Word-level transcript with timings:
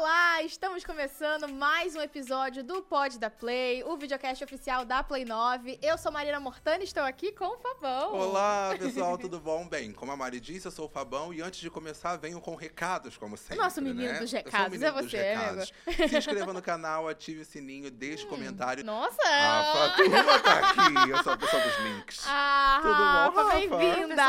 Olá, 0.00 0.44
estamos 0.44 0.84
começando 0.84 1.48
mais 1.48 1.96
um 1.96 2.00
episódio 2.00 2.62
do 2.62 2.80
Pod 2.82 3.18
da 3.18 3.28
Play, 3.28 3.82
o 3.82 3.96
videocast 3.96 4.44
oficial 4.44 4.84
da 4.84 5.02
Play 5.02 5.24
9. 5.24 5.76
Eu 5.82 5.98
sou 5.98 6.12
Marina 6.12 6.38
Mortani 6.38 6.84
e 6.84 6.86
estou 6.86 7.02
aqui 7.02 7.32
com 7.32 7.46
o 7.46 7.58
Fabão. 7.58 8.14
Olá, 8.14 8.76
pessoal, 8.78 9.18
tudo 9.18 9.40
bom? 9.40 9.66
Bem, 9.66 9.90
como 9.90 10.12
a 10.12 10.16
Mari 10.16 10.38
disse, 10.38 10.66
eu 10.66 10.70
sou 10.70 10.86
o 10.86 10.88
Fabão 10.88 11.34
e 11.34 11.42
antes 11.42 11.58
de 11.58 11.68
começar, 11.68 12.14
venho 12.16 12.40
com 12.40 12.54
recados, 12.54 13.16
como 13.16 13.36
sempre. 13.36 13.56
Nosso 13.56 13.82
menino 13.82 14.12
né? 14.12 14.20
dos 14.20 14.32
Eu 14.32 14.38
sou 14.38 14.38
o 14.38 14.44
recados, 14.44 14.70
menino 14.78 14.86
é 14.86 15.02
dos 15.02 15.10
você, 15.10 15.16
recados. 15.16 15.72
Se 16.08 16.16
inscreva 16.16 16.52
no 16.52 16.62
canal, 16.62 17.08
ative 17.08 17.40
o 17.40 17.44
sininho, 17.44 17.90
deixe 17.90 18.24
comentário. 18.24 18.84
Nossa! 18.84 19.28
Rafa, 19.28 19.84
a 19.84 19.96
turma 19.96 20.38
tá 20.38 20.58
aqui. 20.60 21.10
Eu 21.10 21.22
sou 21.24 21.32
a 21.32 21.36
pessoa 21.36 21.60
dos 21.60 21.76
links. 21.78 22.24
Ah, 22.24 23.32
Tudo 23.34 23.42
bom, 23.42 23.48
bem-vinda! 23.50 24.22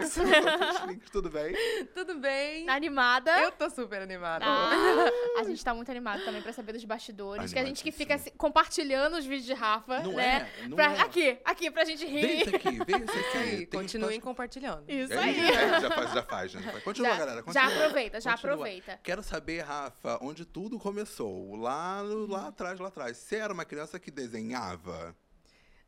Eu 0.00 0.08
sou 0.10 0.24
a 0.24 0.42
pessoa 0.42 0.72
dos 0.72 0.80
links, 0.88 1.10
tudo 1.10 1.30
bem? 1.30 1.54
Tudo 1.94 2.14
bem? 2.16 2.68
Animada? 2.68 3.30
Eu 3.42 3.52
tô 3.52 3.70
super 3.70 4.02
animada. 4.02 4.44
Ah, 4.44 5.03
a 5.38 5.44
gente 5.44 5.64
tá 5.64 5.74
muito 5.74 5.90
animado 5.90 6.24
também 6.24 6.40
pra 6.42 6.52
saber 6.52 6.72
dos 6.72 6.84
bastidores, 6.84 7.52
que 7.52 7.58
a 7.58 7.64
gente 7.64 7.82
que 7.82 7.92
fica 7.92 8.16
se- 8.18 8.30
compartilhando 8.32 9.16
os 9.16 9.24
vídeos 9.24 9.44
de 9.46 9.52
Rafa, 9.54 10.00
Não 10.00 10.12
né? 10.12 10.50
é, 10.62 10.68
não 10.68 10.76
Pra- 10.76 10.92
é. 10.94 11.00
Aqui, 11.00 11.38
aqui, 11.44 11.70
pra 11.70 11.84
gente 11.84 12.04
Vem 12.04 12.14
rir. 12.14 12.40
esse 12.42 12.56
aqui, 12.56 12.70
vem 12.84 12.96
aqui. 13.58 13.66
Tem 13.66 13.80
continuem 13.80 14.20
compartilhando. 14.20 14.84
Isso 14.88 15.12
É, 15.12 15.18
aí. 15.18 15.40
é, 15.50 15.80
já 15.80 15.90
faz, 15.90 16.12
já 16.12 16.22
faz, 16.22 16.52
já 16.52 16.60
faz. 16.62 16.82
Continua, 16.84 17.10
Já- 17.10 17.16
galera. 17.18 17.36
Já 17.38 17.42
Continua. 17.42 17.74
aproveita, 17.76 18.20
já 18.20 18.30
Continua. 18.32 18.54
aproveita. 18.54 19.00
Quero 19.02 19.22
saber, 19.22 19.60
Rafa, 19.62 20.18
onde 20.22 20.44
tudo 20.44 20.78
começou. 20.78 21.56
Lá, 21.56 22.00
lá 22.02 22.48
atrás, 22.48 22.78
lá 22.80 22.88
atrás. 22.88 23.16
Você 23.16 23.36
era 23.36 23.52
uma 23.52 23.64
criança 23.64 23.98
que 23.98 24.10
desenhava? 24.10 25.14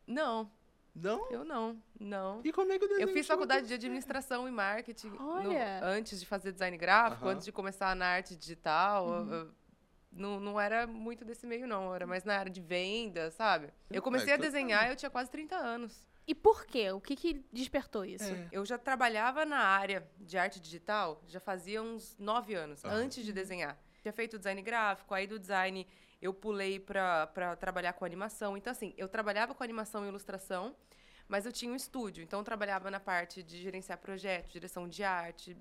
Não, 0.06 0.50
Não? 0.98 1.30
eu 1.30 1.44
não, 1.44 1.80
não. 2.00 2.40
E 2.42 2.50
como 2.52 2.72
é 2.72 2.78
que 2.78 2.84
o 2.84 2.88
desenho 2.88 3.08
Eu 3.08 3.12
fiz 3.12 3.26
faculdade 3.26 3.66
de 3.68 3.74
administração 3.74 4.48
e 4.48 4.50
marketing 4.50 5.08
no- 5.08 5.28
Olha. 5.30 5.80
antes 5.84 6.18
de 6.18 6.24
fazer 6.26 6.52
design 6.52 6.76
gráfico, 6.76 7.24
Aham. 7.24 7.34
antes 7.34 7.44
de 7.44 7.52
começar 7.52 7.94
na 7.94 8.06
arte 8.06 8.34
digital. 8.34 9.08
eu- 9.08 9.32
eu- 9.32 9.52
não, 10.10 10.40
não 10.40 10.58
era 10.58 10.86
muito 10.86 11.24
desse 11.26 11.46
meio, 11.46 11.66
não. 11.66 11.94
Era 11.94 12.06
mais 12.06 12.24
na 12.24 12.38
área 12.38 12.50
de 12.50 12.60
venda, 12.62 13.30
sabe? 13.30 13.68
Eu 13.90 14.00
comecei 14.00 14.30
É, 14.30 14.34
a 14.34 14.38
tô 14.38 14.44
desenhar, 14.44 14.88
eu 14.88 14.96
tinha 14.96 15.10
quase 15.10 15.30
30 15.30 15.54
anos. 15.56 16.08
E 16.26 16.34
por 16.34 16.64
quê? 16.64 16.90
O 16.90 17.00
que 17.00 17.14
que 17.14 17.44
despertou 17.52 18.02
isso? 18.04 18.24
É. 18.32 18.48
Eu 18.50 18.64
já 18.64 18.78
trabalhava 18.78 19.44
na 19.44 19.58
área 19.58 20.08
de 20.18 20.38
arte 20.38 20.58
digital, 20.58 21.22
já 21.28 21.38
fazia 21.38 21.82
uns 21.82 22.16
nove 22.18 22.54
anos, 22.54 22.82
antes 22.84 23.24
de 23.24 23.32
desenhar. 23.32 23.78
Tinha 24.00 24.12
feito 24.12 24.38
design 24.38 24.62
gráfico, 24.62 25.12
aí 25.12 25.26
do 25.26 25.38
design 25.38 25.86
eu 26.26 26.34
pulei 26.34 26.78
pra 26.78 27.26
trabalhar 27.58 27.92
com 27.94 28.04
animação. 28.04 28.56
Então, 28.56 28.70
assim, 28.70 28.92
eu 28.96 29.08
trabalhava 29.08 29.54
com 29.54 29.64
animação 29.64 30.04
e 30.04 30.08
ilustração, 30.08 30.76
mas 31.26 31.46
eu 31.46 31.52
tinha 31.52 31.72
um 31.72 31.76
estúdio. 31.76 32.22
Então, 32.22 32.40
eu 32.40 32.44
trabalhava 32.44 32.90
na 32.90 33.00
parte 33.00 33.42
de 33.42 33.60
gerenciar 33.60 33.98
projetos, 33.98 34.52
direção 34.52 34.88
de 34.88 35.02
arte. 35.02 35.56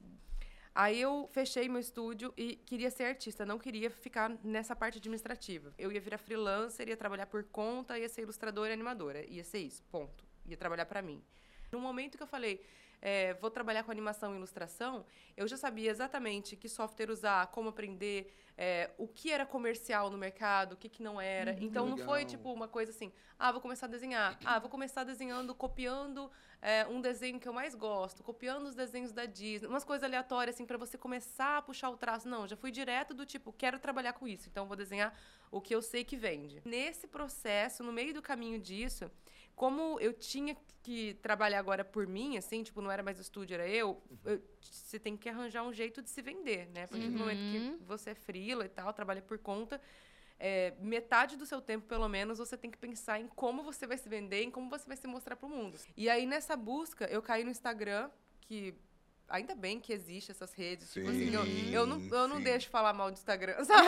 Aí 0.73 0.99
eu 0.99 1.29
fechei 1.31 1.69
meu 1.69 1.79
estúdio 1.79 2.33
e 2.35 2.57
queria 2.57 2.91
ser 2.91 3.05
artista, 3.05 3.45
não 3.45 3.57
queria 3.57 3.89
ficar 3.89 4.29
nessa 4.43 4.75
parte 4.75 4.97
administrativa. 4.97 5.73
Eu 5.77 5.89
ia 5.89 6.01
virar 6.01 6.17
freelancer, 6.17 6.89
ia 6.89 6.97
trabalhar 6.97 7.27
por 7.27 7.45
conta, 7.45 7.97
ia 7.97 8.09
ser 8.09 8.23
ilustradora 8.23 8.71
e 8.71 8.73
animadora. 8.73 9.25
Ia 9.25 9.43
ser 9.43 9.59
isso, 9.59 9.81
ponto. 9.83 10.25
Ia 10.45 10.57
trabalhar 10.57 10.85
pra 10.85 11.01
mim. 11.01 11.23
No 11.71 11.79
momento 11.79 12.17
que 12.17 12.23
eu 12.23 12.27
falei, 12.27 12.61
é, 13.05 13.35
vou 13.35 13.51
trabalhar 13.51 13.83
com 13.83 13.91
animação 13.91 14.33
e 14.33 14.35
ilustração, 14.35 15.05
eu 15.37 15.47
já 15.47 15.55
sabia 15.55 15.91
exatamente 15.91 16.55
que 16.55 16.67
software 16.67 17.11
usar, 17.11 17.45
como 17.51 17.69
aprender, 17.69 18.33
é, 18.57 18.89
o 18.97 19.07
que 19.07 19.31
era 19.31 19.45
comercial 19.45 20.09
no 20.09 20.17
mercado, 20.17 20.73
o 20.73 20.75
que, 20.75 20.89
que 20.89 21.03
não 21.03 21.21
era. 21.21 21.55
então 21.61 21.85
não 21.85 21.97
foi 21.97 22.21
legal. 22.21 22.29
tipo 22.31 22.51
uma 22.51 22.67
coisa 22.67 22.91
assim, 22.91 23.13
ah, 23.37 23.51
vou 23.51 23.61
começar 23.61 23.85
a 23.85 23.89
desenhar. 23.89 24.39
Ah, 24.43 24.57
vou 24.57 24.71
começar 24.71 25.03
desenhando, 25.03 25.53
copiando 25.53 26.31
é, 26.59 26.87
um 26.87 26.99
desenho 26.99 27.39
que 27.39 27.47
eu 27.47 27.53
mais 27.53 27.75
gosto, 27.75 28.23
copiando 28.23 28.65
os 28.65 28.73
desenhos 28.73 29.11
da 29.11 29.27
Disney, 29.27 29.67
umas 29.67 29.83
coisas 29.83 30.03
aleatórias 30.03 30.55
assim 30.55 30.65
para 30.65 30.77
você 30.77 30.97
começar 30.97 31.57
a 31.59 31.61
puxar 31.61 31.91
o 31.91 31.97
traço. 31.97 32.27
Não, 32.27 32.47
já 32.47 32.55
fui 32.55 32.71
direto 32.71 33.13
do 33.13 33.23
tipo, 33.23 33.53
quero 33.53 33.77
trabalhar 33.77 34.13
com 34.13 34.27
isso, 34.27 34.49
então 34.49 34.65
vou 34.65 34.75
desenhar 34.75 35.15
o 35.51 35.61
que 35.61 35.75
eu 35.75 35.81
sei 35.83 36.03
que 36.03 36.17
vende. 36.17 36.59
Nesse 36.65 37.05
processo, 37.05 37.83
no 37.83 37.93
meio 37.93 38.15
do 38.15 38.21
caminho 38.21 38.57
disso, 38.57 39.11
como 39.55 39.99
eu 39.99 40.13
tinha 40.13 40.55
que 40.83 41.15
trabalhar 41.15 41.59
agora 41.59 41.83
por 41.83 42.05
mim, 42.05 42.37
assim, 42.37 42.61
tipo, 42.61 42.79
não 42.81 42.91
era 42.91 43.01
mais 43.01 43.17
o 43.17 43.21
estúdio, 43.21 43.55
era 43.55 43.67
eu, 43.67 44.01
eu- 44.23 44.41
você 44.61 44.99
tem 44.99 45.17
que 45.17 45.27
arranjar 45.27 45.63
um 45.63 45.73
jeito 45.73 46.01
de 46.01 46.09
se 46.09 46.21
vender, 46.21 46.67
né? 46.69 46.83
A 46.83 46.87
partir 46.87 47.09
do 47.09 47.17
momento 47.17 47.39
Uhum. 47.41 47.77
que 47.77 47.83
você 47.85 48.11
é 48.11 48.15
frila 48.15 48.65
e 48.65 48.69
tal, 48.69 48.93
trabalha 48.93 49.21
por 49.21 49.39
conta, 49.39 49.81
é, 50.37 50.73
metade 50.79 51.37
do 51.37 51.45
seu 51.45 51.61
tempo, 51.61 51.87
pelo 51.87 52.07
menos, 52.07 52.37
você 52.37 52.55
tem 52.57 52.69
que 52.69 52.77
pensar 52.77 53.19
em 53.19 53.27
como 53.27 53.63
você 53.63 53.87
vai 53.87 53.97
se 53.97 54.07
vender, 54.09 54.43
em 54.43 54.51
como 54.51 54.69
você 54.69 54.85
vai 54.87 54.97
se 54.97 55.07
mostrar 55.07 55.35
pro 55.35 55.47
mundo. 55.49 55.79
E 55.97 56.09
aí, 56.09 56.25
nessa 56.25 56.55
busca, 56.55 57.05
eu 57.05 57.21
caí 57.21 57.43
no 57.43 57.49
Instagram, 57.49 58.09
que 58.41 58.75
ainda 59.27 59.55
bem 59.55 59.79
que 59.79 59.91
existe 59.91 60.31
essas 60.31 60.53
redes. 60.53 60.93
tipo 60.93 61.09
assim, 61.09 61.33
eu, 61.33 61.45
eu 61.81 61.85
não, 61.85 61.99
eu 61.99 62.27
não 62.27 62.37
Sim, 62.37 62.43
deixo 62.43 62.69
falar 62.69 62.93
mal 62.93 63.09
do 63.09 63.15
Instagram, 63.15 63.55
sabe? 63.65 63.87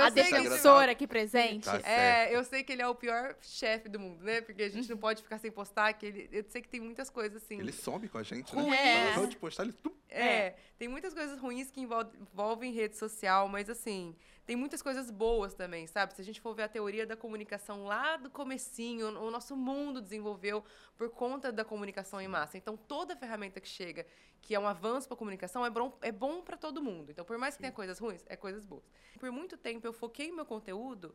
A 0.00 0.10
defensora 0.10 0.92
aqui 0.92 1.06
presente. 1.06 1.64
Tá 1.64 1.80
é, 1.84 2.34
eu 2.34 2.42
sei 2.44 2.62
que 2.62 2.72
ele 2.72 2.82
é 2.82 2.88
o 2.88 2.94
pior 2.94 3.36
chefe 3.40 3.88
do 3.88 3.98
mundo, 3.98 4.22
né? 4.24 4.40
Porque 4.40 4.62
a 4.62 4.68
gente 4.68 4.88
não 4.88 4.96
pode 4.96 5.22
ficar 5.22 5.38
sem 5.38 5.50
postar, 5.50 5.92
que 5.92 6.06
ele, 6.06 6.28
eu 6.32 6.44
sei 6.48 6.60
que 6.62 6.68
tem 6.68 6.80
muitas 6.80 7.10
coisas 7.10 7.42
assim. 7.42 7.58
Ele 7.58 7.72
some 7.72 8.08
com 8.08 8.18
a 8.18 8.22
gente, 8.22 8.54
né? 8.54 9.14
É. 9.14 9.26
De 9.26 9.36
postar, 9.36 9.64
ele... 9.64 9.72
tum. 9.72 9.90
É, 10.08 10.54
tem 10.78 10.88
muitas 10.88 11.12
coisas 11.12 11.38
ruins 11.38 11.70
que 11.70 11.80
envol- 11.80 12.10
envolvem 12.32 12.72
rede 12.72 12.96
social, 12.96 13.48
mas 13.48 13.68
assim, 13.68 14.14
tem 14.46 14.54
muitas 14.54 14.80
coisas 14.80 15.10
boas 15.10 15.54
também, 15.54 15.88
sabe? 15.88 16.14
Se 16.14 16.20
a 16.22 16.24
gente 16.24 16.40
for 16.40 16.54
ver 16.54 16.62
a 16.62 16.68
teoria 16.68 17.04
da 17.04 17.16
comunicação 17.16 17.84
lá 17.84 18.16
do 18.16 18.30
comecinho, 18.30 19.08
o 19.08 19.30
nosso 19.30 19.56
mundo 19.56 20.00
desenvolveu 20.00 20.64
por 20.96 21.10
conta 21.10 21.50
da 21.50 21.64
comunicação 21.64 22.20
em 22.20 22.28
massa. 22.28 22.56
Então, 22.56 22.76
toda 22.76 23.16
ferramenta 23.16 23.60
que 23.60 23.68
chega, 23.68 24.06
que 24.40 24.54
é 24.54 24.60
um 24.60 24.68
avanço 24.68 25.08
para 25.08 25.16
a 25.16 25.18
comunicação, 25.18 25.66
é 25.66 25.70
bom, 25.70 25.98
é 26.00 26.12
bom 26.12 26.42
para 26.42 26.56
todo 26.56 26.80
mundo. 26.80 27.10
Então, 27.10 27.24
por 27.24 27.36
mais 27.36 27.56
que 27.56 27.60
tenha 27.60 27.72
coisas 27.72 27.98
ruins, 27.98 28.24
é 28.28 28.36
coisas 28.36 28.64
boas. 28.64 28.84
Por 29.18 29.32
muito 29.32 29.56
tempo, 29.56 29.84
eu 29.84 29.92
foquei 29.92 30.30
meu 30.30 30.46
conteúdo 30.46 31.12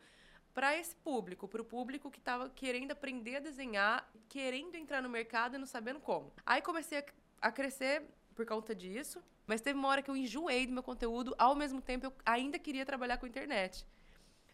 para 0.53 0.75
esse 0.75 0.93
público, 0.97 1.47
para 1.47 1.61
o 1.61 1.65
público 1.65 2.11
que 2.11 2.19
estava 2.19 2.49
querendo 2.49 2.91
aprender 2.91 3.37
a 3.37 3.39
desenhar, 3.39 4.11
querendo 4.27 4.75
entrar 4.75 5.01
no 5.01 5.07
mercado 5.07 5.55
e 5.55 5.57
não 5.57 5.65
sabendo 5.65 6.01
como. 6.01 6.33
Aí 6.45 6.61
comecei 6.61 6.99
a, 6.99 7.05
a 7.47 7.51
crescer 7.51 8.03
por 8.35 8.45
conta 8.45 8.75
disso, 8.75 9.23
mas 9.51 9.59
teve 9.59 9.77
uma 9.77 9.89
hora 9.89 10.01
que 10.01 10.09
eu 10.09 10.15
enjoei 10.15 10.65
do 10.65 10.71
meu 10.71 10.81
conteúdo, 10.81 11.35
ao 11.37 11.53
mesmo 11.53 11.81
tempo 11.81 12.05
eu 12.05 12.13
ainda 12.25 12.57
queria 12.57 12.85
trabalhar 12.85 13.17
com 13.17 13.27
internet. 13.27 13.85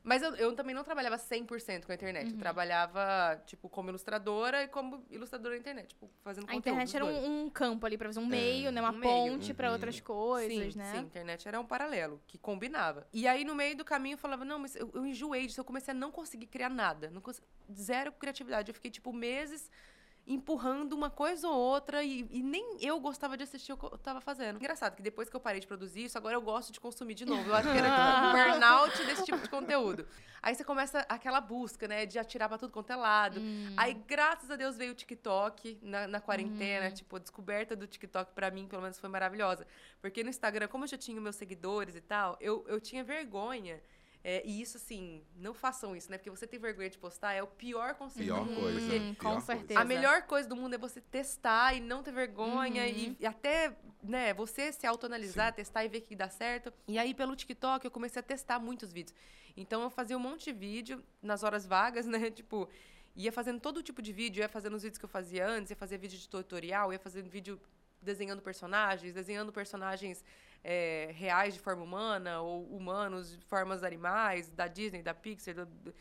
Mas 0.04 0.24
eu, 0.24 0.34
eu 0.36 0.56
também 0.56 0.74
não 0.74 0.84
trabalhava 0.84 1.18
100% 1.18 1.86
com 1.86 1.92
a 1.92 1.96
internet. 1.96 2.32
Eu 2.32 2.38
trabalhava, 2.40 3.40
tipo, 3.46 3.70
como 3.70 3.90
ilustradora 3.90 4.64
e 4.64 4.68
como 4.70 5.06
ilustradora 5.12 5.54
na 5.54 5.60
internet, 5.60 5.90
tipo, 5.90 6.10
fazendo 6.24 6.46
A 6.46 6.48
conteúdo. 6.54 6.60
internet 6.60 6.88
os 6.88 6.96
era 6.96 7.06
um, 7.06 7.44
um 7.46 7.50
campo 7.50 7.86
ali 7.86 7.96
pra 7.98 8.08
fazer 8.10 8.20
um 8.22 8.26
meio, 8.26 8.72
né? 8.72 8.82
Uma 8.82 8.92
um 8.92 9.02
ponte 9.02 9.54
pra 9.54 9.68
Uhum. 9.68 9.74
outras 9.74 10.00
coisas, 10.00 10.74
sim, 10.74 10.80
né? 10.80 10.92
Sim, 10.94 10.98
a 10.98 11.02
internet 11.02 11.48
era 11.48 11.60
um 11.60 11.66
paralelo, 11.66 12.20
que 12.26 12.38
combinava. 12.40 13.06
E 13.14 13.28
aí, 13.28 13.44
no 13.44 13.54
meio 13.54 13.76
do 13.76 13.84
caminho, 13.86 14.14
eu 14.14 14.18
falava, 14.18 14.44
não, 14.46 14.58
mas 14.58 14.76
eu, 14.78 14.90
eu 14.96 15.06
enjoei 15.06 15.46
disso, 15.46 15.60
eu 15.60 15.66
comecei 15.66 15.92
a 15.92 15.96
não 15.96 16.10
conseguir 16.12 16.48
criar 16.48 16.70
nada. 16.70 17.12
Não 17.12 17.20
cons- 17.22 17.42
zero 17.74 18.12
criatividade. 18.14 18.70
Eu 18.72 18.76
fiquei, 18.76 18.90
tipo, 18.90 19.12
meses 19.14 19.70
empurrando 20.28 20.94
uma 20.94 21.10
coisa 21.10 21.48
ou 21.48 21.56
outra 21.56 22.04
e, 22.04 22.28
e 22.30 22.44
nem 22.44 22.78
eu 22.82 23.00
gostava 23.00 23.38
de 23.38 23.44
assistir 23.44 23.72
o 23.72 23.78
que 23.78 23.86
eu 23.86 23.98
tava 23.98 24.20
fazendo. 24.20 24.58
Engraçado 24.58 24.96
que 24.96 25.02
depois 25.02 25.30
que 25.30 25.36
eu 25.36 25.40
parei 25.40 25.62
de 25.62 25.68
produzir 25.68 26.04
isso, 26.04 26.18
agora 26.18 26.36
eu 26.36 26.42
gosto 26.42 26.74
de 26.74 26.80
consumir 26.80 27.14
de 27.14 27.26
novo. 27.26 27.50
Eu 27.50 27.56
acho 27.56 27.72
que 27.72 27.78
era 27.78 27.88
um 28.28 28.32
burnout 28.34 29.06
desse 29.06 29.24
tipo 29.24 29.38
de 29.38 29.50
conteúdo. 29.50 30.06
Aí 30.42 30.54
você 30.54 30.64
começa 30.64 31.06
aquela 31.10 31.40
busca, 31.40 31.88
né, 31.88 32.06
de 32.06 32.20
atirar 32.20 32.50
pra 32.50 32.58
tudo 32.58 32.72
quanto 32.72 32.92
é 32.92 32.96
lado. 32.96 33.40
Hum. 33.40 33.74
Aí, 33.78 33.94
graças 33.94 34.52
a 34.52 34.56
Deus, 34.56 34.78
veio 34.78 34.92
o 34.92 34.96
TikTok 34.96 35.80
na, 35.82 36.08
na 36.08 36.22
quarentena. 36.22 36.92
Tipo, 36.92 37.16
a 37.16 37.20
descoberta 37.20 37.76
do 37.76 37.88
TikTok, 37.88 38.34
pra 38.34 38.52
mim, 38.52 38.68
pelo 38.68 38.82
menos, 38.82 39.00
foi 39.00 39.10
maravilhosa. 39.10 39.66
Porque 40.02 40.24
no 40.24 40.30
Instagram, 40.30 40.68
como 40.68 40.84
eu 40.84 40.88
já 40.90 40.98
tinha 40.98 41.20
meus 41.20 41.36
seguidores 41.36 41.96
e 41.96 42.02
tal, 42.02 42.38
eu, 42.40 42.66
eu 42.68 42.80
tinha 42.80 43.04
vergonha. 43.04 43.82
É, 44.24 44.42
e 44.46 44.62
isso, 44.62 44.78
assim, 44.78 45.24
não 45.36 45.54
façam 45.54 45.96
isso, 45.96 46.12
né? 46.12 46.18
Porque 46.18 46.30
você 46.30 46.46
tem 46.46 46.60
vergonha 46.60 46.90
de 46.90 46.98
postar 46.98 47.34
é 47.34 47.42
o 47.42 47.48
pior 47.48 47.96
conselho 47.96 48.26
Pior 48.26 48.44
do 48.46 48.52
mundo. 48.52 48.62
coisa. 48.62 48.80
porque 48.82 49.00
com 49.00 49.14
pior 49.16 49.32
coisa. 49.34 49.46
certeza. 49.46 49.80
a 49.80 49.86
melhor 49.86 50.22
coisa 50.24 50.50
do 50.50 50.56
mundo 50.56 50.74
é 50.76 50.78
você 50.78 51.00
testar 51.00 51.74
e 51.76 51.80
não 51.80 52.04
ter 52.04 52.12
vergonha 52.12 52.84
Uhum. 52.84 52.90
e, 52.90 53.18
e 53.20 53.26
até, 53.26 53.78
né, 54.04 54.34
você 54.34 54.72
se 54.74 54.86
autoanalisar, 54.86 55.54
testar 55.54 55.86
e 55.86 55.88
ver 55.88 56.02
que 56.02 56.16
dá 56.16 56.28
certo. 56.30 56.74
E 56.88 56.98
aí, 57.00 57.14
pelo 57.14 57.36
TikTok, 57.36 57.86
eu 57.86 57.92
comecei 57.92 58.20
a 58.20 58.24
testar 58.24 58.60
muitos 58.60 58.92
vídeos. 58.92 59.16
Então, 59.56 59.82
eu 59.82 59.90
fazia 59.90 60.18
um 60.18 60.20
monte 60.20 60.46
de 60.46 60.54
vídeo 60.54 61.04
nas 61.22 61.44
horas 61.44 61.66
vagas, 61.66 62.06
né? 62.08 62.30
Tipo, 62.30 62.68
ia 63.16 63.32
fazendo 63.32 63.60
todo 63.62 63.82
tipo 63.82 64.02
de 64.02 64.12
vídeo, 64.12 64.42
ia 64.42 64.50
fazendo 64.50 64.76
os 64.76 64.84
vídeos 64.84 64.98
que 65.00 65.06
eu 65.06 65.10
fazia 65.10 65.48
antes, 65.48 65.70
ia 65.72 65.76
fazer 65.78 65.98
vídeo 65.98 66.20
de 66.20 66.28
tutorial, 66.28 66.92
ia 66.92 67.00
fazendo 67.00 67.30
vídeo 67.30 67.60
desenhando 68.02 68.42
personagens, 68.42 69.14
desenhando 69.14 69.52
personagens 69.52 70.24
é, 70.64 71.12
reais 71.14 71.54
de 71.54 71.60
forma 71.60 71.84
humana 71.84 72.42
ou 72.42 72.66
humanos 72.76 73.38
de 73.38 73.46
formas 73.46 73.84
animais, 73.84 74.50
da 74.50 74.68
Disney, 74.68 75.02
da 75.02 75.14
Pixar, 75.14 75.54
do, 75.56 75.66
do- 75.66 75.94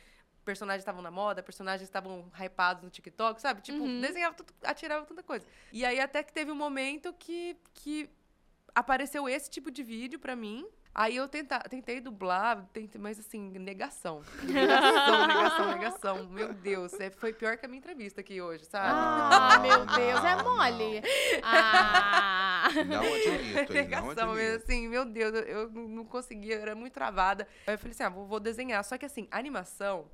personagens 0.44 0.82
estavam 0.82 1.02
na 1.02 1.10
moda, 1.10 1.42
personagens 1.42 1.82
estavam 1.88 2.30
hypados 2.40 2.82
no 2.84 2.88
TikTok, 2.90 3.40
sabe? 3.40 3.60
Tipo, 3.62 3.78
Uhum. 3.80 4.00
desenhava, 4.00 4.34
tudo, 4.34 4.52
atirava 4.64 5.04
tanta 5.04 5.22
coisa. 5.22 5.44
E 5.72 5.84
aí 5.84 5.98
até 6.00 6.22
que 6.22 6.32
teve 6.32 6.52
um 6.52 6.54
momento 6.56 7.12
que, 7.18 7.56
que 7.74 8.08
apareceu 8.74 9.28
esse 9.28 9.50
tipo 9.50 9.70
de 9.72 9.82
vídeo 9.82 10.18
pra 10.20 10.36
mim. 10.36 10.64
Aí 10.94 11.14
eu 11.16 11.28
tenta, 11.28 11.58
tentei 11.58 12.00
dublar, 12.00 12.64
tentei, 12.72 12.98
mas 12.98 13.18
assim, 13.18 13.50
negação. 13.58 14.22
Negação, 14.44 15.26
negação, 15.26 15.68
negação. 15.72 16.26
Meu 16.28 16.54
Deus, 16.54 16.94
é, 17.00 17.10
foi 17.10 17.34
pior 17.34 17.58
que 17.58 17.66
a 17.66 17.68
minha 17.68 17.78
entrevista 17.80 18.22
aqui 18.22 18.40
hoje, 18.40 18.64
sabe? 18.64 18.94
Ah, 18.94 19.58
meu 19.58 19.84
Deus, 19.84 20.24
é 20.24 20.42
mole. 20.42 21.02
Ah. 21.42 22.45
Não 22.86 23.00
admito? 23.00 23.72
Não 23.90 24.10
admito. 24.10 24.56
assim, 24.56 24.88
meu 24.88 25.04
Deus, 25.04 25.34
eu, 25.46 25.70
não 25.70 26.04
conseguia, 26.04 26.56
eu 26.56 26.62
era 26.62 26.74
muito 26.74 26.92
travada. 26.92 27.46
Aí 27.66 27.74
eu 27.74 27.78
falei 27.78 27.92
assim, 27.92 28.02
ah, 28.02 28.08
vou, 28.08 28.40
desenhar. 28.40 28.82
Só 28.84 28.96
que 28.98 29.06
assim, 29.06 29.28
animação 29.30 30.10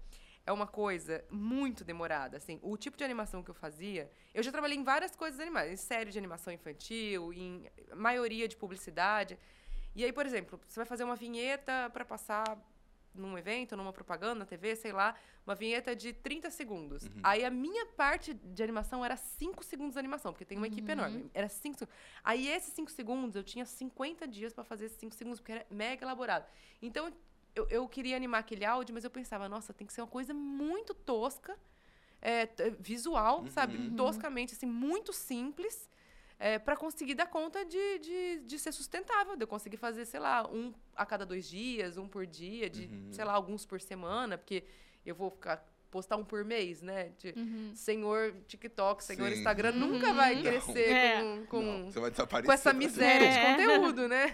é 0.46 0.52
uma 0.52 0.66
coisa 0.66 1.24
muito 1.30 1.84
demorada, 1.84 2.36
assim. 2.36 2.58
O 2.62 2.76
tipo 2.76 2.96
de 2.96 3.04
animação 3.04 3.42
que 3.42 3.50
eu 3.50 3.54
fazia, 3.54 4.10
eu 4.34 4.42
já 4.42 4.50
trabalhei 4.50 4.76
em 4.76 4.84
várias 4.84 5.14
coisas 5.14 5.38
animadas, 5.40 5.70
em 5.70 5.76
série 5.76 6.10
de 6.10 6.18
animação 6.18 6.52
infantil, 6.52 7.32
em 7.32 7.66
maioria 7.94 8.48
de 8.48 8.56
publicidade. 8.56 9.38
E 9.94 10.04
aí, 10.04 10.12
por 10.12 10.26
exemplo, 10.26 10.60
você 10.66 10.80
vai 10.80 10.86
fazer 10.86 11.04
uma 11.04 11.16
vinheta 11.16 11.90
para 11.92 12.04
passar 12.04 12.58
num 13.14 13.36
evento, 13.36 13.76
numa 13.76 13.92
propaganda, 13.92 14.36
na 14.36 14.46
TV, 14.46 14.74
sei 14.76 14.92
lá, 14.92 15.14
uma 15.46 15.54
vinheta 15.54 15.94
de 15.94 16.12
30 16.12 16.50
segundos. 16.50 17.08
Aí 17.22 17.44
a 17.44 17.50
minha 17.50 17.86
parte 17.86 18.32
de 18.34 18.62
animação 18.62 19.04
era 19.04 19.16
5 19.16 19.62
segundos 19.64 19.94
de 19.94 19.98
animação, 19.98 20.32
porque 20.32 20.44
tem 20.44 20.56
uma 20.56 20.66
equipe 20.66 20.90
enorme. 20.90 21.30
Era 21.34 21.48
5 21.48 21.78
segundos. 21.78 21.96
Aí 22.24 22.48
esses 22.48 22.72
5 22.72 22.90
segundos, 22.90 23.36
eu 23.36 23.42
tinha 23.42 23.64
50 23.64 24.26
dias 24.26 24.52
para 24.52 24.64
fazer 24.64 24.86
esses 24.86 24.98
5 24.98 25.14
segundos, 25.14 25.40
porque 25.40 25.52
era 25.52 25.66
mega 25.70 26.04
elaborado. 26.04 26.46
Então, 26.80 27.12
eu, 27.54 27.66
eu 27.68 27.88
queria 27.88 28.16
animar 28.16 28.38
aquele 28.38 28.64
áudio, 28.64 28.94
mas 28.94 29.04
eu 29.04 29.10
pensava, 29.10 29.48
nossa, 29.48 29.72
tem 29.72 29.86
que 29.86 29.92
ser 29.92 30.00
uma 30.00 30.06
coisa 30.06 30.32
muito 30.32 30.94
tosca, 30.94 31.58
é, 32.20 32.48
visual, 32.78 33.46
sabe? 33.48 33.90
Toscamente, 33.96 34.54
assim, 34.54 34.66
muito 34.66 35.12
simples, 35.12 35.88
é, 36.44 36.58
para 36.58 36.76
conseguir 36.76 37.14
dar 37.14 37.26
conta 37.26 37.64
de, 37.64 37.98
de, 38.00 38.38
de 38.40 38.58
ser 38.58 38.72
sustentável, 38.72 39.36
de 39.36 39.44
eu 39.44 39.46
conseguir 39.46 39.76
fazer, 39.76 40.04
sei 40.04 40.18
lá, 40.18 40.44
um 40.50 40.72
a 40.96 41.06
cada 41.06 41.24
dois 41.24 41.48
dias, 41.48 41.96
um 41.96 42.08
por 42.08 42.26
dia, 42.26 42.68
de, 42.68 42.90
sei 43.12 43.24
lá, 43.24 43.32
alguns 43.32 43.64
por 43.64 43.80
semana, 43.80 44.36
porque 44.36 44.64
eu 45.06 45.14
vou 45.14 45.30
ficar 45.30 45.64
postar 45.88 46.16
um 46.16 46.24
por 46.24 46.42
mês, 46.44 46.80
né? 46.80 47.10
De 47.18 47.34
senhor 47.76 48.34
TikTok, 48.48 49.04
senhor 49.04 49.30
Sim. 49.30 49.36
Instagram 49.38 49.72
nunca 49.72 50.12
vai 50.14 50.34
Não. 50.36 50.42
crescer 50.42 50.88
É. 50.90 51.20
com, 51.22 51.46
com, 51.46 51.62
Não, 51.62 51.84
você 51.92 52.00
vai 52.00 52.10
desaparecer. 52.10 52.46
com 52.46 52.52
essa 52.52 52.72
miséria 52.72 53.26
É. 53.26 53.30
de 53.56 53.62
conteúdo, 53.62 54.08
né? 54.08 54.24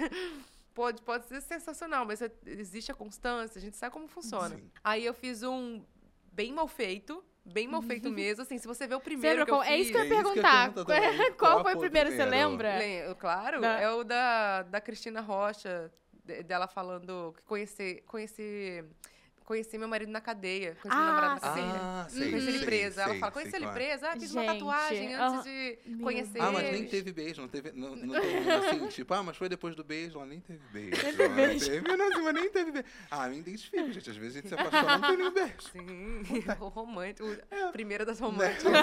Pode, 0.72 1.02
pode 1.02 1.26
ser 1.26 1.40
sensacional, 1.42 2.06
mas 2.06 2.22
é- 2.22 2.30
existe 2.46 2.92
a 2.92 2.94
constância, 2.94 3.58
a 3.58 3.60
gente 3.60 3.76
sabe 3.76 3.92
como 3.92 4.06
funciona. 4.06 4.54
Sim. 4.56 4.70
Aí 4.84 5.04
eu 5.04 5.12
fiz 5.12 5.42
um 5.42 5.84
bem 6.32 6.52
mal 6.52 6.68
feito, 6.68 7.22
bem 7.48 7.66
mal 7.68 7.82
feito 7.82 8.10
mesmo, 8.12 8.42
assim, 8.42 8.58
se 8.58 8.66
você 8.66 8.86
vê 8.86 8.94
o 8.94 9.00
primeiro 9.00 9.44
que 9.44 9.50
eu 9.50 9.56
qual- 9.56 9.62
é 9.64 9.76
isso 9.76 9.92
fiz... 9.92 9.92
que 9.92 9.98
eu 9.98 10.04
ia 10.04 10.14
É 10.14 10.20
isso 10.20 10.32
que 10.32 10.38
eu 10.38 10.38
ia 10.38 10.42
perguntar. 10.42 10.72
perguntar 10.72 10.84
também. 11.14 11.32
Qual 11.32 11.52
Qual 11.52 11.62
foi 11.64 11.74
o 11.74 11.78
primeiro, 11.78 12.10
você 12.10 12.24
lembra? 12.24 12.78
Lem- 12.78 13.14
Claro, 13.14 13.60
Da- 13.60 13.80
é 13.80 13.90
o 13.90 14.04
da, 14.04 14.62
da 14.62 14.80
Cristina 14.80 15.20
Rocha, 15.20 15.90
de- 16.24 16.42
dela 16.42 16.66
falando 16.68 17.32
que 17.36 17.42
conhecer, 17.44 18.02
conhecer, 18.06 18.84
conheci 19.48 19.78
meu 19.78 19.88
marido 19.88 20.12
na 20.12 20.20
cadeia, 20.20 20.76
conheci 20.82 21.00
meu 21.00 21.06
Ah, 21.06 21.08
namorado 21.08 21.34
na 21.36 21.40
cadeia. 21.40 21.66
Ah, 21.80 22.06
sei, 22.10 22.30
Conheci 22.30 22.48
ele 22.48 22.58
sei, 22.58 22.66
preso. 22.66 23.00
Ela 23.00 23.14
fala, 23.14 23.32
conheci 23.32 23.56
ele 23.56 23.64
qual 23.64 23.72
é. 23.72 23.74
preso. 23.74 24.04
Ah, 24.06 24.12
fiz 24.12 24.32
uma 24.34 24.42
Gente, 24.42 24.52
tatuagem 24.52 25.14
aham. 25.14 25.26
antes 25.38 25.44
de 25.44 25.78
Meu 25.86 26.00
conhecer 26.00 26.40
Ah, 26.42 26.52
mas 26.52 26.70
nem 26.70 26.86
teve 26.86 27.12
beijo, 27.12 27.40
não 27.40 27.48
teve. 27.48 27.72
Não, 27.72 27.96
não 27.96 28.20
teve 28.20 28.50
assim, 28.50 28.86
tipo, 28.92 29.14
ah, 29.14 29.22
mas 29.22 29.36
foi 29.38 29.48
depois 29.48 29.74
do 29.74 29.82
beijo, 29.82 30.18
ela 30.18 30.26
nem 30.26 30.40
teve 30.40 30.60
beijo. 30.70 31.02
Nem 31.02 31.16
teve 31.16 31.28
beijo. 31.34 31.66
Teve, 31.70 31.96
não, 31.96 32.08
assim, 32.12 32.22
mas 32.22 32.34
nem 32.34 32.50
teve 32.50 32.72
beijo. 32.72 32.88
Ah, 33.10 33.26
me 33.28 33.38
identifico, 33.38 33.90
gente. 33.90 34.10
Às 34.10 34.16
vezes 34.16 34.36
a 34.36 34.40
gente 34.40 34.48
se 34.48 34.54
apaixona, 34.54 34.98
não 34.98 35.08
tem 35.08 35.16
nem 35.16 35.32
beijo. 35.32 35.54
Sim, 35.72 36.22
o 36.60 36.68
romântico, 36.68 37.28
É. 37.50 37.64
o 37.66 37.72
primeiro 37.72 38.04
das 38.04 38.20
Né? 38.20 38.26
românticas. 38.26 38.72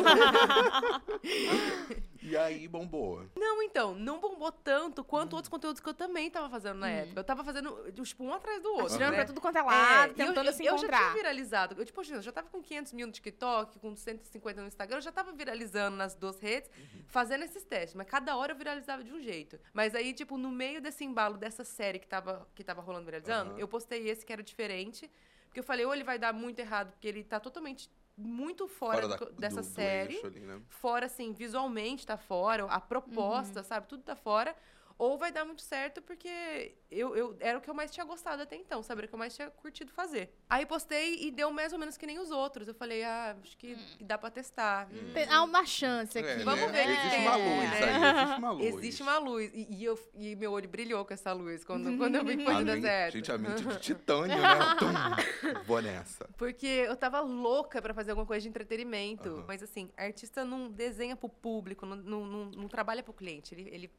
E 2.28 2.36
aí 2.36 2.68
bombou. 2.68 3.24
Não, 3.38 3.62
então, 3.62 3.94
não 3.94 4.20
bombou 4.20 4.52
tanto 4.52 5.04
quanto 5.04 5.34
outros 5.36 5.48
conteúdos 5.48 5.80
que 5.80 5.88
eu 5.88 5.94
também 5.94 6.28
tava 6.32 6.50
fazendo 6.50 6.80
na 6.80 6.90
época. 6.90 7.20
Eu 7.20 7.24
tava 7.24 7.44
fazendo, 7.44 7.78
tipo, 8.04 8.24
um 8.24 8.34
atrás 8.34 8.64
do 8.64 8.70
outro. 8.72 8.94
Tirando 8.94 9.12
né? 9.12 9.18
pra 9.18 9.26
tudo 9.26 9.40
quanto 9.40 9.58
é 9.58 9.62
lado, 9.62 10.12
É, 10.12 10.14
tentando 10.26 10.48
eu, 10.48 10.52
se 10.56 10.66
eu, 10.66 10.74
eu 10.74 10.78
já 10.78 10.84
encontrar. 10.88 10.98
tinha 11.00 11.14
viralizado. 11.14 11.76
Eu, 11.80 11.86
tipo, 11.86 12.02
eu 12.02 12.22
já 12.22 12.32
tava 12.32 12.50
com 12.50 12.62
500 12.62 12.94
mil 12.94 13.08
no 13.08 13.14
TikTok, 13.14 13.80
com 13.80 13.96
150 13.96 14.62
no 14.62 14.68
Instagram. 14.68 14.98
Eu 14.98 15.02
já 15.02 15.12
tava 15.12 15.32
viralizando 15.34 15.96
nas 15.98 16.16
duas 16.16 16.40
redes, 16.40 16.70
fazendo 17.08 17.44
esses 17.46 17.64
testes. 17.64 17.94
Mas 17.96 18.08
cada 18.08 18.36
hora 18.36 18.54
eu 18.54 18.58
viralizava 18.58 19.04
de 19.04 19.12
um 19.12 19.20
jeito. 19.22 19.60
Mas 19.74 19.94
aí, 19.96 20.14
tipo, 20.14 20.38
no 20.38 20.50
meio 20.52 20.82
desse 20.82 21.04
embalo 21.04 21.38
dessa 21.38 21.64
série 21.64 22.00
que 22.00 22.08
tava, 22.08 22.48
que 22.56 22.64
tava 22.64 22.82
rolando 22.82 23.06
viralizando, 23.06 23.52
Aham. 23.52 23.60
eu 23.60 23.68
postei 23.68 24.08
esse 24.10 24.26
que 24.26 24.34
era 24.34 24.42
diferente. 24.44 25.10
Porque 25.48 25.60
eu 25.60 25.64
falei, 25.64 25.86
ou 25.86 25.94
ele 25.94 26.04
vai 26.04 26.20
dar 26.20 26.34
muito 26.34 26.60
errado, 26.60 26.92
porque 26.92 27.08
ele 27.08 27.24
tá 27.24 27.40
totalmente 27.40 27.90
muito 28.18 28.68
fora, 28.68 29.08
da- 29.10 29.16
do- 29.18 29.32
dessa 29.34 29.62
do- 29.62 29.68
do 29.68 29.74
série 29.74 30.14
eixo 30.16 30.28
ali, 30.28 30.40
né? 30.40 30.62
fora, 30.70 31.06
assim, 31.06 31.34
visualmente 31.34 32.06
tá 32.08 32.18
fora, 32.18 32.64
a 32.66 32.80
proposta, 32.80 33.62
sabe, 33.64 33.88
tudo 33.88 34.04
tá 34.04 34.16
fora. 34.16 34.56
Ou 34.98 35.18
vai 35.18 35.30
dar 35.32 35.44
muito 35.44 35.62
certo 35.62 36.02
porque 36.02 36.74
eu, 36.90 37.16
eu 37.18 37.36
era 37.42 37.58
o 37.58 37.62
que 37.62 37.70
eu 37.70 37.74
mais 37.74 37.92
tinha 37.92 38.06
gostado 38.06 38.42
até 38.44 38.56
então, 38.56 38.82
sabe? 38.82 39.00
Era 39.00 39.06
o 39.08 39.10
que 39.10 39.16
eu 39.16 39.20
mais 39.20 39.36
tinha 39.36 39.50
curtido 39.50 39.92
fazer. 39.92 40.34
Aí 40.50 40.66
postei 40.66 41.22
e 41.28 41.32
deu 41.32 41.52
mais 41.52 41.74
ou 41.74 41.80
menos 41.80 41.98
que 41.98 42.06
nem 42.06 42.18
os 42.18 42.32
outros. 42.32 42.68
Eu 42.68 42.74
falei, 42.74 43.04
ah, 43.04 43.36
acho 43.44 43.58
que, 43.58 43.76
que 43.98 44.04
dá 44.06 44.18
pra 44.18 44.30
testar. 44.30 44.88
Hum. 44.92 45.12
Tem- 45.14 45.28
Há 45.30 45.44
uma 45.44 45.66
chance 45.66 46.18
aqui. 46.18 46.28
É, 46.30 46.38
Vamos 46.46 46.72
né? 46.72 46.84
ver 46.84 46.84
o 46.84 46.86
que 46.86 47.08
Existe 47.08 47.20
uma 47.28 47.36
luz 47.36 47.70
né? 47.70 47.84
aí, 47.84 48.16
existe 48.24 48.40
uma 48.40 48.52
luz. 48.52 48.76
Existe 48.76 49.04
uma 49.04 49.18
luz. 49.18 49.52
E, 49.54 49.68
e 49.76 49.84
eu, 49.84 50.10
e 50.16 50.36
meu 50.38 50.52
olho 50.54 50.70
brilhou 50.70 51.04
com 51.04 51.14
essa 51.14 51.34
luz 51.34 51.66
quando, 51.66 51.96
quando 52.00 52.16
eu 52.16 52.24
vi 52.24 52.38
que 52.38 52.44
mente- 52.46 52.82
certo. 52.82 53.14
Gente, 53.14 53.32
a 53.34 53.38
mente 53.38 53.64
de 53.66 53.80
titânio, 53.82 54.38
né? 54.38 54.76
Tum, 54.80 55.64
vou 55.66 55.82
nessa. 55.82 56.26
Porque 56.38 56.66
eu 56.68 56.96
tava 56.96 57.20
louca 57.20 57.82
pra 57.82 57.94
fazer 57.94 58.12
alguma 58.12 58.26
coisa 58.26 58.42
de 58.44 58.48
entretenimento. 58.48 59.28
Aham. 59.30 59.46
Mas 59.46 59.62
assim, 59.62 59.92
artista 59.98 60.46
não 60.46 60.70
desenha 60.72 61.16
pro 61.18 61.28
público, 61.28 61.86
não, 61.86 61.98
não, 61.98 62.26
não, 62.26 62.46
não 62.52 62.68
trabalha 62.70 63.04
pro 63.04 63.12
cliente. 63.14 63.54
Ele, 63.54 63.70
ele 63.70 63.92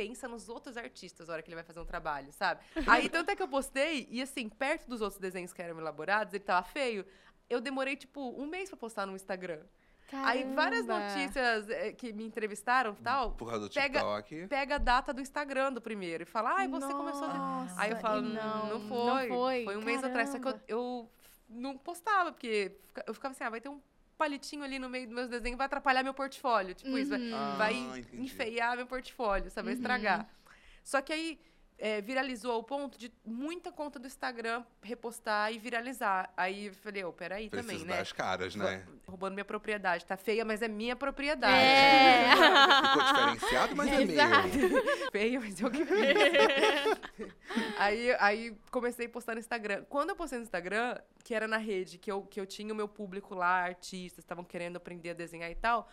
pensa 0.00 0.26
nos 0.26 0.48
outros 0.48 0.76
artistas 0.78 1.28
na 1.28 1.34
hora 1.34 1.42
que 1.42 1.48
ele 1.50 1.56
vai 1.56 1.64
fazer 1.64 1.78
um 1.80 1.84
trabalho, 1.84 2.32
sabe? 2.32 2.60
Aí 2.86 3.06
tanto 3.08 3.30
é 3.30 3.36
que 3.36 3.42
eu 3.42 3.48
postei, 3.48 4.06
e 4.10 4.22
assim, 4.22 4.48
perto 4.48 4.88
dos 4.88 5.00
outros 5.02 5.20
desenhos 5.20 5.52
que 5.52 5.60
eram 5.60 5.78
elaborados, 5.78 6.32
ele 6.32 6.42
tava 6.42 6.66
feio. 6.66 7.04
Eu 7.50 7.60
demorei, 7.60 7.96
tipo, 7.96 8.20
um 8.40 8.46
mês 8.46 8.70
pra 8.70 8.78
postar 8.78 9.04
no 9.06 9.14
Instagram. 9.14 9.60
Aí 10.12 10.42
várias 10.54 10.86
Caramba. 10.86 11.08
notícias 11.14 11.68
eh, 11.68 11.92
que 11.92 12.12
me 12.12 12.24
entrevistaram 12.24 12.92
e 12.98 13.02
tal, 13.02 13.32
Por 13.32 13.48
causa 13.48 13.68
do 13.68 13.72
Pega- 13.74 14.00
TikTok. 14.00 14.46
pega 14.48 14.74
a 14.76 14.78
data 14.78 15.12
do 15.12 15.20
Instagram 15.20 15.72
do 15.72 15.80
primeiro 15.80 16.22
e 16.24 16.26
fala, 16.26 16.52
ai, 16.56 16.66
você 16.66 16.92
começou 16.92 17.24
a 17.24 17.34
Nossa, 17.34 17.80
Aí 17.80 17.90
eu 17.92 17.96
falo, 17.98 18.22
não, 18.22 18.66
não 18.68 18.78
não 18.78 18.88
foi. 19.28 19.64
foi. 19.64 19.76
um 19.76 19.82
mês 19.82 20.02
atrás. 20.02 20.30
Só 20.30 20.38
que 20.38 20.48
eu, 20.48 20.52
Caramba. 20.52 20.64
eu 20.66 21.10
não 21.48 21.76
postava, 21.78 22.32
porque 22.32 22.76
eu 23.06 23.14
ficava 23.14 23.32
assim, 23.32 23.44
ah, 23.44 23.50
vai 23.50 23.60
ter 23.60 23.68
um 23.68 23.80
palitinho 24.20 24.62
ali 24.62 24.78
no 24.78 24.88
meio 24.90 25.06
dos 25.06 25.14
meus 25.14 25.28
desenhos, 25.30 25.56
vai 25.56 25.64
atrapalhar 25.66 26.02
meu 26.02 26.12
portfólio. 26.12 26.74
Tipo, 26.74 26.98
isso 26.98 27.10
vai, 27.10 27.20
Uhum. 27.20 27.34
Ah, 27.34 27.54
vai 27.56 27.74
enfeiar 28.12 28.76
meu 28.76 28.86
portfólio, 28.86 29.50
sabe? 29.50 29.66
Vai 29.68 29.74
estragar. 29.74 30.28
Só 30.84 31.00
que 31.00 31.12
aí 31.12 31.38
é, 31.80 32.02
viralizou 32.02 32.52
ao 32.52 32.62
ponto 32.62 32.98
de 32.98 33.10
muita 33.24 33.72
conta 33.72 33.98
do 33.98 34.06
Instagram 34.06 34.62
repostar 34.82 35.50
e 35.50 35.58
viralizar. 35.58 36.30
Aí 36.36 36.66
eu 36.66 36.74
falei, 36.74 37.02
ô, 37.04 37.12
peraí 37.12 37.48
Preciso 37.48 37.72
também, 37.72 37.86
né? 37.86 38.00
as 38.00 38.12
caras, 38.12 38.54
né? 38.54 38.86
Roubando 39.06 39.32
minha 39.32 39.46
propriedade. 39.46 40.04
Tá 40.04 40.14
feia, 40.14 40.44
mas 40.44 40.60
é 40.60 40.68
minha 40.68 40.94
propriedade. 40.94 41.56
É. 41.56 42.32
Ficou 42.86 43.02
diferenciado, 43.02 43.76
mas 43.76 43.92
é 43.92 44.02
Exato. 44.02 44.48
meu. 44.48 44.82
feio, 45.10 45.40
mas 45.40 45.58
eu 45.58 45.70
que 45.70 45.84
fiz. 45.86 47.32
aí, 47.78 48.14
aí 48.20 48.56
comecei 48.70 49.06
a 49.06 49.08
postar 49.08 49.32
no 49.32 49.40
Instagram. 49.40 49.82
Quando 49.88 50.10
eu 50.10 50.16
postei 50.16 50.38
no 50.38 50.44
Instagram, 50.44 50.98
que 51.24 51.34
era 51.34 51.48
na 51.48 51.56
rede, 51.56 51.96
que 51.96 52.12
eu, 52.12 52.22
que 52.22 52.38
eu 52.38 52.44
tinha 52.44 52.74
o 52.74 52.76
meu 52.76 52.88
público 52.88 53.34
lá, 53.34 53.64
artistas, 53.64 54.22
estavam 54.22 54.44
querendo 54.44 54.76
aprender 54.76 55.10
a 55.10 55.14
desenhar 55.14 55.50
e 55.50 55.54
tal, 55.54 55.88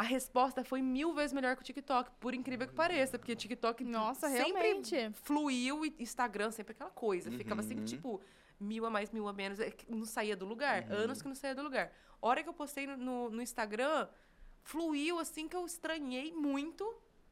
a 0.00 0.02
resposta 0.02 0.64
foi 0.64 0.80
mil 0.80 1.12
vezes 1.12 1.32
melhor 1.32 1.54
que 1.56 1.62
o 1.62 1.64
TikTok, 1.64 2.10
por 2.18 2.32
incrível 2.34 2.66
que 2.66 2.74
pareça, 2.74 3.18
porque 3.18 3.32
o 3.32 3.36
TikTok 3.36 3.84
Nossa, 3.84 4.28
sempre 4.30 4.52
realmente. 4.62 5.10
fluiu 5.22 5.84
e 5.84 5.94
Instagram 5.98 6.50
sempre 6.50 6.72
aquela 6.72 6.90
coisa. 6.90 7.30
Ficava 7.30 7.62
sempre, 7.62 7.80
Uhum. 7.80 7.84
tipo, 7.84 8.20
mil 8.58 8.86
a 8.86 8.90
mais, 8.90 9.10
mil 9.10 9.28
a 9.28 9.32
menos. 9.32 9.60
é 9.60 9.70
Não 9.88 10.06
saía 10.06 10.34
do 10.36 10.46
lugar. 10.46 10.84
Uhum. 10.84 10.96
Anos 11.04 11.20
que 11.20 11.28
não 11.28 11.34
saía 11.34 11.54
do 11.54 11.62
lugar. 11.62 11.92
A 12.22 12.26
hora 12.26 12.42
que 12.42 12.48
eu 12.48 12.54
postei 12.54 12.86
no, 12.86 12.96
no, 12.96 13.30
no 13.30 13.42
Instagram, 13.42 14.08
fluiu 14.62 15.18
assim 15.18 15.48
que 15.48 15.56
eu 15.56 15.64
estranhei 15.66 16.32
muito, 16.32 16.84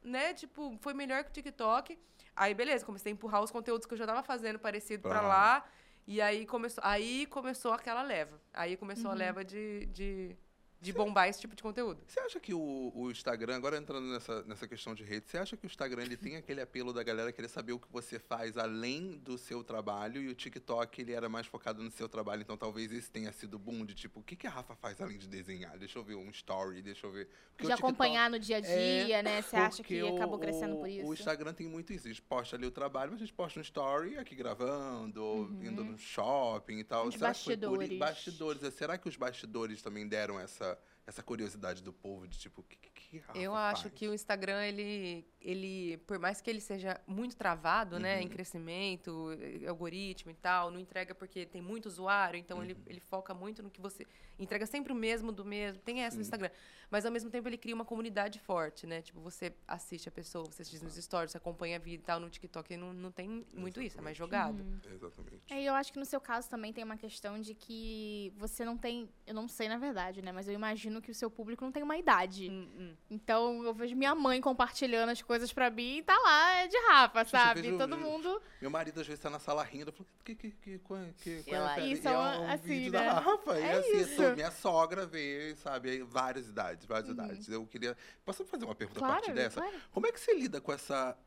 né? 0.03 0.33
Tipo, 0.33 0.77
foi 0.81 0.93
melhor 0.93 1.23
que 1.23 1.29
o 1.31 1.33
TikTok. 1.33 1.97
Aí, 2.35 2.53
beleza, 2.53 2.85
comecei 2.85 3.11
a 3.11 3.13
empurrar 3.13 3.41
os 3.43 3.51
conteúdos 3.51 3.85
que 3.87 3.93
eu 3.93 3.97
já 3.97 4.05
tava 4.05 4.23
fazendo 4.23 4.59
parecido 4.59 5.03
pra 5.09 5.19
Ah. 5.19 5.27
lá. 5.27 5.65
E 6.07 6.21
aí 6.21 6.45
começou, 6.45 6.83
aí 6.85 7.25
começou 7.27 7.71
aquela 7.73 8.01
leva. 8.01 8.39
Aí 8.53 8.75
começou 8.77 9.05
Uhum. 9.07 9.11
a 9.11 9.15
leva 9.15 9.43
de, 9.45 9.85
de, 9.87 10.35
de 10.81 10.93
bombar 10.93 11.27
esse 11.27 11.41
tipo 11.41 11.55
de 11.55 11.61
conteúdo. 11.61 12.01
Você 12.07 12.19
acha 12.21 12.39
que 12.39 12.53
o, 12.53 12.91
o 12.95 13.11
Instagram, 13.11 13.55
agora 13.57 13.77
entrando 13.77 14.07
nessa, 14.07 14.43
nessa 14.43 14.67
questão 14.67 14.95
de 14.95 15.03
rede, 15.03 15.27
você 15.27 15.37
acha 15.37 15.57
que 15.57 15.65
o 15.65 15.67
Instagram 15.67 16.03
ele 16.03 16.15
tem 16.15 16.37
aquele 16.37 16.61
apelo 16.61 16.93
da 16.93 17.03
galera 17.03 17.31
querer 17.33 17.49
saber 17.49 17.73
o 17.73 17.79
que 17.79 17.87
você 17.91 18.17
faz 18.17 18.57
além 18.57 19.17
do 19.17 19.37
seu 19.37 19.63
trabalho 19.63 20.21
e 20.21 20.29
o 20.29 20.35
TikTok 20.35 21.01
ele 21.01 21.11
era 21.11 21.27
mais 21.27 21.47
focado 21.47 21.83
no 21.83 21.91
seu 21.91 22.07
trabalho, 22.07 22.41
então 22.41 22.55
talvez 22.55 22.91
esse 22.93 23.11
tenha 23.11 23.31
sido 23.33 23.59
boom 23.59 23.85
de 23.85 23.93
tipo, 23.93 24.21
o 24.21 24.23
que, 24.23 24.35
que 24.35 24.47
a 24.47 24.49
Rafa 24.49 24.75
faz 24.75 25.01
além 25.01 25.17
de 25.17 25.27
desenhar? 25.27 25.77
Deixa 25.77 25.99
eu 25.99 26.03
ver 26.03 26.15
um 26.15 26.29
story, 26.29 26.81
deixa 26.81 27.05
eu 27.07 27.11
ver. 27.11 27.25
Porque 27.25 27.63
De 27.67 27.73
TikTok- 27.73 27.83
acompanhar 27.85 28.29
no 28.29 28.39
dia 28.39 28.57
a 28.57 28.61
dia, 28.61 29.21
né? 29.21 29.41
Você 29.41 29.55
acha 29.57 29.83
que 29.83 29.99
porque 29.99 30.13
o- 30.13 30.15
acabou 30.15 30.39
crescendo 30.39 30.77
por 30.77 30.87
isso? 30.87 31.05
O 31.05 31.13
Instagram 31.13 31.53
tem 31.53 31.67
muito 31.67 31.91
isso. 31.91 32.07
A 32.07 32.09
gente 32.09 32.21
posta 32.21 32.55
ali 32.55 32.65
o 32.65 32.71
trabalho, 32.71 33.11
mas 33.11 33.21
a 33.21 33.25
gente 33.25 33.33
posta 33.35 33.59
um 33.59 33.61
story 33.61 34.17
aqui 34.17 34.33
gravando, 34.33 35.21
ou 35.23 35.45
indo 35.61 35.83
no 35.83 35.97
shopping 35.97 36.77
e 36.79 36.83
tal. 36.85 37.03
Uhum. 37.03 37.09
Os 37.09 37.15
Será 37.15 37.33
que 37.33 37.43
foi 37.43 37.57
por 37.57 37.77
bastidores. 37.77 37.99
bastidores. 37.99 38.73
Será 38.73 38.97
que 38.97 39.09
os 39.09 39.17
bastidores 39.17 39.81
também 39.81 40.07
deram 40.07 40.39
essa, 40.39 40.68
essa 41.09 41.23
curiosidade 41.23 41.81
do 41.83 41.91
povo 41.91 42.27
de 42.27 42.37
tipo, 42.37 42.61
o 42.61 42.63
que, 42.63 42.77
que, 42.77 42.89
que 42.91 43.17
a 43.19 43.21
Rafa 43.27 43.39
Eu 43.39 43.55
acho 43.55 43.83
faz? 43.83 43.93
que 43.95 44.07
o 44.07 44.13
Instagram, 44.13 44.63
ele 44.63 45.25
ele, 45.41 45.97
por 46.05 46.19
mais 46.19 46.41
que 46.41 46.49
ele 46.49 46.59
seja 46.59 46.99
muito 47.07 47.33
travado, 47.35 47.97
né, 47.97 48.21
em 48.21 48.25
Uhum. 48.25 48.29
crescimento, 48.29 49.31
eh, 49.39 49.67
algoritmo 49.69 50.29
e 50.31 50.33
tal, 50.33 50.69
não 50.69 50.77
entrega 50.79 51.15
porque 51.15 51.45
tem 51.45 51.61
muito 51.61 51.85
usuário, 51.85 52.37
então 52.37 52.61
ele, 52.61 52.75
ele 52.85 52.99
foca 52.99 53.33
muito 53.33 53.63
no 53.63 53.69
que 53.69 53.79
você 53.79 54.05
entrega 54.37 54.65
sempre 54.65 54.91
o 54.91 54.95
mesmo 54.95 55.31
do 55.31 55.45
mesmo. 55.45 55.79
Tem 55.81 56.01
essa 56.03 56.17
no 56.17 56.23
Sim. 56.23 56.27
Instagram, 56.27 56.49
mas 56.91 57.05
ao 57.05 57.11
mesmo 57.11 57.29
tempo 57.29 57.47
ele 57.47 57.57
cria 57.57 57.73
uma 57.73 57.85
comunidade 57.85 58.37
forte, 58.37 58.85
né? 58.85 59.01
Tipo, 59.01 59.21
você 59.21 59.53
assiste 59.65 60.09
a 60.09 60.11
pessoa, 60.11 60.43
você 60.45 60.61
assiste 60.61 60.83
nos 60.83 60.95
stories, 60.95 61.31
você 61.31 61.37
acompanha 61.37 61.77
a 61.77 61.79
vida 61.79 62.03
e 62.03 62.05
tal, 62.05 62.19
no 62.19 62.29
TikTok 62.29 62.75
não, 62.75 62.91
não 62.93 63.11
tem 63.11 63.45
muito 63.53 63.81
isso, 63.81 63.97
é 63.97 64.01
mais 64.01 64.17
jogado. 64.17 64.61
Exatamente. 64.93 65.53
É, 65.53 65.61
e 65.61 65.65
eu 65.65 65.73
acho 65.73 65.93
que 65.93 65.99
no 65.99 66.05
seu 66.05 66.19
caso 66.19 66.49
também 66.49 66.73
tem 66.73 66.83
uma 66.83 66.97
questão 66.97 67.39
de 67.39 67.53
que 67.55 68.33
você 68.35 68.65
não 68.65 68.77
tem. 68.77 69.09
Eu 69.25 69.33
não 69.33 69.47
sei 69.47 69.69
na 69.69 69.77
verdade, 69.77 70.21
né? 70.21 70.33
Mas 70.33 70.49
eu 70.49 70.53
imagino 70.53 70.98
que 71.01 71.11
o 71.11 71.15
seu 71.15 71.29
público 71.29 71.63
não 71.63 71.71
tem 71.71 71.81
uma 71.83 71.97
idade. 71.97 72.49
Hum, 72.49 72.67
hum. 72.77 72.95
Então 73.09 73.63
eu 73.63 73.73
vejo 73.73 73.95
minha 73.95 74.13
mãe 74.15 74.39
compartilhando 74.41 75.09
as 75.09 75.21
coisas 75.21 75.51
pra 75.53 75.69
mim 75.69 75.97
e 75.97 76.03
tá 76.03 76.17
lá, 76.17 76.55
é 76.57 76.67
de 76.67 76.77
Rafa, 76.87 77.19
Gente, 77.19 77.31
sabe? 77.31 77.61
vejo- 77.61 77.77
Todo 77.77 77.93
eu- 77.95 77.99
mundo. 77.99 78.41
Meu 78.61 78.69
marido 78.69 78.99
às 79.01 79.07
vezes 79.07 79.21
tá 79.21 79.29
na 79.29 79.39
sala 79.39 79.63
rindo, 79.63 79.89
eu 79.89 79.93
falo, 79.93 80.07
que, 80.23 80.35
que, 80.35 80.51
que, 80.51 80.71
é- 80.73 80.77
que, 80.77 80.79
qual 80.79 80.99
é 80.99 81.73
a 81.73 81.79
isso 81.79 82.07
E 82.07 82.11
é 82.11 82.17
uma- 82.17 82.39
um 82.39 82.49
assim, 82.51 82.67
vídeo 82.67 82.91
né? 82.91 83.05
da 83.05 83.19
Rafa. 83.19 83.59
e 83.59 83.63
É 83.63 83.71
assim, 83.73 83.97
isso. 83.97 84.21
minha 84.35 84.51
sogra 84.51 85.05
vê, 85.05 85.55
sabe, 85.55 86.03
várias 86.03 86.47
idades, 86.47 86.85
várias 86.85 87.09
idades. 87.09 87.47
Eu 87.49 87.65
queria. 87.65 87.95
Posso 88.25 88.45
fazer 88.45 88.65
uma 88.65 88.75
pergunta 88.75 88.99
a 88.99 89.03
Claro, 89.03 89.15
partir 89.21 89.33
dessa? 89.33 89.61
claro. 89.61 89.75
Como 89.91 90.07
é 90.07 90.11
que 90.11 90.19
você 90.19 90.33
lida 90.33 90.59
com 90.61 90.71
essa. 90.73 91.17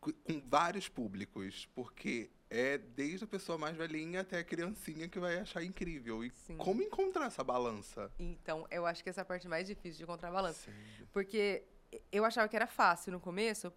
com 0.00 0.12
com 0.12 0.40
vários 0.46 0.88
públicos? 0.88 1.68
Porque 1.74 2.30
é 2.50 2.78
desde 2.78 3.24
a 3.24 3.26
pessoa 3.26 3.58
mais 3.58 3.76
velhinha 3.76 4.20
até 4.20 4.38
a 4.38 4.44
criancinha 4.44 5.08
que 5.08 5.18
vai 5.18 5.38
achar 5.38 5.62
incrível. 5.62 6.24
E 6.24 6.30
Sim. 6.30 6.56
como 6.56 6.82
encontrar 6.82 7.26
essa 7.26 7.44
balança? 7.44 8.10
Então, 8.18 8.66
eu 8.70 8.86
acho 8.86 9.02
que 9.02 9.10
essa 9.10 9.20
é 9.20 9.22
a 9.22 9.24
parte 9.24 9.46
mais 9.48 9.66
difícil 9.66 9.98
de 9.98 10.02
encontrar 10.04 10.30
balança. 10.30 10.70
Sério. 10.70 11.08
Porque 11.12 11.64
eu 12.10 12.24
achava 12.24 12.48
que 12.48 12.56
era 12.56 12.66
fácil 12.66 13.12
no 13.12 13.20
começo, 13.20 13.72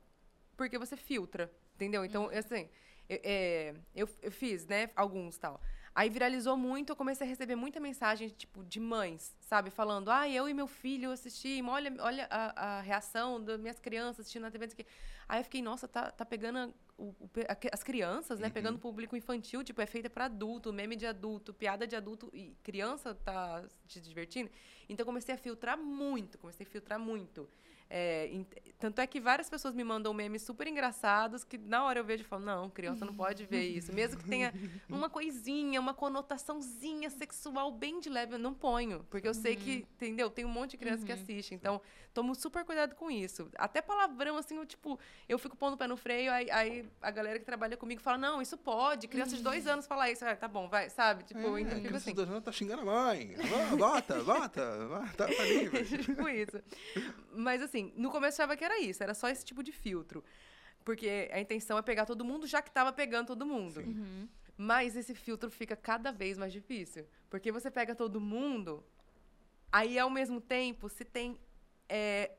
porque 0.56 0.78
você 0.78 0.96
filtra, 0.96 1.52
entendeu? 1.76 2.06
Então, 2.06 2.30
assim, 2.30 2.70
eu, 3.10 3.20
é, 3.24 3.76
eu, 3.96 4.10
eu 4.22 4.32
fiz, 4.32 4.66
né, 4.66 4.90
alguns 4.96 5.38
tal. 5.38 5.62
Aí 5.94 6.10
viralizou 6.10 6.56
muito, 6.56 6.92
eu 6.92 6.96
comecei 6.96 7.28
a 7.28 7.30
receber 7.30 7.58
muita 7.58 7.78
mensagem, 7.78 8.30
tipo, 8.30 8.64
de 8.64 8.80
mães, 8.80 9.36
sabe? 9.42 9.70
Falando, 9.70 10.10
ah, 10.10 10.28
eu 10.30 10.48
e 10.48 10.54
meu 10.54 10.66
filho 10.66 11.12
assistimos, 11.12 11.74
olha, 11.74 11.94
olha 12.00 12.28
a, 12.30 12.78
a 12.78 12.82
reação 12.82 13.44
das 13.44 13.60
minhas 13.60 13.78
crianças 13.78 14.22
assistindo 14.22 14.44
na 14.44 14.52
TV. 14.52 14.68
não 14.68 14.72
sei 14.72 14.84
o 14.84 14.86
quê." 14.86 14.92
Aí 15.28 15.42
eu 15.42 15.44
fiquei, 15.44 15.62
nossa, 15.62 15.90
tá, 15.90 16.10
tá 16.10 16.26
pegando 16.26 16.74
o- 17.02 17.16
o 17.26 17.30
as 17.72 17.84
crianças, 17.84 18.40
né? 18.40 18.48
Uhum. 18.48 18.54
Pegando 18.54 18.80
público 18.80 19.16
infantil, 19.16 19.64
tipo, 19.64 19.82
é 19.82 19.86
feita 19.86 20.10
pra 20.10 20.26
adulto, 20.26 20.72
meme 20.72 20.96
de 20.96 21.06
adulto, 21.06 21.54
piada 21.54 21.86
de 21.88 21.96
adulto, 21.96 22.30
e 22.34 22.56
criança 22.64 23.14
tá 23.16 23.64
se 23.88 24.00
divertindo. 24.00 24.50
Então 24.88 25.04
eu 25.04 25.06
comecei 25.08 25.34
a 25.34 25.38
filtrar 25.38 25.78
muito, 25.78 26.38
comecei 26.38 26.66
a 26.66 26.70
filtrar 26.70 27.00
muito. 27.00 27.50
É, 27.94 28.30
ent- 28.32 28.56
tanto 28.80 29.00
é 29.02 29.06
que 29.06 29.20
várias 29.20 29.50
pessoas 29.50 29.76
me 29.76 29.84
mandam 29.84 30.14
memes 30.14 30.44
super 30.44 30.66
engraçados 30.66 31.44
que 31.44 31.58
na 31.58 31.84
hora 31.84 32.00
eu 32.00 32.06
vejo 32.06 32.24
e 32.24 32.26
falo, 32.26 32.46
não, 32.46 32.70
criança 32.70 33.04
não 33.04 33.14
pode 33.14 33.46
ver 33.46 33.64
isso. 33.68 33.92
Mesmo 33.94 34.18
que 34.18 34.28
tenha 34.30 34.54
uma 34.90 35.10
coisinha, 35.10 35.78
uma 35.80 35.94
conotaçãozinha 35.94 37.10
sexual 37.10 37.72
bem 37.72 38.00
de 38.00 38.10
leve, 38.10 38.36
eu 38.36 38.40
não 38.40 38.54
ponho. 38.54 39.06
Porque 39.10 39.28
eu 39.28 39.34
sei 39.34 39.56
que, 39.58 39.86
entendeu? 39.96 40.30
Tem 40.30 40.46
um 40.46 40.50
monte 40.50 40.72
de 40.72 40.78
criança 40.78 41.06
que 41.06 41.12
assiste. 41.12 41.54
Então, 41.54 41.82
tomo 42.14 42.34
super 42.34 42.64
cuidado 42.64 42.96
com 42.96 43.12
isso. 43.12 43.50
Até 43.58 43.82
palavrão, 43.82 44.38
assim, 44.38 44.56
eu, 44.58 44.66
tipo, 44.66 44.98
eu 45.28 45.38
fico 45.38 45.56
pondo 45.58 45.74
o 45.74 45.78
pé 45.78 45.86
no 45.88 45.98
freio, 45.98 46.32
aí, 46.32 46.50
aí 46.50 46.90
a 47.02 47.12
galera 47.12 47.40
que 47.40 47.46
trabalha 47.46 47.76
comigo 47.76 48.02
fala, 48.02 48.18
não, 48.18 48.42
isso 48.42 48.58
pode. 48.58 49.08
Criança 49.10 49.36
de 49.36 49.44
dois 49.44 49.68
anos 49.68 49.86
falar 49.86 50.10
isso. 50.10 50.24
Ah, 50.26 50.36
tá 50.36 50.48
bom, 50.48 50.70
vai, 50.70 50.90
sabe? 50.90 51.24
Tipo, 51.26 51.58
É, 51.58 51.62
então 51.62 51.78
criança 51.80 51.98
assim. 51.98 52.12
de 52.12 52.16
dois 52.16 52.30
anos 52.30 52.44
tá 52.44 52.52
xingando 52.54 52.82
a 52.84 52.86
mãe. 52.86 53.36
Bota, 53.78 54.24
bota, 54.24 54.64
bota, 54.88 55.14
tá, 55.18 55.28
tá 55.28 55.44
livre. 55.44 55.84
tipo 56.04 56.28
isso. 56.30 56.60
Mas 57.34 57.62
assim, 57.62 57.81
no 57.96 58.10
começo 58.10 58.42
eu 58.42 58.46
achava 58.46 58.58
que 58.58 58.64
era 58.64 58.80
isso, 58.80 59.04
era 59.04 59.14
só 59.14 59.30
esse 59.30 59.46
tipo 59.46 59.64
de 59.64 59.72
filtro. 59.72 60.24
Porque 60.84 61.30
a 61.32 61.40
intenção 61.40 61.78
é 61.78 61.82
pegar 61.82 62.06
todo 62.06 62.26
mundo, 62.26 62.48
já 62.48 62.62
que 62.62 62.72
tava 62.72 62.92
pegando 62.92 63.28
todo 63.28 63.46
mundo. 63.46 63.82
Uhum. 63.82 64.28
Mas 64.58 64.96
esse 64.96 65.14
filtro 65.14 65.50
fica 65.50 65.76
cada 65.76 66.12
vez 66.12 66.38
mais 66.38 66.52
difícil. 66.52 67.06
Porque 67.30 67.52
você 67.52 67.70
pega 67.70 67.96
todo 67.96 68.20
mundo, 68.20 68.84
aí 69.72 69.98
ao 69.98 70.10
mesmo 70.10 70.42
tempo, 70.42 70.90
se 70.90 71.06
tem, 71.06 71.38
é, 71.88 72.32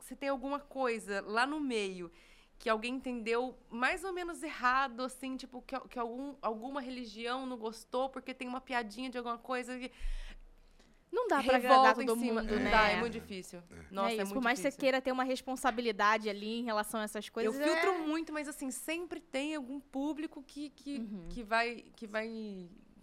se 0.00 0.16
tem 0.16 0.28
alguma 0.28 0.58
coisa 0.58 1.20
lá 1.20 1.46
no 1.46 1.60
meio 1.60 2.10
que 2.58 2.68
alguém 2.68 2.94
entendeu 2.94 3.58
mais 3.70 4.04
ou 4.04 4.12
menos 4.12 4.42
errado, 4.42 5.02
assim, 5.02 5.36
tipo, 5.36 5.60
que, 5.62 5.78
que 5.88 5.98
algum, 5.98 6.34
alguma 6.40 6.80
religião 6.80 7.46
não 7.46 7.56
gostou 7.56 8.08
porque 8.08 8.32
tem 8.32 8.48
uma 8.48 8.60
piadinha 8.60 9.10
de 9.10 9.18
alguma 9.18 9.38
coisa 9.38 9.78
que 9.78 9.90
Não 11.14 11.28
dá 11.28 11.42
pra 11.42 11.56
agradar 11.56 11.94
todo 11.94 12.02
em 12.02 12.18
cima. 12.18 12.42
mundo, 12.42 12.54
Não 12.54 12.62
né? 12.62 12.70
dá, 12.70 12.88
é 12.88 12.96
muito 13.00 13.12
difícil. 13.12 13.62
Nossa, 13.90 14.08
é 14.08 14.10
é, 14.10 14.14
isso. 14.16 14.24
muito 14.26 14.34
Por 14.34 14.42
mais 14.42 14.58
que 14.60 14.70
você 14.70 14.76
queira 14.76 15.00
ter 15.00 15.12
uma 15.12 15.24
responsabilidade 15.24 16.28
ali 16.28 16.58
em 16.60 16.64
relação 16.64 17.00
a 17.00 17.04
essas 17.04 17.28
coisas. 17.28 17.54
Eu 17.54 17.62
filtro 17.64 17.90
é... 17.90 17.98
muito, 17.98 18.32
mas 18.32 18.48
assim, 18.48 18.70
sempre 18.70 19.20
tem 19.20 19.54
algum 19.54 19.78
público 19.80 20.42
que, 20.42 20.70
que, 20.70 20.98
Uhum. 20.98 21.26
que 21.30 21.42
vai. 21.42 21.84
que 21.96 22.06
vai. 22.06 22.28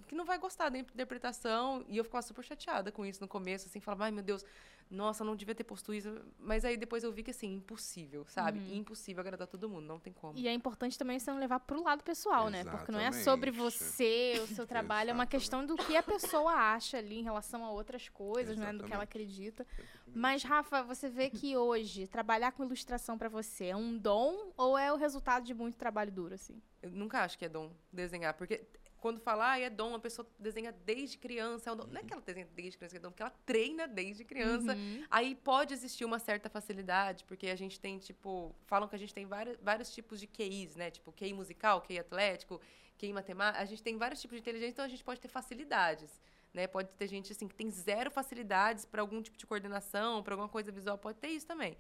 que 0.07 0.13
não 0.15 0.25
vai 0.25 0.37
gostar 0.37 0.67
da 0.69 0.77
interpretação. 0.77 1.85
E 1.87 1.97
eu 1.97 2.03
ficava 2.03 2.21
super 2.21 2.43
chateada 2.43 2.91
com 2.91 3.05
isso 3.05 3.21
no 3.21 3.27
começo, 3.29 3.67
assim, 3.67 3.79
falava, 3.79 4.03
ai 4.05 4.11
meu 4.11 4.23
Deus, 4.23 4.45
nossa, 4.91 5.23
não 5.23 5.35
devia 5.35 5.55
ter 5.55 5.63
posto 5.63 5.93
isso. 5.93 6.21
Mas 6.37 6.65
aí 6.65 6.75
depois 6.75 7.03
eu 7.03 7.11
vi 7.11 7.23
que 7.23 7.31
assim, 7.31 7.53
impossível, 7.53 8.25
sabe? 8.27 8.59
Impossível 8.75 9.21
agradar 9.21 9.47
todo 9.47 9.69
mundo, 9.69 9.85
não 9.85 9.99
tem 9.99 10.11
como. 10.11 10.37
E 10.37 10.47
é 10.47 10.53
importante 10.53 10.97
também 10.97 11.17
você 11.17 11.31
não 11.31 11.39
levar 11.39 11.61
pro 11.61 11.81
lado 11.81 12.03
pessoal, 12.03 12.49
né? 12.49 12.65
Porque 12.65 12.91
não 12.91 12.99
é 12.99 13.11
sobre 13.11 13.49
Exatamente. 13.49 13.79
você, 13.79 14.39
o 14.43 14.47
seu 14.47 14.67
trabalho, 14.67 15.09
é 15.09 15.13
uma 15.13 15.23
Exatamente. 15.23 15.31
questão 15.31 15.65
do 15.65 15.77
que 15.77 15.95
a 15.95 16.03
pessoa 16.03 16.51
acha 16.51 16.97
ali 16.97 17.19
em 17.19 17.23
relação 17.23 17.63
a 17.63 17.71
outras 17.71 18.09
coisas, 18.09 18.57
né? 18.57 18.73
Do 18.73 18.83
que 18.83 18.93
ela 18.93 19.03
Exatamente. 19.03 19.03
acredita. 19.03 19.67
Mas, 20.13 20.43
Rafa, 20.43 20.83
você 20.83 21.09
vê 21.09 21.29
que 21.29 21.55
hoje 21.55 22.05
trabalhar 22.05 22.51
com 22.51 22.63
ilustração 22.65 23.17
pra 23.17 23.29
você 23.29 23.67
é 23.67 23.75
um 23.75 23.97
dom 23.97 24.51
ou 24.57 24.77
é 24.77 24.91
o 24.91 24.97
resultado 24.97 25.45
de 25.45 25.53
muito 25.53 25.77
trabalho 25.77 26.11
duro, 26.11 26.35
assim? 26.35 26.61
Eu 26.81 26.91
nunca 26.91 27.23
acho 27.23 27.37
que 27.37 27.45
é 27.45 27.49
dom 27.49 27.71
desenhar, 27.91 28.33
porque 28.33 28.65
quando 29.01 29.19
falar 29.19 29.53
ah, 29.53 29.59
é 29.59 29.67
dom, 29.67 29.95
a 29.95 29.99
pessoa 29.99 30.25
desenha 30.37 30.71
desde 30.71 31.17
criança. 31.17 31.71
É 31.71 31.73
um 31.73 31.75
dom. 31.75 31.87
Não 31.87 31.99
é 31.99 32.03
que 32.03 32.13
ela 32.13 32.21
desenha 32.21 32.47
desde 32.55 32.77
criança, 32.77 32.95
é 32.95 32.99
dom, 32.99 33.09
porque 33.09 33.23
ela 33.23 33.33
treina 33.45 33.87
desde 33.87 34.23
criança. 34.23 34.75
Uhum. 34.75 35.03
Aí 35.09 35.33
pode 35.33 35.73
existir 35.73 36.05
uma 36.05 36.19
certa 36.19 36.49
facilidade, 36.51 37.25
porque 37.25 37.47
a 37.47 37.55
gente 37.55 37.79
tem, 37.79 37.97
tipo, 37.97 38.55
falam 38.67 38.87
que 38.87 38.95
a 38.95 38.99
gente 38.99 39.11
tem 39.11 39.25
vários, 39.25 39.57
vários 39.59 39.91
tipos 39.91 40.19
de 40.19 40.27
QIs, 40.27 40.75
né? 40.75 40.91
Tipo, 40.91 41.11
QI 41.11 41.33
musical, 41.33 41.81
QI 41.81 41.97
atlético, 41.97 42.61
QI 42.99 43.11
matemática. 43.11 43.59
A 43.59 43.65
gente 43.65 43.81
tem 43.81 43.97
vários 43.97 44.21
tipos 44.21 44.35
de 44.35 44.41
inteligência, 44.41 44.73
então 44.73 44.85
a 44.85 44.87
gente 44.87 45.03
pode 45.03 45.19
ter 45.19 45.29
facilidades. 45.29 46.21
Né? 46.53 46.67
Pode 46.67 46.89
ter 46.89 47.07
gente 47.07 47.31
assim 47.31 47.47
que 47.47 47.55
tem 47.55 47.71
zero 47.71 48.11
facilidades 48.11 48.85
para 48.85 49.01
algum 49.01 49.19
tipo 49.19 49.35
de 49.35 49.47
coordenação, 49.47 50.21
para 50.21 50.35
alguma 50.35 50.49
coisa 50.49 50.71
visual, 50.71 50.95
pode 50.99 51.17
ter 51.17 51.29
isso 51.29 51.47
também. 51.47 51.75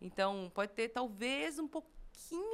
Então, 0.00 0.50
pode 0.54 0.72
ter 0.72 0.88
talvez 0.88 1.58
um 1.58 1.68
pouquinho 1.68 2.01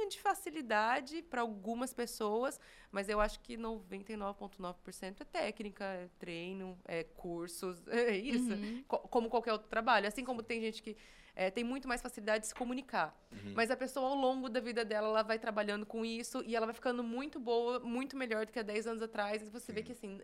de 0.09 0.19
facilidade 0.19 1.21
para 1.21 1.41
algumas 1.41 1.93
pessoas, 1.93 2.59
mas 2.91 3.07
eu 3.07 3.19
acho 3.21 3.39
que 3.41 3.57
99,9% 3.57 5.21
é 5.21 5.25
técnica, 5.25 5.85
é 5.85 6.09
treino, 6.17 6.77
é 6.85 7.03
cursos, 7.03 7.85
é 7.87 8.15
isso. 8.17 8.51
Uhum. 8.53 8.83
Co- 8.87 8.99
como 8.99 9.29
qualquer 9.29 9.53
outro 9.53 9.67
trabalho. 9.67 10.07
Assim 10.07 10.23
como 10.23 10.41
tem 10.41 10.61
gente 10.61 10.81
que 10.81 10.97
é, 11.35 11.49
tem 11.51 11.63
muito 11.63 11.87
mais 11.87 12.01
facilidade 12.01 12.41
de 12.43 12.47
se 12.47 12.55
comunicar. 12.55 13.15
Uhum. 13.31 13.53
Mas 13.55 13.69
a 13.71 13.77
pessoa, 13.77 14.09
ao 14.09 14.15
longo 14.15 14.49
da 14.49 14.59
vida 14.59 14.83
dela, 14.83 15.07
ela 15.07 15.23
vai 15.23 15.39
trabalhando 15.39 15.85
com 15.85 16.03
isso 16.03 16.43
e 16.45 16.55
ela 16.55 16.65
vai 16.65 16.73
ficando 16.73 17.03
muito 17.03 17.39
boa, 17.39 17.79
muito 17.79 18.17
melhor 18.17 18.45
do 18.45 18.51
que 18.51 18.59
há 18.59 18.63
10 18.63 18.87
anos 18.87 19.01
atrás. 19.03 19.41
E 19.41 19.49
você 19.49 19.71
vê 19.71 19.83
que, 19.83 19.91
assim, 19.91 20.19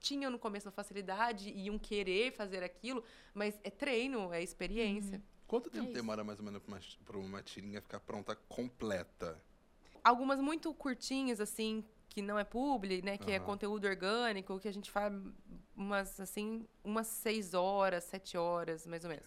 tinha 0.00 0.30
no 0.30 0.38
começo 0.38 0.66
uma 0.68 0.72
facilidade 0.72 1.50
e 1.50 1.68
um 1.70 1.78
querer 1.78 2.32
fazer 2.32 2.62
aquilo, 2.62 3.02
mas 3.34 3.58
é 3.64 3.70
treino, 3.70 4.32
é 4.32 4.42
experiência. 4.42 5.20
Quanto 5.48 5.70
tempo 5.70 5.86
isso. 5.86 5.94
demora 5.94 6.22
mais 6.22 6.38
ou 6.38 6.44
menos 6.44 6.62
pra 6.62 7.16
uma, 7.16 7.26
uma 7.26 7.42
tirinha 7.42 7.80
ficar 7.80 8.00
pronta 8.00 8.36
completa? 8.36 9.42
Algumas 10.04 10.38
muito 10.40 10.72
curtinhas, 10.74 11.40
assim, 11.40 11.82
que 12.10 12.20
não 12.20 12.38
é 12.38 12.44
publi, 12.44 13.00
né? 13.02 13.16
Que 13.16 13.32
é 13.32 13.36
Aham. 13.36 13.46
conteúdo 13.46 13.86
orgânico, 13.86 14.60
que 14.60 14.68
a 14.68 14.72
gente 14.72 14.90
faz 14.90 15.10
umas, 15.74 16.20
assim, 16.20 16.66
umas 16.84 17.06
seis 17.06 17.54
horas, 17.54 18.04
sete 18.04 18.36
horas, 18.36 18.86
mais 18.86 19.04
ou 19.04 19.10
menos. 19.10 19.26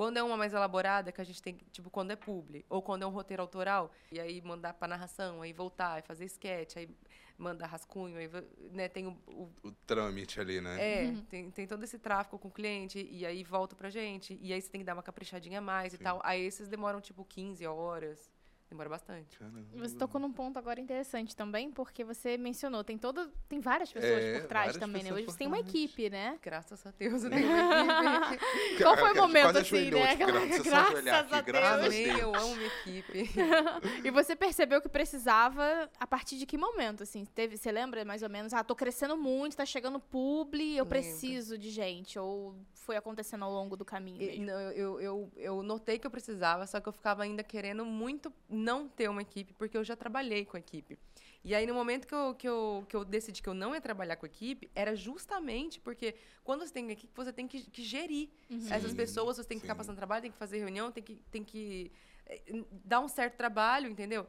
Quando 0.00 0.16
é 0.16 0.22
uma 0.22 0.34
mais 0.34 0.54
elaborada, 0.54 1.12
que 1.12 1.20
a 1.20 1.24
gente 1.24 1.42
tem, 1.42 1.58
tipo, 1.70 1.90
quando 1.90 2.10
é 2.10 2.16
publi, 2.16 2.64
ou 2.70 2.80
quando 2.80 3.02
é 3.02 3.06
um 3.06 3.10
roteiro 3.10 3.42
autoral, 3.42 3.92
e 4.10 4.18
aí 4.18 4.40
mandar 4.40 4.72
pra 4.72 4.88
narração, 4.88 5.42
aí 5.42 5.52
voltar, 5.52 5.96
aí 5.96 6.00
fazer 6.00 6.24
sketch, 6.24 6.78
aí 6.78 6.88
mandar 7.36 7.66
rascunho, 7.66 8.16
aí, 8.16 8.26
né, 8.72 8.88
tem 8.88 9.06
o, 9.06 9.10
o 9.26 9.50
O 9.62 9.72
trâmite 9.86 10.40
ali, 10.40 10.58
né? 10.58 10.80
é, 10.80 11.14
tem, 11.28 11.50
tem 11.50 11.66
todo 11.66 11.84
esse 11.84 11.98
tráfego 11.98 12.38
com 12.38 12.48
o 12.48 12.50
cliente, 12.50 13.06
e 13.12 13.26
aí 13.26 13.44
volta 13.44 13.76
pra 13.76 13.90
gente, 13.90 14.38
e 14.40 14.54
aí 14.54 14.62
você 14.62 14.70
tem 14.70 14.80
que 14.80 14.86
dar 14.86 14.94
uma 14.94 15.02
caprichadinha 15.02 15.58
a 15.58 15.60
mais 15.60 15.92
Sim. 15.92 15.98
e 16.00 16.02
tal. 16.02 16.18
Aí 16.24 16.40
esses 16.46 16.66
demoram, 16.66 17.02
tipo, 17.02 17.22
15 17.22 17.66
horas. 17.66 18.30
Demora 18.70 18.88
bastante. 18.88 19.36
Caramba. 19.36 19.66
Você 19.74 19.96
tocou 19.96 20.20
num 20.20 20.32
ponto 20.32 20.56
agora 20.56 20.80
interessante 20.80 21.34
também, 21.34 21.72
porque 21.72 22.04
você 22.04 22.38
mencionou, 22.38 22.84
tem 22.84 22.96
todo, 22.96 23.28
tem 23.48 23.58
várias 23.58 23.92
pessoas 23.92 24.22
É, 24.22 24.38
por 24.38 24.46
trás 24.46 24.76
também, 24.76 25.02
né? 25.02 25.12
Hoje 25.12 25.24
você 25.24 25.38
tem 25.38 25.48
uma 25.48 25.58
equipe, 25.58 26.08
né? 26.08 26.38
Graças 26.40 26.86
a 26.86 26.92
Deus, 26.92 27.24
eu 27.24 27.30
tenho 27.30 27.48
uma 27.48 28.32
equipe. 28.34 28.82
Qual 28.82 28.96
foi 28.96 29.12
o 29.12 29.16
momento, 29.16 29.58
assim, 29.58 29.90
né? 29.90 30.16
tipo, 30.16 30.62
graças 30.62 31.06
a 31.06 31.18
a 31.18 31.20
graças 31.20 31.32
a 31.32 31.40
Deus. 31.40 31.84
Amei, 31.86 32.04
Deus. 32.04 32.18
eu 32.20 32.34
amo 32.34 32.56
minha 32.56 32.68
equipe. 32.68 33.30
E 34.04 34.10
você 34.10 34.36
percebeu 34.36 34.80
que 34.80 34.88
precisava 34.88 35.90
a 35.98 36.06
partir 36.06 36.38
de 36.38 36.46
que 36.46 36.56
momento, 36.56 37.02
assim? 37.02 37.24
Teve, 37.24 37.56
você 37.56 37.72
lembra 37.72 38.04
mais 38.04 38.22
ou 38.22 38.30
menos? 38.30 38.54
Ah, 38.54 38.62
tô 38.62 38.76
crescendo 38.76 39.16
muito, 39.16 39.56
tá 39.56 39.66
chegando 39.66 39.98
publi, 39.98 40.76
eu 40.76 40.84
Lembro. 40.84 40.88
preciso 40.90 41.58
de 41.58 41.70
gente. 41.70 42.18
Ou 42.18 42.54
foi 42.80 42.96
acontecendo 42.96 43.44
ao 43.44 43.52
longo 43.52 43.76
do 43.76 43.84
caminho? 43.84 44.22
E- 44.22 44.38
não, 44.40 44.60
eu, 44.72 45.00
eu, 45.00 45.32
eu, 45.36 45.62
notei 45.62 45.98
que 45.98 46.06
eu 46.06 46.10
precisava, 46.10 46.66
só 46.66 46.80
que 46.80 46.88
eu 46.88 46.92
ficava 46.92 47.22
ainda 47.22 47.42
querendo 47.42 47.84
muito 47.84 48.32
não 48.48 48.88
ter 48.88 49.08
uma 49.08 49.22
equipe, 49.22 49.52
porque 49.54 49.76
eu 49.76 49.84
já 49.84 49.94
trabalhei 49.96 50.44
com 50.44 50.56
equipe. 50.56 50.98
E 51.44 51.54
aí, 51.54 51.66
no 51.66 51.74
momento 51.74 52.06
que 52.06 52.14
eu, 52.14 52.34
que, 52.34 52.48
eu, 52.48 52.84
que 52.88 52.94
eu 52.96 53.04
decidi 53.04 53.42
que 53.42 53.48
eu 53.48 53.54
não 53.54 53.74
ia 53.74 53.80
trabalhar 53.80 54.16
com 54.16 54.26
equipe, 54.26 54.70
era 54.74 54.94
justamente 54.94 55.80
porque 55.80 56.14
quando 56.44 56.66
você 56.66 56.72
tem 56.72 56.84
uma 56.84 56.92
equipe, 56.92 57.12
você 57.14 57.32
tem 57.32 57.46
que, 57.48 57.62
que 57.70 57.82
gerir 57.82 58.28
essas 58.68 58.90
Sim, 58.90 58.96
pessoas, 58.96 59.36
você 59.36 59.44
tem 59.44 59.56
que 59.58 59.62
ficar 59.62 59.74
sim. 59.74 59.78
passando 59.78 59.96
trabalho, 59.96 60.22
tem 60.22 60.30
que 60.30 60.36
fazer 60.38 60.58
reunião, 60.58 60.90
tem 60.92 61.02
que, 61.02 61.16
tem 61.30 61.42
que 61.44 61.90
eh, 62.26 62.42
dar 62.84 63.00
um 63.00 63.08
certo 63.08 63.36
trabalho, 63.36 63.88
entendeu? 63.88 64.26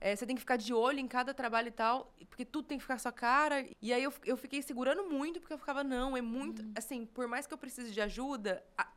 Eh, 0.00 0.14
você 0.14 0.24
tem 0.26 0.36
que 0.36 0.40
ficar 0.40 0.56
de 0.56 0.72
olho 0.72 1.00
em 1.00 1.08
cada 1.08 1.34
trabalho 1.34 1.68
e 1.68 1.72
tal, 1.72 2.12
porque 2.30 2.44
tudo 2.44 2.66
tem 2.68 2.78
que 2.78 2.82
ficar 2.84 2.98
sua 2.98 3.10
cara. 3.12 3.66
E 3.82 3.92
aí 3.92 4.02
eu, 4.02 4.12
eu 4.24 4.36
fiquei 4.36 4.62
segurando 4.62 5.04
muito, 5.04 5.40
porque 5.40 5.52
eu 5.52 5.58
ficava, 5.58 5.82
não, 5.82 6.16
é 6.16 6.20
muito. 6.22 6.62
Assim, 6.76 7.04
por 7.04 7.26
mais 7.26 7.46
que 7.46 7.54
eu 7.54 7.58
precise 7.58 7.90
de 7.90 8.00
ajuda, 8.00 8.64
a- 8.76 8.92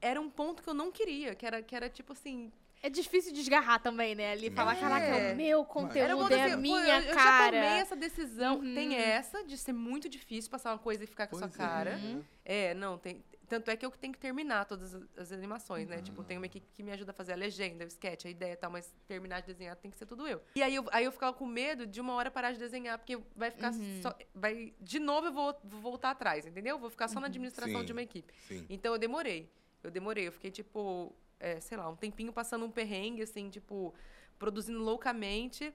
era 0.00 0.20
um 0.20 0.28
ponto 0.28 0.62
que 0.62 0.68
eu 0.68 0.74
não 0.74 0.90
queria, 0.90 1.34
que 1.34 1.46
era, 1.46 1.62
que 1.62 1.76
era 1.76 1.88
tipo 1.88 2.12
assim. 2.12 2.52
É 2.82 2.90
difícil 2.90 3.32
desgarrar 3.32 3.80
também, 3.80 4.14
né? 4.14 4.32
Ali 4.32 4.50
falar, 4.50 4.76
É. 4.76 4.80
caraca, 4.80 5.06
é 5.06 5.32
o 5.32 5.36
meu 5.36 5.58
Era 5.60 5.64
conteúdo, 5.68 6.32
é 6.34 6.52
a 6.52 6.56
minha 6.56 6.98
eu, 7.00 7.02
eu 7.10 7.14
cara. 7.14 7.56
já 7.56 7.62
tomei 7.62 7.78
essa 7.80 7.94
decisão. 7.96 8.56
Uhum. 8.56 8.74
Tem 8.74 8.96
essa 8.96 9.44
de 9.44 9.56
ser 9.56 9.72
muito 9.72 10.08
difícil 10.08 10.50
passar 10.50 10.72
uma 10.72 10.78
coisa 10.78 11.04
e 11.04 11.06
ficar 11.06 11.28
com 11.28 11.36
a 11.36 11.38
sua 11.38 11.48
é. 11.48 11.50
cara. 11.50 12.00
É, 12.44 12.74
não, 12.74 12.98
tem. 12.98 13.22
Tanto 13.48 13.70
é 13.70 13.76
que 13.76 13.84
eu 13.84 13.90
que 13.90 13.98
tenho 13.98 14.12
que 14.14 14.18
terminar 14.18 14.64
todas 14.64 14.94
as- 15.16 15.30
animações, 15.30 15.86
né? 15.86 16.00
Tipo, 16.00 16.24
tem 16.24 16.38
uma 16.38 16.46
equipe 16.46 16.66
que 16.72 16.82
me 16.82 16.90
ajuda 16.90 17.10
a 17.10 17.14
fazer 17.14 17.34
a 17.34 17.36
legenda, 17.36 17.84
o 17.84 17.86
sketch, 17.88 18.24
a 18.24 18.30
ideia 18.30 18.54
e 18.54 18.56
tal, 18.56 18.70
mas 18.70 18.90
terminar 19.06 19.40
de 19.40 19.48
desenhar 19.48 19.76
tem 19.76 19.90
que 19.90 19.98
ser 19.98 20.06
tudo 20.06 20.26
eu. 20.26 20.42
E 20.56 20.62
aí 20.62 20.74
eu, 20.74 20.86
aí 20.90 21.04
eu 21.04 21.12
ficava 21.12 21.34
com 21.36 21.44
medo 21.46 21.86
de 21.86 22.00
uma 22.00 22.14
hora 22.14 22.30
parar 22.30 22.52
de 22.52 22.58
desenhar, 22.58 22.96
porque 22.98 23.18
vai 23.36 23.50
ficar 23.50 23.72
só. 24.00 24.16
Vai, 24.34 24.72
de 24.80 24.98
novo 24.98 25.26
eu 25.26 25.32
vou, 25.32 25.54
vou 25.64 25.80
voltar 25.82 26.10
atrás, 26.10 26.46
entendeu? 26.46 26.78
Vou 26.78 26.88
ficar 26.88 27.08
só 27.08 27.20
na 27.20 27.26
administração 27.26 27.80
Sim. 27.80 27.84
de 27.86 27.92
uma 27.92 28.02
equipe. 28.02 28.32
Sim. 28.48 28.64
Então 28.70 28.92
eu 28.94 28.98
demorei. 28.98 29.48
Eu 29.84 29.90
demorei. 29.90 30.28
Eu 30.28 30.32
fiquei, 30.32 30.50
tipo, 30.50 31.14
é, 31.42 31.60
sei 31.60 31.76
lá, 31.78 31.88
um 31.88 31.96
tempinho 31.96 32.32
passando 32.32 32.64
um 32.64 32.70
perrengue, 32.70 33.22
assim, 33.22 33.50
tipo, 33.50 33.94
produzindo 34.38 34.78
loucamente. 34.80 35.74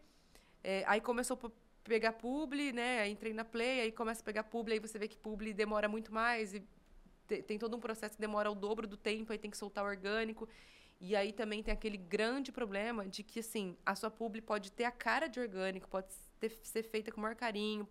É, 0.63 0.83
aí 0.87 1.01
começou 1.01 1.39
a 1.43 1.49
pegar 1.83 2.13
publi, 2.13 2.73
né? 2.73 3.01
Aí 3.01 3.11
entrei 3.11 3.33
na 3.33 3.45
Play, 3.45 3.81
aí 3.81 3.91
começa 3.91 4.21
a 4.21 4.25
pegar 4.25 4.43
publi, 4.45 4.73
aí 4.73 4.79
você 4.79 4.99
vê 4.99 5.07
que 5.07 5.17
publi 5.17 5.53
demora 5.53 5.87
muito 5.87 6.13
mais 6.13 6.53
e 6.53 6.63
te- 7.27 7.41
tem 7.43 7.57
todo 7.59 7.75
um 7.77 7.79
processo 7.79 8.15
que 8.15 8.21
demora 8.21 8.51
o 8.51 8.55
dobro 8.55 8.87
do 8.87 8.97
tempo, 8.97 9.31
aí 9.31 9.37
tem 9.39 9.51
que 9.51 9.57
soltar 9.57 9.83
orgânico. 9.85 10.47
E 10.99 11.15
aí 11.15 11.31
também 11.33 11.61
tem 11.63 11.73
aquele 11.73 11.97
grande 11.97 12.51
problema 12.51 13.07
de 13.07 13.23
que, 13.23 13.39
assim, 13.41 13.77
a 13.85 13.95
sua 13.95 14.09
publi 14.09 14.41
pode 14.41 14.71
ter 14.71 14.85
a 14.85 14.91
cara 14.91 15.27
de 15.27 15.39
orgânico, 15.39 15.87
pode 15.89 16.07
ter- 16.39 16.57
ser 16.63 16.83
feita 16.83 17.11
com 17.11 17.19
o 17.19 17.23
maior 17.23 17.35
carinho, 17.35 17.87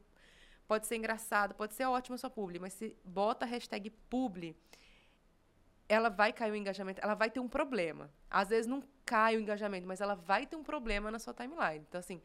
pode 0.68 0.87
ser 0.87 0.97
engraçado, 0.97 1.54
pode 1.54 1.75
ser 1.75 1.85
ótima 1.87 2.16
a 2.16 2.18
sua 2.18 2.30
publi, 2.30 2.59
mas 2.59 2.73
se 2.75 2.97
bota 3.04 3.45
a 3.45 3.49
hashtag 3.49 3.90
publi, 4.11 4.56
ela 5.88 6.09
vai 6.09 6.33
cair 6.33 6.50
o 6.52 6.57
engajamento, 6.57 7.00
ela 7.02 7.14
vai 7.14 7.31
ter 7.31 7.40
um 7.40 7.49
problema. 7.49 8.11
Às 8.31 8.49
vezes 8.49 8.66
não 8.66 8.83
cai 9.05 9.37
o 9.37 9.40
engajamento, 9.40 9.87
mas 9.87 10.00
ela 10.00 10.14
vai 10.14 10.47
ter 10.47 10.57
um 10.57 10.62
problema 10.62 11.11
na 11.11 11.19
sua 11.19 11.33
timeline. 11.33 11.85
Então, 11.88 11.99
assim, 11.99 12.21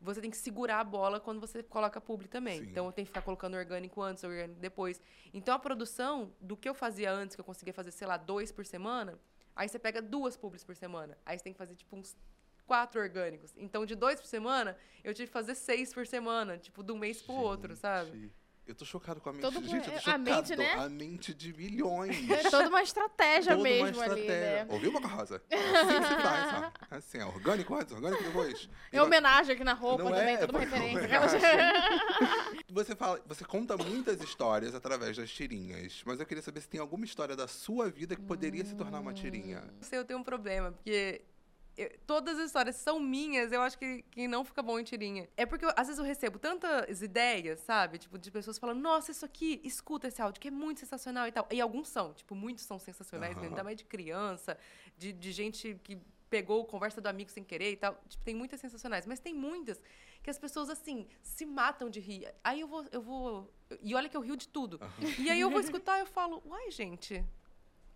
você 0.00 0.20
tem 0.20 0.30
que 0.30 0.36
segurar 0.36 0.80
a 0.80 0.84
bola 0.84 1.18
quando 1.18 1.40
você 1.40 1.62
coloca 1.62 2.00
publi 2.00 2.28
também. 2.28 2.60
Sim. 2.60 2.70
Então, 2.70 2.86
eu 2.86 2.92
tenho 2.92 3.06
que 3.06 3.10
ficar 3.10 3.22
colocando 3.22 3.56
orgânico 3.56 4.02
antes, 4.02 4.22
orgânico 4.22 4.60
depois. 4.60 5.00
Então, 5.32 5.54
a 5.54 5.58
produção 5.58 6.32
do 6.40 6.56
que 6.56 6.68
eu 6.68 6.74
fazia 6.74 7.10
antes, 7.10 7.34
que 7.34 7.40
eu 7.40 7.44
conseguia 7.44 7.72
fazer, 7.72 7.90
sei 7.90 8.06
lá, 8.06 8.16
dois 8.16 8.52
por 8.52 8.66
semana, 8.66 9.18
aí 9.54 9.68
você 9.68 9.78
pega 9.78 10.02
duas 10.02 10.36
publis 10.36 10.62
por 10.62 10.76
semana. 10.76 11.16
Aí 11.24 11.38
você 11.38 11.44
tem 11.44 11.52
que 11.52 11.58
fazer, 11.58 11.74
tipo, 11.74 11.96
uns 11.96 12.14
quatro 12.66 13.00
orgânicos. 13.00 13.54
Então, 13.56 13.86
de 13.86 13.94
dois 13.94 14.20
por 14.20 14.26
semana, 14.26 14.76
eu 15.02 15.14
tive 15.14 15.28
que 15.28 15.32
fazer 15.32 15.54
seis 15.54 15.94
por 15.94 16.06
semana, 16.06 16.58
tipo, 16.58 16.82
de 16.82 16.92
um 16.92 16.98
mês 16.98 17.22
pro 17.22 17.34
outro, 17.34 17.74
sabe? 17.74 18.30
Eu 18.66 18.74
tô 18.74 18.84
chocado 18.84 19.20
com 19.20 19.28
a 19.30 19.32
mente. 19.32 19.42
Todo 19.42 19.60
gente, 19.66 19.86
eu 19.86 19.92
tô 19.92 19.98
a 19.98 20.00
chocado. 20.00 20.24
mente, 20.24 20.56
né? 20.56 20.72
A 20.74 20.88
mente 20.88 21.32
de 21.32 21.52
milhões. 21.52 22.28
É 22.28 22.42
toda 22.50 22.68
uma 22.68 22.82
estratégia 22.82 23.56
Toda 23.56 23.68
uma 23.68 23.76
mesmo 23.76 24.02
ali, 24.02 24.20
estratégia. 24.22 24.64
né? 24.64 24.66
Ouviu, 24.68 24.90
Boca 24.92 25.06
Rosa? 25.06 25.40
Assim 25.52 26.02
se 26.02 26.22
faz, 26.22 26.54
ó. 26.64 26.72
Assim, 26.96 27.18
é 27.18 27.24
orgânico 27.24 27.74
antes, 27.76 27.92
orgânico 27.92 28.24
depois. 28.24 28.68
É 28.90 29.00
homenagem 29.00 29.54
aqui 29.54 29.62
na 29.62 29.72
roupa 29.72 30.02
Não 30.02 30.10
também, 30.10 30.34
é, 30.34 30.38
toda 30.38 30.52
uma 30.58 30.66
foi 30.66 30.78
referência. 30.78 30.98
homenagem. 31.06 31.38
Aquelas- 31.38 32.66
Você 32.70 32.94
fala, 32.96 33.20
você 33.26 33.44
conta 33.44 33.76
muitas 33.76 34.20
histórias 34.20 34.74
através 34.74 35.16
das 35.16 35.30
tirinhas, 35.30 36.02
mas 36.04 36.20
eu 36.20 36.26
queria 36.26 36.42
saber 36.42 36.60
se 36.60 36.68
tem 36.68 36.80
alguma 36.80 37.04
história 37.04 37.34
da 37.36 37.46
sua 37.48 37.88
vida 37.88 38.14
que 38.16 38.22
poderia 38.22 38.64
se 38.64 38.74
tornar 38.74 39.00
uma 39.00 39.14
tirinha. 39.14 39.60
Não 39.60 39.82
sei, 39.82 39.98
eu 39.98 40.04
tenho 40.04 40.18
um 40.18 40.24
problema, 40.24 40.72
porque 40.72 41.22
eu- 41.76 41.90
todas 42.06 42.38
as 42.38 42.46
histórias 42.46 42.76
são 42.76 42.98
minhas, 42.98 43.52
eu 43.52 43.60
acho 43.62 43.78
que, 43.78 44.02
que 44.10 44.26
não 44.26 44.44
fica 44.44 44.62
bom 44.62 44.78
em 44.78 44.84
tirinha. 44.84 45.28
É 45.36 45.44
porque 45.44 45.64
eu- 45.64 45.72
às 45.76 45.86
vezes 45.86 45.98
eu 45.98 46.04
recebo 46.04 46.38
tantas 46.38 47.02
ideias, 47.02 47.60
sabe? 47.60 47.98
Tipo, 47.98 48.18
de 48.18 48.30
pessoas 48.30 48.58
falando, 48.58 48.80
nossa, 48.80 49.10
isso 49.10 49.24
aqui, 49.24 49.60
escuta 49.64 50.08
esse 50.08 50.20
áudio, 50.22 50.40
que 50.40 50.48
é 50.48 50.50
muito 50.50 50.80
sensacional 50.80 51.26
e 51.26 51.32
tal. 51.32 51.46
E 51.50 51.60
alguns 51.60 51.88
são, 51.88 52.14
tipo, 52.14 52.34
muitos 52.34 52.64
são 52.64 52.78
sensacionais 52.78 53.34
mesmo, 53.34 53.42
Aham. 53.46 53.50
ainda 53.50 53.64
mais 53.64 53.76
de 53.76 53.84
criança, 53.84 54.58
de, 54.96 55.12
de 55.12 55.32
gente 55.32 55.78
que 55.84 55.98
pegou 56.28 56.64
conversa 56.64 57.00
do 57.00 57.06
amigo 57.06 57.30
sem 57.30 57.44
querer 57.44 57.72
e 57.72 57.76
tal. 57.76 57.94
Tipo, 58.08 58.24
tem 58.24 58.34
muitas 58.34 58.60
sensacionais, 58.60 59.06
mas 59.06 59.20
tem 59.20 59.32
muitas 59.34 59.80
que 60.22 60.30
as 60.30 60.38
pessoas, 60.38 60.68
assim, 60.68 61.06
se 61.22 61.46
matam 61.46 61.88
de 61.88 62.00
rir. 62.00 62.26
Aí 62.42 62.60
eu 62.60 62.66
vou, 62.66 62.84
eu 62.90 63.00
vou... 63.00 63.54
E 63.80 63.94
olha 63.94 64.08
que 64.08 64.16
eu 64.16 64.20
rio 64.20 64.36
de 64.36 64.48
tudo. 64.48 64.80
E 65.18 65.30
aí 65.30 65.38
eu 65.40 65.48
vou 65.50 65.60
escutar 65.60 65.98
e 65.98 66.00
eu 66.00 66.06
falo, 66.06 66.42
uai, 66.44 66.70
gente... 66.70 67.24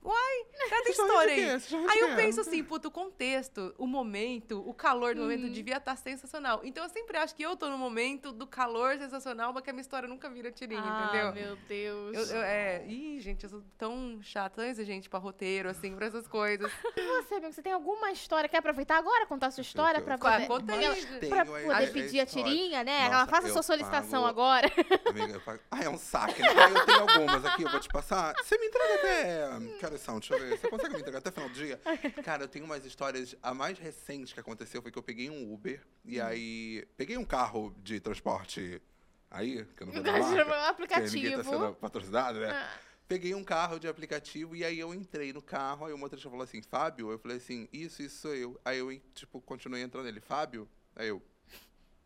Uai, 0.02 0.46
cada 0.70 0.88
história 0.88 1.34
aí. 1.34 1.88
Aí 1.90 1.98
eu 2.00 2.16
penso 2.16 2.40
assim, 2.40 2.64
puto, 2.64 2.88
o 2.88 2.90
contexto, 2.90 3.74
o 3.76 3.86
momento, 3.86 4.66
o 4.66 4.72
calor 4.72 5.14
do 5.14 5.20
momento 5.20 5.50
devia 5.50 5.76
estar 5.76 5.94
sensacional. 5.96 6.62
Então 6.64 6.82
eu 6.84 6.88
sempre 6.88 7.18
acho 7.18 7.34
que 7.34 7.42
eu 7.42 7.54
tô 7.54 7.68
no 7.68 7.76
momento 7.76 8.32
do 8.32 8.46
calor 8.46 8.96
sensacional, 8.96 9.52
mas 9.52 9.62
que 9.62 9.68
a 9.68 9.72
minha 9.74 9.82
história 9.82 10.08
nunca 10.08 10.30
vira 10.30 10.50
tirinha, 10.50 10.80
ah, 10.82 11.04
entendeu? 11.04 11.32
meu 11.34 11.56
Deus. 11.68 12.30
Eu, 12.30 12.36
eu- 12.36 12.42
é, 12.42 12.82
ih, 12.86 13.20
gente, 13.20 13.44
eu 13.44 13.50
sou 13.50 13.62
tão 13.76 14.18
chata, 14.22 14.56
tão 14.56 14.64
exigente 14.64 15.08
pra 15.08 15.18
roteiro, 15.18 15.68
assim, 15.68 15.94
pra 15.94 16.06
essas 16.06 16.26
coisas. 16.26 16.70
E 16.96 17.22
você, 17.22 17.34
amigo, 17.34 17.52
você 17.52 17.62
tem 17.62 17.72
alguma 17.72 18.10
história? 18.10 18.48
Quer 18.48 18.58
aproveitar 18.58 18.96
agora, 18.96 19.26
contar 19.26 19.48
a 19.48 19.50
sua 19.50 19.62
história? 19.62 20.00
Pra 20.00 20.16
poder, 20.16 20.46
conta 20.46 20.72
aí. 20.72 21.28
pra 21.28 21.44
poder 21.44 21.70
a 21.72 21.92
pedir 21.92 22.20
a 22.20 22.26
tirinha, 22.26 22.82
né? 22.84 23.00
Nossa, 23.04 23.14
Ela 23.14 23.26
faça 23.26 23.48
a 23.48 23.50
sua 23.52 23.62
solicitação 23.62 24.22
pago- 24.22 24.28
agora. 24.40 24.70
Amiga, 25.08 25.34
eu 25.34 25.40
falo, 25.40 25.60
ah, 25.70 25.82
é 25.84 25.88
um 25.88 25.98
saque. 25.98 26.40
né? 26.40 26.48
Eu 26.48 26.86
tenho 26.86 27.00
algumas 27.00 27.44
aqui, 27.44 27.62
eu 27.64 27.70
vou 27.70 27.80
te 27.80 27.88
passar. 27.88 28.34
Você 28.42 28.56
me 28.58 28.66
entrega 28.66 28.94
até. 28.94 29.89
Horas 29.90 30.00
são? 30.02 30.20
Deixa 30.20 30.34
eu 30.34 30.38
ver. 30.38 30.56
Você 30.56 30.68
consegue 30.70 30.94
me 30.94 31.00
entregar 31.00 31.18
até 31.18 31.32
final 31.32 31.48
do 31.48 31.54
dia? 31.54 31.80
Cara, 32.24 32.44
eu 32.44 32.48
tenho 32.48 32.64
umas 32.64 32.84
histórias. 32.84 33.34
A 33.42 33.52
mais 33.52 33.76
recente 33.76 34.32
que 34.32 34.38
aconteceu 34.38 34.80
foi 34.80 34.92
que 34.92 34.98
eu 34.98 35.02
peguei 35.02 35.28
um 35.28 35.52
Uber 35.52 35.84
e 36.04 36.20
aí. 36.20 36.86
Peguei 36.96 37.16
um 37.16 37.24
carro 37.24 37.74
de 37.82 37.98
transporte 37.98 38.80
aí, 39.28 39.64
que 39.76 39.82
eu 39.82 39.86
não 39.88 39.94
vou 39.94 40.02
dar 40.02 40.14
Um 40.14 40.48
marca, 40.48 40.74
porque 40.74 40.94
ninguém 41.00 41.32
tá 41.32 41.40
aplicativo. 41.40 41.44
sendo 41.44 41.74
patrocinado, 41.74 42.38
né? 42.38 42.50
Ah. 42.52 42.78
Peguei 43.08 43.34
um 43.34 43.42
carro 43.42 43.80
de 43.80 43.88
aplicativo 43.88 44.54
e 44.54 44.64
aí 44.64 44.78
eu 44.78 44.94
entrei 44.94 45.32
no 45.32 45.42
carro, 45.42 45.86
aí 45.86 45.92
o 45.92 45.98
motorista 45.98 46.30
falou 46.30 46.44
assim, 46.44 46.62
Fábio? 46.62 47.10
Eu 47.10 47.18
falei 47.18 47.38
assim, 47.38 47.68
isso, 47.72 48.00
isso 48.00 48.18
sou 48.20 48.34
eu. 48.36 48.60
Aí 48.64 48.78
eu, 48.78 48.96
tipo, 49.12 49.40
continuei 49.40 49.82
entrando 49.82 50.06
ele, 50.06 50.20
Fábio? 50.20 50.68
Aí 50.94 51.08
eu, 51.08 51.20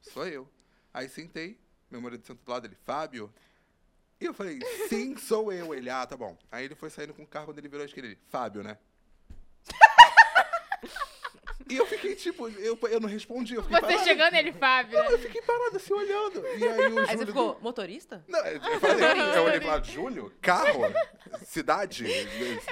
sou 0.00 0.26
eu. 0.26 0.48
Aí 0.94 1.06
sentei, 1.10 1.60
meu 1.90 2.00
marido 2.00 2.26
sentou 2.26 2.42
do 2.42 2.50
lado 2.50 2.62
dele, 2.62 2.78
Fábio? 2.86 3.30
E 4.20 4.26
eu 4.26 4.34
falei, 4.34 4.58
sim, 4.88 5.16
sou 5.16 5.52
eu. 5.52 5.74
Ele, 5.74 5.90
ah, 5.90 6.06
tá 6.06 6.16
bom. 6.16 6.36
Aí 6.50 6.64
ele 6.64 6.74
foi 6.74 6.90
saindo 6.90 7.14
com 7.14 7.22
o 7.22 7.26
carro, 7.26 7.46
quando 7.46 7.58
ele 7.58 7.68
virou 7.68 7.82
a 7.82 7.86
esquerda, 7.86 8.08
ele, 8.08 8.18
Fábio, 8.28 8.62
né? 8.62 8.78
e 11.68 11.76
eu 11.76 11.86
fiquei, 11.86 12.14
tipo, 12.14 12.48
eu, 12.48 12.78
eu 12.90 13.00
não 13.00 13.08
respondi, 13.08 13.54
eu 13.54 13.62
fiquei 13.62 13.78
Você 13.80 13.86
parado. 13.86 14.04
chegando 14.04 14.34
ele, 14.34 14.52
Fábio. 14.52 14.98
né? 15.00 15.06
Eu 15.12 15.18
fiquei 15.18 15.40
parado 15.42 15.76
assim, 15.76 15.92
olhando. 15.94 16.44
E 16.58 16.64
aí 16.64 16.92
o 16.92 16.98
Aí 17.00 17.06
Júlio... 17.06 17.06
você 17.18 17.26
ficou, 17.26 17.58
motorista? 17.60 18.24
Não, 18.28 18.38
eu 18.46 18.80
falei, 18.80 19.04
eu 19.36 19.42
olhei 19.44 19.60
pra 19.60 19.80
Júlio, 19.82 20.32
carro, 20.42 20.82
cidade, 21.44 22.04
Eu, 22.04 22.24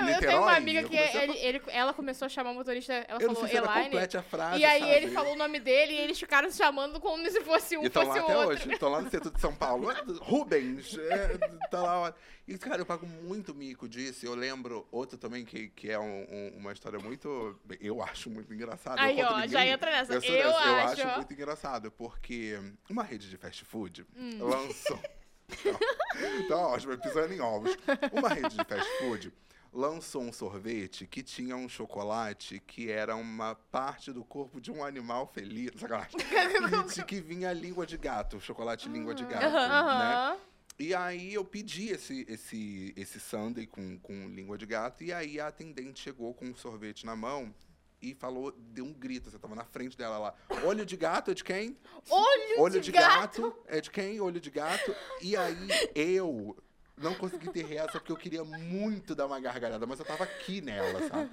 Niterói. 0.05 0.15
eu 0.15 0.19
tenho 0.21 0.43
uma 0.43 0.57
amiga 0.57 0.83
que 0.85 0.97
ele, 0.97 1.37
ele- 1.39 1.63
ela 1.69 1.93
começou 1.95 2.27
a 2.27 2.29
chamar 2.29 2.51
o 2.51 2.55
motorista, 2.55 2.93
ela 2.93 3.21
Eu 3.21 3.29
não 3.29 3.35
falou 3.35 3.49
sei 3.49 3.51
se 3.51 3.57
ela 3.57 3.79
Elaine. 3.87 4.23
frase, 4.23 4.61
E 4.61 4.65
aí 4.65 4.81
sabe? 4.81 4.93
ele 4.93 5.11
falou 5.11 5.33
o 5.33 5.37
nome 5.37 5.61
dele 5.61 5.93
e 5.93 5.99
eles 6.01 6.19
ficaram 6.19 6.51
se 6.51 6.59
chamando 6.59 7.01
como 7.01 7.29
se 7.31 7.41
fosse 7.43 7.77
um 7.77 7.83
E 7.83 7.87
estão 7.87 8.05
fosse 8.07 8.19
lá 8.19 8.23
o 8.25 8.29
até 8.29 8.37
outro. 8.37 8.53
hoje, 8.55 8.73
estão 8.73 8.89
lá 8.91 9.01
no 9.01 9.11
centro 9.11 9.31
de 9.31 9.41
São 9.41 9.55
Paulo. 9.55 9.89
Rubens, 10.21 10.97
é, 10.99 11.39
tá 11.71 11.81
lá. 11.83 12.15
E, 12.55 12.59
cara, 12.59 12.83
eu 12.83 12.87
pago 12.87 13.07
muito 13.07 13.55
mico 13.55 13.89
disso. 13.89 14.27
Eu 14.27 14.35
lembro 14.35 14.87
outro 14.93 15.17
também 15.17 15.45
que, 15.45 15.69
que 15.69 15.91
é 15.91 15.99
um- 15.99 16.27
um- 16.31 16.57
uma 16.59 16.73
história 16.73 16.99
muito, 16.99 17.59
eu 17.81 18.03
acho 18.03 18.29
muito 18.29 18.53
engraçada. 18.53 19.01
Eu 19.01 19.07
Aí, 19.07 19.23
ó, 19.23 19.35
ninguém- 19.37 19.49
já 19.49 19.67
entra 19.67 19.91
nessa. 19.91 20.13
Eu 20.15 20.21
dessa, 20.21 20.33
eu 20.33 20.51
acho, 20.57 20.93
acho 21.03 21.09
ó. 21.09 21.17
muito 21.17 21.33
engraçado, 21.33 21.91
porque 21.91 22.59
uma 22.91 23.03
rede 23.03 23.31
de 23.31 23.37
fast 23.39 23.65
food 23.65 24.07
Hum. 24.17 24.39
lançou... 24.41 25.01
tá 26.49 26.57
ótimo, 26.57 26.97
pisando 26.99 27.33
em 27.33 27.41
ovos. 27.41 27.77
Uma 28.13 28.29
rede 28.29 28.57
de 28.57 28.65
fast 28.65 28.99
food 28.99 29.33
lançou 29.73 30.23
um 30.23 30.33
sorvete 30.33 31.07
que 31.07 31.23
tinha 31.23 31.57
um 31.57 31.67
chocolate 31.69 32.61
que 32.67 32.91
era 32.91 33.17
uma 33.17 33.55
parte 33.55 34.13
do 34.13 34.23
corpo 34.23 34.61
de 34.61 34.71
um 34.71 34.85
animal 34.85 35.27
feliz. 35.27 35.71
Sacanagem. 35.81 36.11
E 36.21 36.21
de 36.95 37.05
que 37.05 37.21
vinha 37.21 37.51
língua 37.55 37.87
de 37.87 37.97
gato, 37.97 38.39
chocolate 38.41 38.89
língua 38.91 39.15
de 39.15 39.25
gato, 39.25 39.45
né? 39.51 40.37
E 40.79 40.95
aí 40.95 41.35
eu 41.35 41.45
pedi 41.45 41.91
esse, 41.91 42.25
esse, 42.29 42.93
esse 42.97 43.21
sundae 43.21 43.67
com, 43.67 43.99
com 44.01 44.29
língua 44.29 44.59
de 44.59 44.67
gato, 44.67 45.05
e 45.05 45.13
aí 45.13 45.39
a 45.39 45.47
atendente 45.49 46.01
chegou 46.01 46.35
com 46.35 46.47
um 46.47 46.55
sorvete 46.57 47.07
na 47.07 47.15
mão 47.15 47.55
e 48.01 48.15
falou, 48.15 48.51
deu 48.51 48.85
um 48.85 48.93
grito, 48.93 49.31
você 49.31 49.39
tava 49.39 49.55
na 49.55 49.65
frente 49.65 49.97
dela 49.97 50.19
lá. 50.19 50.35
Olho 50.65 50.85
de 50.85 50.97
gato 50.97 51.31
é 51.31 51.35
de 51.35 51.45
quem? 51.45 51.77
Olho, 52.11 52.61
Olho 52.61 52.81
de, 52.81 52.87
de 52.87 52.93
gato. 52.93 53.43
gato 53.43 53.63
é 53.69 53.81
de 53.81 53.91
quem? 53.91 54.21
Olho 54.21 54.41
de 54.41 54.51
gato. 54.51 54.95
E 55.21 55.37
aí 55.37 55.69
eu 55.95 56.57
não 56.97 57.15
consegui 57.15 57.49
ter 57.53 57.65
reação 57.65 58.01
porque 58.01 58.11
eu 58.11 58.17
queria 58.17 58.43
muito 58.43 59.15
dar 59.15 59.27
uma 59.27 59.39
gargalhada, 59.39 59.87
mas 59.87 60.01
eu 60.01 60.05
tava 60.05 60.25
aqui 60.25 60.61
nela, 60.61 61.09
sabe? 61.09 61.31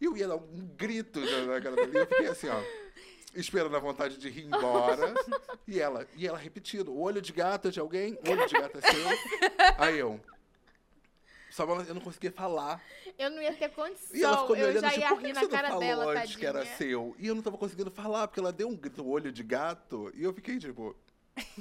E 0.00 0.04
eu 0.06 0.16
ia 0.16 0.26
dar 0.26 0.36
um 0.36 0.66
grito 0.76 1.20
na 1.20 1.46
na 1.46 1.60
cara 1.60 1.76
dela. 1.76 1.90
E 1.94 1.96
eu 1.98 2.06
fiquei 2.06 2.26
assim, 2.26 2.48
ó. 2.48 2.60
Esperando 3.38 3.76
a 3.76 3.78
vontade 3.78 4.18
de 4.18 4.28
ir 4.28 4.46
embora. 4.46 5.14
E 5.66 5.78
ela, 5.78 6.06
e 6.16 6.26
ela 6.26 6.36
repetindo: 6.36 6.90
o 6.90 7.00
olho 7.00 7.22
de 7.22 7.32
gato 7.32 7.68
é 7.68 7.70
de 7.70 7.78
alguém? 7.78 8.18
O 8.26 8.30
olho 8.30 8.46
de 8.46 8.54
gato 8.54 8.78
é 8.78 8.80
seu? 8.80 9.06
Aí 9.78 9.98
eu. 9.98 10.20
Só 11.50 11.64
eu 11.64 11.94
não 11.94 12.00
conseguia 12.00 12.30
falar. 12.30 12.82
Eu 13.18 13.30
não 13.30 13.42
ia 13.42 13.52
ter 13.52 13.68
condição. 13.70 14.16
E 14.16 14.22
ela 14.22 14.38
ficou 14.38 14.56
me 14.56 14.62
eu 14.62 14.68
olhando, 14.68 14.80
já 14.80 14.90
tipo, 14.90 15.00
ia 15.00 15.14
rir 15.14 15.32
na 15.32 15.48
cara 15.48 15.68
falou 15.68 15.82
dela, 15.82 16.04
antes 16.04 16.20
tadinha. 16.20 16.38
que 16.38 16.46
era 16.46 16.66
seu? 16.76 17.16
E 17.18 17.26
eu 17.26 17.34
não 17.34 17.42
tava 17.42 17.58
conseguindo 17.58 17.90
falar, 17.90 18.28
porque 18.28 18.38
ela 18.38 18.52
deu 18.52 18.68
um 18.68 18.76
grito, 18.76 19.08
olho 19.08 19.32
de 19.32 19.42
gato, 19.42 20.12
e 20.14 20.22
eu 20.22 20.32
fiquei 20.32 20.58
tipo... 20.58 20.94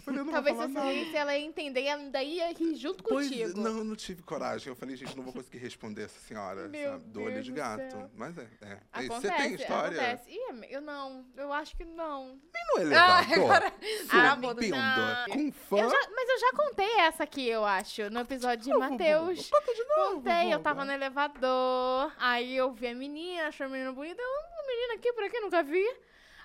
falei, 0.03 0.23
não 0.23 0.31
Talvez 0.31 0.55
vou 0.55 0.67
se 0.67 0.73
falar 0.73 0.85
eu 0.85 0.87
nada. 0.87 0.97
seguisse, 0.99 1.15
ela 1.17 1.37
ia 1.37 1.45
entender 1.45 1.81
e 1.81 1.87
ela 1.87 2.09
daí 2.09 2.35
ia 2.37 2.53
rir 2.53 2.75
junto 2.75 3.03
Pois, 3.03 3.27
contigo. 3.29 3.59
não, 3.59 3.77
eu 3.79 3.83
não 3.83 3.95
tive 3.95 4.21
coragem. 4.23 4.67
Eu 4.69 4.75
falei, 4.75 4.95
gente, 4.95 5.15
não 5.15 5.23
vou 5.23 5.33
conseguir 5.33 5.57
responder 5.59 6.03
essa 6.03 6.19
senhora, 6.19 6.67
Meu 6.67 6.91
sabe? 6.91 7.03
Do 7.05 7.21
olho 7.23 7.41
de 7.43 7.51
gato. 7.51 7.91
céu. 7.91 8.11
Mas 8.15 8.37
é, 8.37 8.47
é. 8.61 8.67
É, 8.67 8.77
Acontece, 8.91 9.21
Você 9.21 9.31
tem 9.31 9.53
história? 9.55 10.01
acontece. 10.01 10.29
Ih, 10.31 10.65
eu 10.69 10.81
não, 10.81 11.25
eu 11.35 11.51
acho 11.53 11.75
que 11.75 11.85
não. 11.85 12.39
E 12.53 12.75
no 12.75 12.81
elevador? 12.81 13.33
agora- 13.33 13.73
Ah, 14.09 14.35
Subindo 14.35 14.75
não. 14.75 15.25
com 15.33 15.51
fã? 15.51 15.77
Eu 15.79 15.89
já- 15.89 16.09
mas 16.15 16.29
eu 16.29 16.39
já 16.39 16.51
contei 16.55 16.95
essa 16.99 17.23
aqui, 17.23 17.47
eu 17.47 17.63
acho, 17.65 18.09
no 18.09 18.19
episódio 18.19 18.63
de 18.65 18.73
Matheus. 18.77 19.49
Conta 19.49 19.73
de 19.73 19.83
novo, 19.83 20.15
Contei, 20.17 20.53
eu 20.53 20.59
tava 20.59 20.83
no 20.85 20.91
elevador, 20.91 22.11
aí 22.17 22.55
eu 22.55 22.71
vi 22.71 22.87
a 22.87 22.95
menina, 22.95 23.47
achei 23.47 23.65
a 23.65 23.69
menina 23.69 23.91
bonita, 23.91 24.21
eu, 24.21 24.27
uma 24.27 24.67
menina 24.67 24.93
aqui 24.95 25.13
por 25.13 25.23
aqui, 25.23 25.39
nunca 25.39 25.63
vi. 25.63 25.85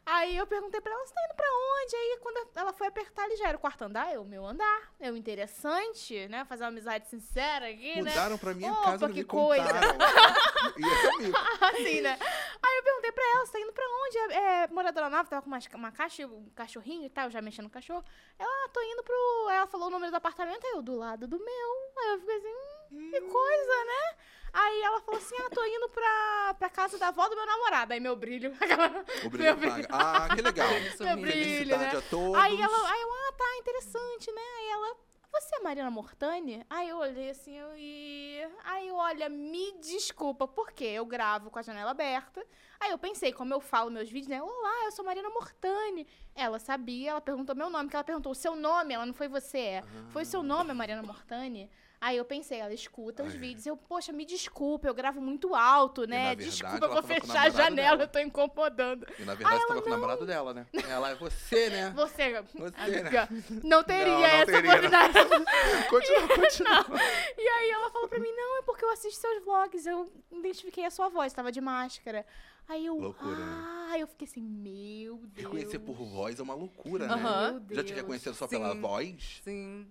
Aí 0.04 0.36
eu 0.36 0.46
perguntei 0.46 0.80
pra 0.80 0.92
ela, 0.92 1.06
você 1.06 1.14
tá 1.14 1.20
indo 1.24 1.36
pra 1.36 1.46
onde? 1.46 1.96
Aí 1.96 2.18
quando 2.20 2.48
ela 2.56 2.72
foi 2.72 2.88
apertar, 2.88 3.22
ali 3.22 3.36
já 3.36 3.48
era 3.48 3.56
o 3.56 3.60
quarto 3.60 3.82
andar, 3.82 4.12
eu, 4.12 4.24
meu 4.24 4.44
andar. 4.44 4.92
Eu, 4.98 5.16
interessante, 5.16 6.26
né? 6.28 6.44
Fazer 6.44 6.64
uma 6.64 6.70
amizade 6.70 7.08
sincera 7.08 7.68
aqui, 7.68 8.02
né? 8.02 8.10
Mudaram 8.10 8.36
pra 8.36 8.52
minha 8.52 8.72
Opa, 8.72 8.82
casa, 8.82 9.08
não 9.08 9.14
me 9.14 9.22
coisa. 9.24 9.62
contaram. 9.64 9.98
Comigo. 11.12 11.36
assim, 11.60 12.00
né? 12.00 12.18
Aí 12.20 12.78
eu 12.78 12.82
perguntei 12.82 13.12
pra 13.12 13.24
ela, 13.24 13.46
você 13.46 13.52
tá 13.52 13.60
indo 13.60 13.72
pra 13.72 13.84
onde? 13.84 14.18
É, 14.18 14.62
é, 14.64 14.68
moradora 14.68 15.08
nova, 15.08 15.28
tava 15.28 15.42
com 15.42 15.48
uma, 15.48 15.58
uma 15.74 15.92
caixa, 15.92 16.26
um 16.26 16.50
cachorrinho 16.50 17.06
e 17.06 17.10
tal, 17.10 17.30
já 17.30 17.40
mexendo 17.40 17.64
no 17.64 17.70
cachorro. 17.70 18.04
Ela, 18.38 18.50
ah, 18.50 18.68
tô 18.72 18.82
indo 18.82 19.04
pro... 19.04 19.50
Ela 19.50 19.66
falou 19.68 19.86
o 19.86 19.90
número 19.90 20.10
do 20.10 20.16
apartamento, 20.16 20.64
aí 20.64 20.72
eu, 20.72 20.82
do 20.82 20.96
lado 20.96 21.28
do 21.28 21.38
meu. 21.38 21.92
Aí 21.98 22.08
eu 22.10 22.18
fiquei 22.18 22.36
assim, 22.36 22.54
hum, 22.90 23.10
que 23.10 23.20
coisa, 23.20 23.84
né? 23.84 24.16
Aí 24.52 24.82
ela 24.82 25.00
falou 25.00 25.18
assim, 25.18 25.34
ah, 25.38 25.50
tô 25.50 25.64
indo 25.64 25.88
pra, 25.88 26.54
pra 26.58 26.68
casa 26.68 26.98
da 26.98 27.08
avó 27.08 27.26
do 27.28 27.34
meu 27.34 27.46
namorado. 27.46 27.92
Aí 27.92 28.00
meu 28.00 28.14
brilho... 28.14 28.52
O 29.24 29.30
brilho 29.30 29.56
Meu 29.56 29.70
paga. 29.70 29.88
Ah, 29.90 30.28
que 30.34 30.42
legal. 30.42 30.68
Meu 31.00 31.16
brilho, 31.16 31.78
né? 31.78 31.88
a 31.96 32.02
todos. 32.02 32.34
Aí 32.34 32.60
ela, 32.60 32.90
aí 32.92 33.00
eu, 33.00 33.08
ah, 33.12 33.32
tá, 33.36 33.56
interessante, 33.58 34.30
né? 34.32 34.42
Aí 34.58 34.68
ela, 34.70 34.96
você 35.32 35.56
é 35.56 35.60
Mariana 35.60 35.90
Mortani? 35.90 36.66
Aí 36.68 36.88
eu 36.90 36.98
olhei 36.98 37.30
assim, 37.30 37.56
eu 37.56 37.74
e. 37.76 38.46
Aí 38.64 38.88
eu, 38.88 38.96
olha, 38.96 39.28
me 39.28 39.72
desculpa, 39.80 40.46
porque 40.46 40.84
eu 40.84 41.06
gravo 41.06 41.50
com 41.50 41.58
a 41.58 41.62
janela 41.62 41.92
aberta. 41.92 42.44
Aí 42.78 42.90
eu 42.90 42.98
pensei, 42.98 43.32
como 43.32 43.54
eu 43.54 43.60
falo 43.60 43.90
meus 43.90 44.10
vídeos, 44.10 44.28
né? 44.28 44.42
Olá, 44.42 44.84
eu 44.84 44.92
sou 44.92 45.04
Mariana 45.04 45.30
Mortani. 45.30 46.06
Ela 46.34 46.58
sabia, 46.58 47.12
ela 47.12 47.20
perguntou 47.20 47.56
meu 47.56 47.70
nome, 47.70 47.88
que 47.88 47.96
ela 47.96 48.04
perguntou 48.04 48.32
o 48.32 48.34
seu 48.34 48.54
nome, 48.54 48.92
ela 48.92 49.06
não 49.06 49.14
foi 49.14 49.28
você, 49.28 49.58
é. 49.58 49.84
Foi 50.10 50.22
o 50.22 50.26
seu 50.26 50.42
nome, 50.42 50.74
Mariana 50.74 51.02
Mortani? 51.02 51.70
Aí 52.02 52.16
eu 52.16 52.24
pensei, 52.24 52.58
ela 52.58 52.74
escuta 52.74 53.22
os 53.22 53.32
Ai. 53.32 53.38
vídeos. 53.38 53.64
Eu, 53.64 53.76
poxa, 53.76 54.12
me 54.12 54.24
desculpa, 54.24 54.88
eu 54.88 54.92
gravo 54.92 55.20
muito 55.20 55.54
alto, 55.54 56.04
né? 56.04 56.34
verdade, 56.34 56.50
desculpa, 56.50 56.88
vou 56.88 57.00
fechar 57.00 57.42
a 57.42 57.48
janela, 57.48 57.96
dela. 57.98 58.02
eu 58.02 58.08
tô 58.08 58.18
incomodando. 58.18 59.06
E 59.20 59.22
na 59.22 59.36
verdade, 59.36 59.60
você 59.60 59.68
tava 59.68 59.82
com 59.82 59.86
o 59.86 59.90
namorado 59.92 60.26
dela, 60.26 60.52
né? 60.52 60.66
Ela 60.88 61.10
é 61.10 61.14
você, 61.14 61.70
né? 61.70 61.90
Você, 61.94 62.42
Você, 62.42 62.70
né? 62.72 62.98
amiga, 62.98 63.28
não 63.62 63.84
teria 63.84 64.14
Não, 64.14 64.18
não 64.18 64.26
essa 64.26 64.46
teria, 64.46 64.70
oportunidade. 64.70 65.14
Continua, 65.88 66.28
continua. 66.28 66.86
E 67.38 67.48
aí 67.48 67.70
ela 67.70 67.88
falou 67.90 68.08
pra 68.08 68.18
mim, 68.18 68.32
não, 68.32 68.58
é 68.58 68.62
porque 68.62 68.84
eu 68.84 68.90
assisto 68.90 69.20
seus 69.20 69.44
vlogs, 69.44 69.86
eu 69.86 70.12
identifiquei 70.32 70.84
a 70.84 70.90
sua 70.90 71.08
voz, 71.08 71.32
tava 71.32 71.52
de 71.52 71.60
máscara. 71.60 72.26
Aí 72.68 72.84
eu, 72.84 72.98
Loucura, 72.98 73.36
né? 73.36 73.64
ah, 73.92 73.98
eu 73.98 74.08
fiquei 74.08 74.26
assim, 74.26 74.42
meu 74.42 75.18
Deus. 75.18 75.46
Reconhecer 75.46 75.78
por 75.78 75.94
voz 75.94 76.40
é 76.40 76.42
uma 76.42 76.54
loucura, 76.54 77.06
né? 77.06 77.62
Já 77.70 77.84
te 77.84 77.92
reconheceram 77.92 78.34
só 78.34 78.48
Sim. 78.48 78.56
pela 78.56 78.74
voz? 78.74 79.40
Sim. 79.44 79.86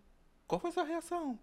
Qual 0.45 0.59
foi 0.59 0.69
a 0.71 0.73
sua 0.73 0.83
reação? 0.83 1.39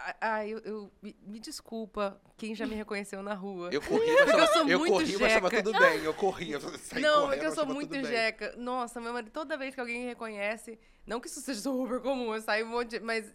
Ah, 0.00 0.16
Ah, 0.20 0.46
eu, 0.46 0.58
eu- 0.60 0.92
me, 1.02 1.16
me 1.22 1.40
desculpa 1.40 2.20
quem 2.36 2.54
já 2.54 2.66
me 2.66 2.74
reconheceu 2.74 3.22
na 3.22 3.34
rua. 3.34 3.68
Eu 3.72 3.80
corri, 3.82 4.06
mas 4.24 4.32
eu 4.38 4.46
sou 4.46 4.68
eu 4.68 4.78
muito 4.78 4.92
corri, 4.92 5.16
mas 5.18 5.32
tava 5.34 5.50
jeca. 5.50 5.62
tudo 5.62 5.78
bem. 5.78 5.98
Eu 6.04 6.14
corri, 6.14 6.50
eu 6.52 6.60
saí 6.60 7.02
não, 7.02 7.22
correndo, 7.22 7.32
é 7.34 7.36
que 7.38 7.44
eu 7.44 7.48
mas 7.48 7.54
sou 7.54 7.66
muito 7.66 7.90
tudo 7.90 8.02
bem. 8.02 8.10
jeca. 8.10 8.54
Nossa, 8.56 9.00
meu 9.00 9.12
marido, 9.12 9.30
toda 9.32 9.56
vez 9.56 9.74
que 9.74 9.80
alguém 9.80 10.00
me 10.02 10.06
reconhece, 10.06 10.78
não 11.06 11.18
que 11.20 11.26
isso 11.28 11.40
seja 11.40 11.60
super 11.62 12.00
comum, 12.00 12.34
eu 12.34 12.40
saio 12.40 12.66
um 12.66 12.70
monte 12.70 12.90
de, 12.90 13.00
mas 13.00 13.34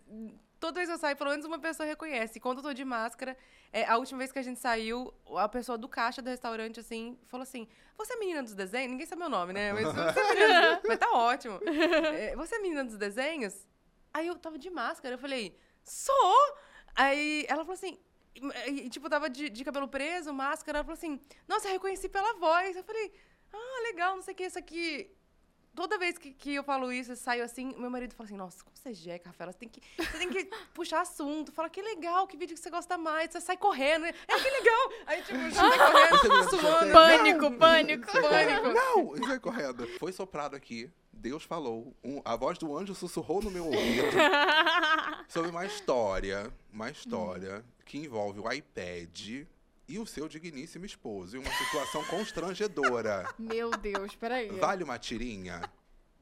toda 0.60 0.76
vez 0.80 0.88
que 0.88 0.96
eu 0.96 1.00
saio, 1.00 1.18
pelo 1.18 1.30
menos 1.32 1.46
uma 1.46 1.60
pessoa 1.60 1.86
reconhece. 1.86 2.38
E 2.38 2.42
quando 2.42 2.60
eu 2.60 2.64
tô 2.64 2.74
de 2.74 2.86
máscara, 2.86 3.36
é, 3.74 3.86
a 3.86 3.98
última 3.98 4.20
vez 4.20 4.32
que 4.32 4.40
a 4.40 4.44
gente 4.44 4.60
saiu, 4.60 5.14
a 5.36 5.50
pessoa 5.50 5.78
do 5.78 5.90
caixa 5.90 6.22
do 6.22 6.30
restaurante, 6.30 6.80
assim, 6.80 7.18
falou 7.28 7.44
assim, 7.44 7.68
você 7.98 8.14
é 8.14 8.18
menina 8.18 8.42
dos 8.42 8.54
desenhos? 8.56 8.92
Ninguém 8.92 9.06
sabe 9.06 9.20
meu 9.20 9.30
nome, 9.30 9.52
né? 9.52 9.74
Mas, 9.74 9.84
você 9.94 10.20
é 10.20 10.34
menina 10.34 10.82
mas 10.88 10.98
tá 10.98 11.12
ótimo. 11.12 11.60
É, 11.66 12.36
você 12.38 12.56
é 12.56 12.60
menina 12.60 12.86
dos 12.86 12.96
desenhos? 12.98 13.68
Aí 14.14 14.28
eu 14.28 14.36
tava 14.38 14.58
de 14.58 14.70
máscara, 14.70 15.16
eu 15.16 15.20
falei, 15.20 15.58
sou! 15.84 16.58
Aí 16.96 17.46
ela 17.50 17.64
falou 17.64 17.74
assim, 17.74 17.98
e, 18.68 18.90
tipo, 18.90 19.10
tava 19.10 19.30
de, 19.30 19.50
de 19.50 19.64
cabelo 19.64 19.88
preso, 19.88 20.34
máscara, 20.34 20.80
ela 20.80 20.84
falou 20.84 20.98
assim, 20.98 21.20
nossa, 21.48 21.68
eu 21.68 21.74
reconheci 21.74 22.10
pela 22.10 22.34
voz. 22.36 22.76
Eu 22.76 22.84
falei, 22.84 23.12
ah, 23.52 23.82
legal, 23.84 24.16
não 24.16 24.24
sei 24.24 24.34
o 24.34 24.38
que, 24.38 24.44
isso 24.46 24.60
aqui. 24.60 25.12
Toda 25.76 25.98
vez 25.98 26.20
que, 26.20 26.32
que 26.32 26.54
eu 26.54 26.64
falo 26.64 26.92
isso, 26.94 27.14
eu 27.14 27.16
saio 27.16 27.44
assim, 27.44 27.74
meu 27.80 27.90
marido 27.90 28.14
fala 28.14 28.28
assim, 28.28 28.38
nossa, 28.38 28.64
como 28.64 28.78
você 28.78 28.90
é 28.90 28.94
jeca, 28.94 29.30
Rafaela, 29.30 29.52
você 29.52 29.58
tem 29.58 29.70
que, 29.70 29.82
você 29.98 30.18
tem 30.20 30.30
que 30.30 30.46
puxar 30.72 31.02
assunto, 31.02 31.52
fala, 31.52 31.68
que 31.68 31.82
legal, 31.82 32.28
que 32.28 32.38
vídeo 32.38 32.54
que 32.56 32.62
você 32.62 32.70
gosta 32.70 32.96
mais, 32.96 33.32
você 33.32 33.42
sai 33.42 33.58
correndo, 33.58 34.06
é 34.06 34.14
que 34.14 34.50
legal. 34.52 34.92
Aí, 35.08 35.24
tipo, 35.24 35.52
sai 35.52 35.78
correndo, 35.80 36.50
suando. 36.62 36.92
Pânico, 36.94 37.50
Não, 37.50 37.58
pânico. 37.58 38.12
sai 38.12 38.22
correndo. 38.22 38.72
Não, 38.74 39.16
isso 39.16 39.32
é 39.32 39.40
correto. 39.40 39.88
Foi 39.98 40.12
soprado 40.12 40.56
aqui, 40.56 40.92
Deus 41.24 41.44
falou, 41.46 41.96
um- 42.04 42.22
a 42.26 42.36
voz 42.36 42.58
do 42.58 42.78
anjo 42.78 42.94
sussurrou 42.94 43.42
no 43.42 43.50
meu 43.50 43.66
ouvido 43.66 44.08
sobre 45.30 45.50
uma 45.50 45.66
história, 45.66 46.52
uma 46.72 46.90
história 46.92 47.64
que 47.86 47.98
envolve 47.98 48.42
o 48.42 48.52
iPad 48.52 49.46
e 49.88 50.00
o 50.00 50.06
seu 50.06 50.28
digníssimo 50.28 50.86
esposo, 50.86 51.38
em 51.38 51.40
uma 51.40 51.52
situação 51.54 52.04
constrangedora. 52.06 53.26
Meu 53.40 53.72
Deus, 53.72 54.14
peraí. 54.16 54.50
Vale 54.50 54.84
uma 54.84 55.00
tirinha? 55.00 55.62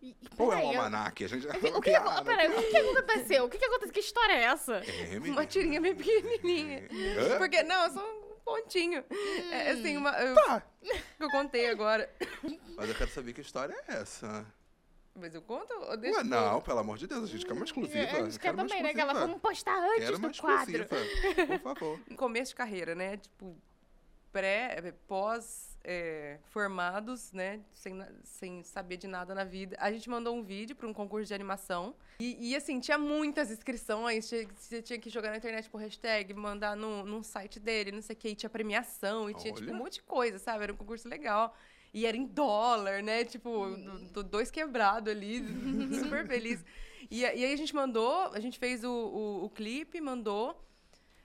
E- 0.04 0.10
e 0.10 0.16
Ou 0.38 0.54
é 0.54 0.58
um 0.58 0.60
eu- 0.62 0.68
almanaque? 0.68 1.26
A 1.26 1.28
gente 1.28 1.44
já 1.44 1.50
O 1.50 1.82
que, 1.82 1.90
piada. 1.90 2.24
peraí, 2.24 2.48
o 2.48 2.56
que, 2.62 2.70
que 2.70 2.78
aconteceu? 2.78 3.46
O 3.46 3.50
que, 3.50 3.58
que 3.58 3.66
aconteceu? 3.66 3.94
Que 3.94 4.00
história 4.02 4.34
é 4.34 4.44
essa? 4.44 4.76
É, 4.86 5.18
Uma 5.18 5.48
tirinha 5.48 5.82
bem 5.82 5.96
pequenininha. 5.96 6.88
Hã? 7.20 7.38
Porque, 7.40 7.64
não, 7.64 7.86
é 7.86 7.90
só 7.90 8.00
um 8.08 8.22
pontinho. 8.46 9.04
É 9.52 9.72
assim, 9.72 9.98
uma, 9.98 10.12
eu, 10.22 10.36
Tá, 10.36 10.62
que 10.82 11.24
eu 11.24 11.30
contei 11.30 11.70
agora. 11.70 12.08
mas 12.78 12.88
eu 12.90 12.96
quero 12.96 13.12
saber 13.12 13.34
que 13.34 13.42
história 13.42 13.76
é 13.88 13.94
essa. 13.96 14.46
Mas 15.14 15.36
eu 15.36 15.42
conto 15.42 15.74
ou 15.74 15.98
deixa 15.98 16.20
Ué, 16.20 16.24
não, 16.24 16.62
pelo 16.62 16.80
amor 16.80 16.98
de 16.98 17.06
Deus, 17.06 17.24
a 17.24 17.28
gente 17.28 17.46
quer 17.46 17.54
uma 17.54 17.66
exclusiva. 17.66 18.00
É, 18.00 18.22
a 18.22 18.24
gente 18.24 18.40
quer 18.40 18.56
também, 18.56 18.82
né, 18.82 18.94
Gala? 18.94 19.12
exclusiva. 19.12 19.28
Vamos 19.28 19.42
postar 19.42 19.78
antes 19.78 20.06
Quero 20.06 20.18
uma 20.18 20.30
do 20.30 20.38
quadro. 20.38 20.88
por 20.88 21.60
favor. 21.60 22.00
em 22.10 22.16
começo 22.16 22.52
de 22.52 22.56
carreira, 22.56 22.96
né? 22.96 23.18
Tipo, 23.18 23.56
pré, 24.32 24.94
pós 25.08 25.78
eh, 25.84 26.38
formados, 26.46 27.32
né? 27.32 27.60
Sem, 27.74 28.00
sem 28.24 28.64
saber 28.64 28.98
de 28.98 29.08
nada 29.08 29.36
na 29.36 29.44
vida. 29.44 29.76
A 29.80 29.92
gente 29.92 30.10
mandou 30.10 30.36
um 30.36 30.44
vídeo 30.44 30.76
para 30.76 30.88
um 30.88 30.94
concurso 30.94 31.28
de 31.28 31.34
animação. 31.34 31.96
E, 32.20 32.52
e, 32.52 32.56
assim, 32.56 32.80
tinha 32.80 32.98
muitas 32.98 33.52
inscrições. 33.52 34.30
Tinha, 34.30 34.48
você 34.56 34.82
tinha 34.82 35.00
que 35.00 35.10
jogar 35.10 35.32
na 35.32 35.38
internet 35.38 35.70
por 35.70 35.82
hashtag, 35.82 36.34
mandar 36.34 36.76
no, 36.76 37.04
num 37.04 37.24
site 37.24 37.60
dele, 37.60 37.92
não 37.92 38.02
sei 38.02 38.16
o 38.16 38.20
que. 38.20 38.30
E 38.30 38.36
tinha 38.36 38.50
premiação, 38.50 39.30
e 39.30 39.34
tinha, 39.34 39.54
tipo, 39.54 39.72
um 39.72 39.76
monte 39.76 39.96
de 39.96 40.04
coisa, 40.04 40.38
sabe? 40.40 40.64
Era 40.64 40.74
um 40.74 40.78
concurso 40.78 41.08
legal. 41.10 41.56
E 41.94 42.06
era 42.06 42.16
em 42.16 42.26
dólar, 42.26 43.04
né? 43.04 43.26
Tipo, 43.26 43.68
do- 44.14 44.24
dois 44.24 44.50
quebrados 44.50 45.12
ali, 45.12 45.44
super 46.00 46.26
feliz. 46.26 46.64
E, 47.10 47.20
e 47.22 47.26
aí 47.26 47.54
a 47.54 47.58
gente 47.58 47.76
mandou, 47.76 48.32
a 48.34 48.40
gente 48.40 48.58
fez 48.58 48.84
o, 48.84 48.90
o, 48.92 49.46
o 49.46 49.50
clipe, 49.50 50.00
mandou. 50.00 50.58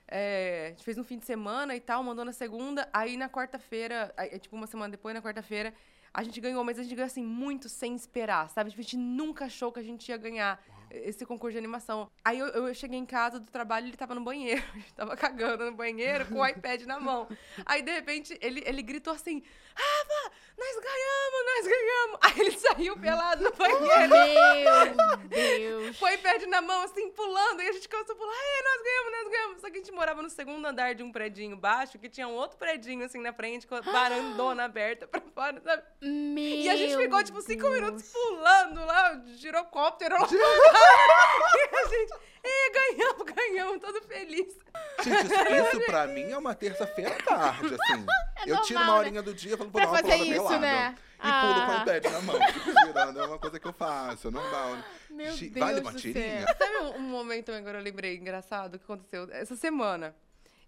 É, 0.09 0.66
a 0.66 0.70
gente 0.70 0.85
fez 0.85 0.96
no 0.96 1.05
fim 1.05 1.18
de 1.18 1.24
semana 1.24 1.74
e 1.74 1.81
tal, 1.81 2.02
mandou 2.02 2.24
na 2.24 2.33
segunda. 2.33 2.88
Aí 2.92 3.16
na 3.16 3.29
quarta-feira, 3.29 4.12
é, 4.16 4.38
tipo 4.38 4.55
uma 4.57 4.66
semana 4.66 4.90
depois, 4.90 5.14
na 5.14 5.22
quarta-feira, 5.22 5.72
a 6.12 6.22
gente 6.22 6.40
ganhou, 6.40 6.64
mas 6.64 6.79
a 6.79 6.83
gente 6.83 6.94
ganhou 6.94 7.07
assim 7.07 7.22
muito 7.24 7.68
sem 7.68 7.94
esperar, 7.94 8.48
sabe? 8.50 8.70
Tipo, 8.70 8.81
a 8.81 8.85
gente 8.85 8.96
nunca 8.96 9.44
achou 9.46 9.70
que 9.70 9.81
a 9.81 9.83
gente 9.83 10.09
ia 10.09 10.16
ganhar 10.16 10.62
esse 10.90 11.26
concurso 11.26 11.52
de 11.52 11.59
animação. 11.59 12.09
Aí 12.24 12.38
eu, 12.38 12.46
eu 12.46 12.72
cheguei 12.74 12.98
em 12.98 13.05
casa 13.05 13.38
do 13.40 13.50
trabalho 13.50 13.87
e 13.87 13.90
ele 13.90 13.96
tava 13.96 14.14
no 14.14 14.20
banheiro. 14.22 14.62
Tava 14.94 15.16
cagando 15.16 15.64
no 15.70 15.76
banheiro 15.76 16.24
com 16.26 16.37
o 16.37 16.46
iPad 16.46 16.83
na 16.83 16.98
mão. 16.98 17.29
Aí, 17.66 17.83
de 17.83 17.90
repente, 17.92 18.38
ele, 18.40 18.62
ele 18.64 18.83
gritou 18.83 19.12
assim: 19.12 19.42
Rafa, 19.74 20.33
nós 20.58 20.76
ganhamos, 20.80 21.44
nós 21.46 21.66
ganhamos. 21.66 22.18
Aí 22.22 22.40
ele 22.40 22.58
saiu 22.58 22.98
pelado 22.98 23.44
no 23.44 23.52
banheiro. 23.52 24.96
Meu 24.96 25.16
Deus. 25.28 25.98
Foi 25.98 26.14
iPad 26.14 26.42
na 26.44 26.62
mão, 26.62 26.82
assim, 26.82 27.10
pulando. 27.10 27.62
E 27.62 27.68
a 27.68 27.72
gente 27.72 27.88
começou 27.88 28.14
a 28.14 28.18
pular. 28.18 28.32
É, 28.34 28.62
nós 28.62 28.82
ganhamos, 28.82 29.12
nós 29.12 29.28
ganhamos. 29.30 29.60
Só 29.60 29.66
que 29.68 29.74
a 29.74 29.78
gente 29.80 29.92
morava 29.92 30.22
no 30.22 30.30
segundo 30.30 30.66
andar 30.66 30.94
de 30.94 31.02
um 31.02 31.12
predinho 31.12 31.56
baixo, 31.56 31.98
que 31.98 32.08
tinha 32.08 32.26
um 32.26 32.34
outro 32.34 32.56
predinho, 32.56 33.04
assim, 33.04 33.20
na 33.20 33.32
frente, 33.32 33.66
com 33.66 33.74
a 33.74 33.80
varandona 33.80 34.64
aberta 34.64 35.06
pra 35.06 35.20
fora, 35.20 35.60
sabe? 35.60 35.82
Meu 36.00 36.44
E 36.44 36.68
a 36.68 36.76
gente 36.76 36.96
ficou, 36.96 37.22
tipo, 37.22 37.40
cinco 37.42 37.62
Deus. 37.62 37.74
minutos 37.74 38.10
pulando 38.10 38.84
lá, 38.84 39.22
o 39.24 39.28
girocóptero 39.34 40.14
lá. 40.14 40.26
e 41.72 41.76
a 41.76 41.88
gente, 41.88 42.14
é, 42.46 42.70
ganhamos, 42.70 43.22
ganhamos, 43.35 43.80
todo 43.80 44.02
feliz. 44.02 44.54
Gente, 45.02 45.26
isso, 45.26 45.35
isso 45.76 45.87
pra 45.87 46.06
mim 46.06 46.30
é 46.30 46.38
uma 46.38 46.54
terça-feira 46.54 47.14
à 47.14 47.22
tarde, 47.22 47.74
assim. 47.74 48.06
eu 48.46 48.61
tiro 48.62 48.80
uma 48.80 48.87
né? 48.92 48.98
horinha 48.98 49.22
do 49.22 49.35
dia 49.35 49.54
e 49.54 49.56
falo, 49.56 49.70
dar 49.70 49.87
uma 49.88 49.96
fazer 49.98 50.16
isso, 50.16 50.59
né? 50.59 50.94
E 51.18 51.18
pulo 51.22 51.66
com 51.66 51.72
o 51.72 51.74
Ah. 51.76 51.82
iPad 51.82 52.12
na 52.12 52.20
mão, 52.22 52.38
tipo, 52.46 52.72
girando. 52.87 53.20
É 53.20 53.26
uma 53.26 53.38
coisa 53.38 53.59
que 53.59 53.66
eu 53.66 53.72
faço, 53.72 54.28
é 54.28 54.30
normal. 54.30 54.76
Meu 55.11 55.32
Gi- 55.32 55.48
Deus 55.48 55.66
vale 55.66 55.80
uma 55.80 55.92
tirinha? 55.94 56.44
Sabe 56.46 56.76
um, 56.78 56.96
um 56.96 57.00
momento 57.00 57.50
agora 57.52 57.78
eu 57.78 57.82
lembrei 57.82 58.16
engraçado 58.16 58.78
que 58.78 58.85
aconteceu 58.85 59.26
essa 59.32 59.56
semana? 59.56 60.14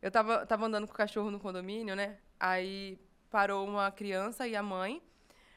Eu 0.00 0.10
tava, 0.10 0.46
tava 0.46 0.64
andando 0.66 0.86
com 0.86 0.92
o 0.94 0.96
cachorro 0.96 1.30
no 1.30 1.38
condomínio, 1.38 1.94
né? 1.94 2.16
Aí 2.40 2.98
parou 3.30 3.66
uma 3.66 3.90
criança 3.90 4.46
e 4.48 4.56
a 4.56 4.62
mãe. 4.62 5.02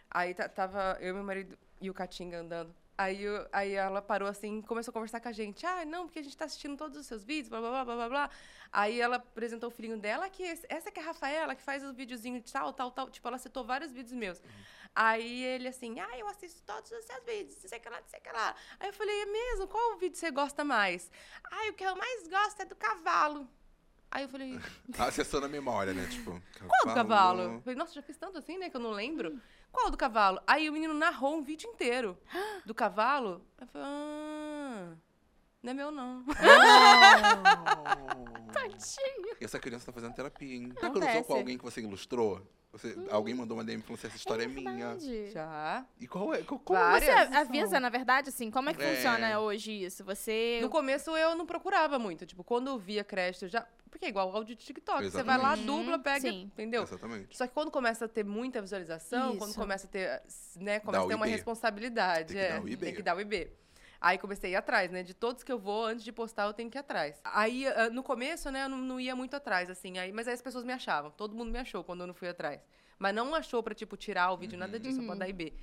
Aí 0.09 0.33
ta- 0.33 0.49
tava 0.49 0.97
eu, 0.99 1.13
meu 1.15 1.23
marido 1.23 1.57
e 1.79 1.89
o 1.89 1.93
Catinga 1.93 2.39
andando. 2.39 2.75
Aí, 3.01 3.23
eu- 3.23 3.47
aí 3.51 3.73
ela 3.73 4.01
parou 4.01 4.27
assim 4.27 4.59
e 4.59 4.63
começou 4.63 4.91
a 4.91 4.93
conversar 4.93 5.19
com 5.19 5.27
a 5.27 5.31
gente. 5.31 5.65
Ah, 5.65 5.83
não, 5.85 6.05
porque 6.05 6.19
a 6.19 6.23
gente 6.23 6.35
tá 6.37 6.45
assistindo 6.45 6.77
todos 6.77 6.97
os 6.97 7.05
seus 7.07 7.23
vídeos, 7.23 7.49
blá, 7.49 7.59
blá, 7.59 7.69
blá, 7.71 7.85
blá, 7.85 7.95
blá, 7.95 8.09
blá. 8.09 8.29
Aí 8.71 8.99
ela 9.01 9.15
apresentou 9.17 9.69
o 9.69 9.71
filhinho 9.71 9.97
dela, 9.97 10.29
que 10.29 10.43
esse- 10.43 10.65
essa 10.69 10.91
que 10.91 10.99
é 10.99 11.03
a 11.03 11.05
Rafaela, 11.07 11.55
que 11.55 11.61
faz 11.63 11.83
o 11.83 11.93
videozinho 11.93 12.39
de 12.41 12.51
tal, 12.51 12.71
tal, 12.73 12.91
tal. 12.91 13.09
Tipo, 13.09 13.27
ela 13.27 13.37
citou 13.37 13.63
vários 13.63 13.91
vídeos 13.91 14.13
meus. 14.13 14.41
Aí 14.93 15.43
ele 15.43 15.67
assim, 15.69 15.99
ah, 15.99 16.17
eu 16.19 16.27
assisto 16.27 16.61
todos 16.63 16.91
os 16.91 17.05
seus 17.05 17.23
vídeos, 17.23 17.55
não 17.61 17.69
sei 17.69 17.79
o 17.79 17.81
que 17.81 17.89
lá, 17.89 18.01
não 18.01 18.07
sei 18.07 18.19
o 18.19 18.23
que 18.23 18.31
lá. 18.31 18.55
Aí 18.79 18.89
eu 18.89 18.93
falei, 18.93 19.21
é 19.21 19.25
mesmo? 19.25 19.67
Qual 19.67 19.97
vídeo 19.97 20.17
você 20.17 20.29
gosta 20.31 20.63
mais? 20.63 21.09
Ah, 21.49 21.69
o 21.69 21.73
que 21.73 21.83
eu 21.83 21.95
mais 21.95 22.27
gosto 22.27 22.61
é 22.61 22.65
do 22.65 22.75
cavalo. 22.75 23.47
Aí 24.11 24.23
eu 24.23 24.29
falei, 24.29 24.59
Acessando 24.99 25.45
a 25.45 25.49
memória, 25.49 25.93
né? 25.93 26.05
Tipo, 26.07 26.31
qual 26.67 26.81
do 26.85 26.93
cavalo? 26.93 27.41
Eu 27.55 27.61
falei, 27.61 27.75
nossa, 27.77 27.93
já 27.93 28.01
fiz 28.01 28.17
tanto 28.17 28.37
assim, 28.37 28.57
né, 28.57 28.69
que 28.69 28.75
eu 28.75 28.81
não 28.81 28.91
lembro. 28.91 29.39
Qual 29.71 29.89
do 29.89 29.97
cavalo? 29.97 30.39
Aí 30.45 30.69
o 30.69 30.73
menino 30.73 30.93
narrou 30.93 31.35
um 31.35 31.41
vídeo 31.41 31.69
inteiro 31.69 32.17
do 32.65 32.75
cavalo. 32.75 33.41
Eu 33.59 33.67
falei, 33.67 33.87
ah, 33.87 34.93
não 35.63 35.71
é 35.71 35.73
meu 35.73 35.91
não. 35.91 36.25
Tadinho. 38.51 39.35
Essa 39.39 39.59
criança 39.59 39.85
tá 39.85 39.91
fazendo 39.91 40.13
terapia, 40.13 40.55
hein? 40.55 40.73
Já 40.79 40.89
cruzou 40.89 41.23
com 41.23 41.33
alguém 41.33 41.57
que 41.57 41.63
você 41.63 41.81
ilustrou? 41.81 42.41
Você, 42.71 42.95
Alguém 43.09 43.33
mandou 43.35 43.57
uma 43.57 43.63
DM 43.65 43.81
falando 43.81 43.97
assim, 43.99 44.07
essa 44.07 44.15
história 44.15 44.43
é, 44.43 44.47
minha. 44.47 44.71
verdade. 44.71 45.31
Já. 45.31 45.85
E 45.99 46.07
qual 46.07 46.33
é? 46.33 46.41
Qual, 46.41 46.57
qual 46.59 46.79
Várias. 46.81 47.03
Você 47.13 47.35
é? 47.35 47.37
avisa, 47.37 47.79
na 47.81 47.89
verdade, 47.89 48.29
assim, 48.29 48.49
como 48.49 48.69
é 48.69 48.73
que 48.73 48.81
É. 48.81 48.95
funciona 48.95 49.39
hoje 49.39 49.71
isso? 49.83 50.05
Você. 50.05 50.59
No 50.61 50.69
começo 50.69 51.15
eu 51.17 51.35
não 51.35 51.45
procurava 51.45 51.99
muito. 51.99 52.25
Tipo, 52.25 52.43
quando 52.45 52.67
eu 52.69 52.77
via 52.79 53.03
crédito, 53.03 53.43
eu 53.45 53.49
já. 53.49 53.67
Porque 53.89 54.05
é 54.05 54.07
igual 54.09 54.31
o 54.31 54.35
áudio 54.37 54.55
de 54.55 54.63
TikTok. 54.63 55.03
Você 55.03 55.21
vai 55.21 55.37
lá, 55.37 55.53
Exatamente. 55.53 55.65
dubla, 55.65 55.97
Uhum, 55.97 56.01
pega. 56.01 56.21
sim. 56.21 56.43
Entendeu? 56.43 56.83
Exatamente. 56.83 57.35
Só 57.37 57.45
que 57.45 57.53
quando 57.53 57.69
começa 57.69 58.05
a 58.05 58.07
ter 58.07 58.23
muita 58.23 58.61
visualização, 58.61 59.35
quando 59.35 59.49
Isso. 59.49 59.59
começa 59.59 59.85
a 59.85 59.89
ter, 59.89 60.21
né, 60.55 60.79
começa 60.79 60.99
Dá 61.01 61.05
a 61.05 61.07
ter 61.09 61.15
uma 61.15 61.27
IB. 61.27 61.35
responsabilidade. 61.35 62.33
Tem 62.33 62.37
que 62.37 62.41
é, 62.41 62.49
dar 62.53 62.61
o 62.63 62.69
IB. 62.69 62.85
Tem 62.85 62.95
que 62.95 63.01
dar 63.03 63.17
o 63.17 63.19
IB. 63.21 63.51
Aí 64.01 64.17
comecei 64.17 64.49
a 64.49 64.53
ir 64.53 64.55
atrás, 64.55 64.89
né? 64.89 65.03
De 65.03 65.13
todos 65.13 65.43
que 65.43 65.51
eu 65.51 65.59
vou, 65.59 65.85
antes 65.85 66.03
de 66.03 66.11
postar, 66.11 66.47
eu 66.47 66.53
tenho 66.53 66.71
que 66.71 66.77
ir 66.77 66.79
atrás. 66.79 67.21
Aí, 67.23 67.67
ah, 67.67 67.87
no 67.91 68.01
começo, 68.01 68.49
né, 68.49 68.63
eu 68.63 68.69
não, 68.69 68.79
não 68.79 68.99
ia 68.99 69.15
muito 69.15 69.35
atrás, 69.35 69.69
assim. 69.69 69.99
Aí, 69.99 70.11
mas 70.11 70.27
aí 70.27 70.33
as 70.33 70.41
pessoas 70.41 70.65
me 70.65 70.73
achavam. 70.73 71.11
Todo 71.11 71.35
mundo 71.35 71.51
me 71.51 71.59
achou 71.59 71.83
quando 71.83 72.01
eu 72.01 72.07
não 72.07 72.13
fui 72.15 72.27
atrás. 72.27 72.59
Mas 72.97 73.13
não 73.13 73.35
achou 73.35 73.61
pra, 73.61 73.75
tipo, 73.75 73.95
tirar 73.95 74.31
o 74.31 74.37
vídeo, 74.37 74.57
nada 74.57 74.79
disso, 74.79 74.99
só 75.01 75.05
pra 75.05 75.15
dar 75.15 75.29
IB. 75.29 75.53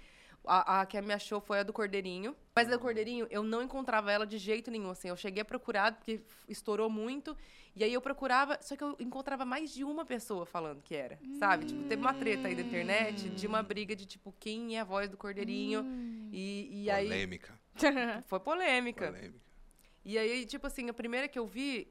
A, 0.44 0.80
a 0.80 0.86
que 0.86 1.00
me 1.00 1.12
achou 1.12 1.40
foi 1.40 1.60
a 1.60 1.62
do 1.62 1.72
Cordeirinho. 1.72 2.34
Mas 2.54 2.68
a 2.68 2.70
do 2.72 2.78
Cordeirinho, 2.78 3.26
eu 3.30 3.42
não 3.42 3.62
encontrava 3.62 4.10
ela 4.10 4.26
de 4.26 4.38
jeito 4.38 4.70
nenhum, 4.70 4.90
assim. 4.90 5.08
Eu 5.08 5.16
cheguei 5.16 5.42
a 5.42 5.44
procurar, 5.44 5.92
porque 5.92 6.20
estourou 6.48 6.88
muito. 6.88 7.36
E 7.76 7.84
aí 7.84 7.92
eu 7.92 8.00
procurava, 8.00 8.58
só 8.60 8.74
que 8.74 8.82
eu 8.82 8.96
encontrava 8.98 9.44
mais 9.44 9.72
de 9.72 9.84
uma 9.84 10.04
pessoa 10.04 10.44
falando 10.44 10.82
que 10.82 10.96
era, 10.96 11.16
sabe? 11.38 11.66
Tipo, 11.66 11.84
teve 11.84 12.02
uma 12.02 12.12
treta 12.12 12.48
aí 12.48 12.54
na 12.56 12.62
internet 12.62 13.28
de 13.28 13.46
uma 13.46 13.62
briga 13.62 13.94
de, 13.94 14.04
tipo, 14.04 14.34
quem 14.40 14.76
é 14.76 14.80
a 14.80 14.84
voz 14.84 15.08
do 15.08 15.16
Cordeirinho. 15.16 15.84
E, 16.32 16.84
e 16.84 16.90
aí 16.90 17.06
Polêmica. 17.06 17.54
foi 18.26 18.40
polêmica. 18.40 19.06
Polêmica. 19.06 19.48
E 20.04 20.18
aí, 20.18 20.44
tipo 20.46 20.66
assim, 20.66 20.88
a 20.88 20.92
primeira 20.92 21.28
que 21.28 21.38
eu 21.38 21.46
vi, 21.46 21.86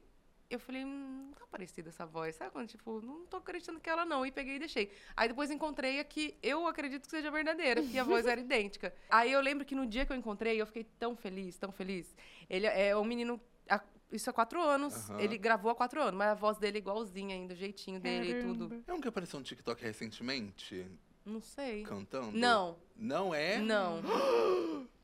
eu 0.50 0.58
falei, 0.58 0.84
hum, 0.84 1.26
não 1.26 1.32
tá 1.34 1.46
parecida 1.50 1.90
essa 1.90 2.06
voz. 2.06 2.34
Sabe 2.36 2.50
quando, 2.50 2.68
tipo, 2.68 3.00
não 3.02 3.26
tô 3.26 3.36
acreditando 3.36 3.78
que 3.80 3.88
é 3.88 3.92
ela 3.92 4.04
não. 4.06 4.24
E 4.24 4.32
peguei 4.32 4.56
e 4.56 4.58
deixei. 4.58 4.90
Aí 5.16 5.28
depois 5.28 5.50
encontrei 5.50 6.00
a 6.00 6.04
que 6.04 6.36
eu 6.42 6.66
acredito 6.66 7.04
que 7.04 7.10
seja 7.10 7.30
verdadeira, 7.30 7.82
porque 7.82 7.98
a 7.98 8.04
voz 8.04 8.24
era 8.26 8.40
idêntica. 8.40 8.94
Aí 9.10 9.30
eu 9.32 9.40
lembro 9.40 9.64
que 9.66 9.74
no 9.74 9.86
dia 9.86 10.06
que 10.06 10.12
eu 10.12 10.16
encontrei, 10.16 10.60
eu 10.60 10.66
fiquei 10.66 10.84
tão 10.98 11.14
feliz, 11.16 11.58
tão 11.58 11.70
feliz. 11.70 12.14
Ele 12.48 12.66
é 12.66 12.96
um 12.96 13.04
menino. 13.04 13.38
há- 13.68 13.82
Isso 14.10 14.30
há 14.30 14.32
quatro 14.32 14.62
anos. 14.62 15.10
Aham. 15.10 15.20
Ele 15.20 15.36
gravou 15.36 15.70
há 15.70 15.74
quatro 15.74 16.00
anos, 16.00 16.14
mas 16.14 16.28
a 16.28 16.34
voz 16.34 16.56
dele 16.56 16.78
é 16.78 16.80
igualzinha 16.80 17.34
ainda, 17.34 17.52
o 17.52 17.56
jeitinho 17.56 18.00
dele 18.00 18.38
e 18.38 18.42
tudo. 18.42 18.82
É 18.86 18.92
um 18.94 19.00
que 19.00 19.08
apareceu 19.08 19.38
no 19.38 19.44
TikTok 19.44 19.82
recentemente, 19.82 20.86
Não 21.26 21.42
sei. 21.42 21.82
cantando? 21.82 22.32
Não, 22.36 22.78
Não 22.96 23.34
é? 23.34 23.58
não. 23.58 24.00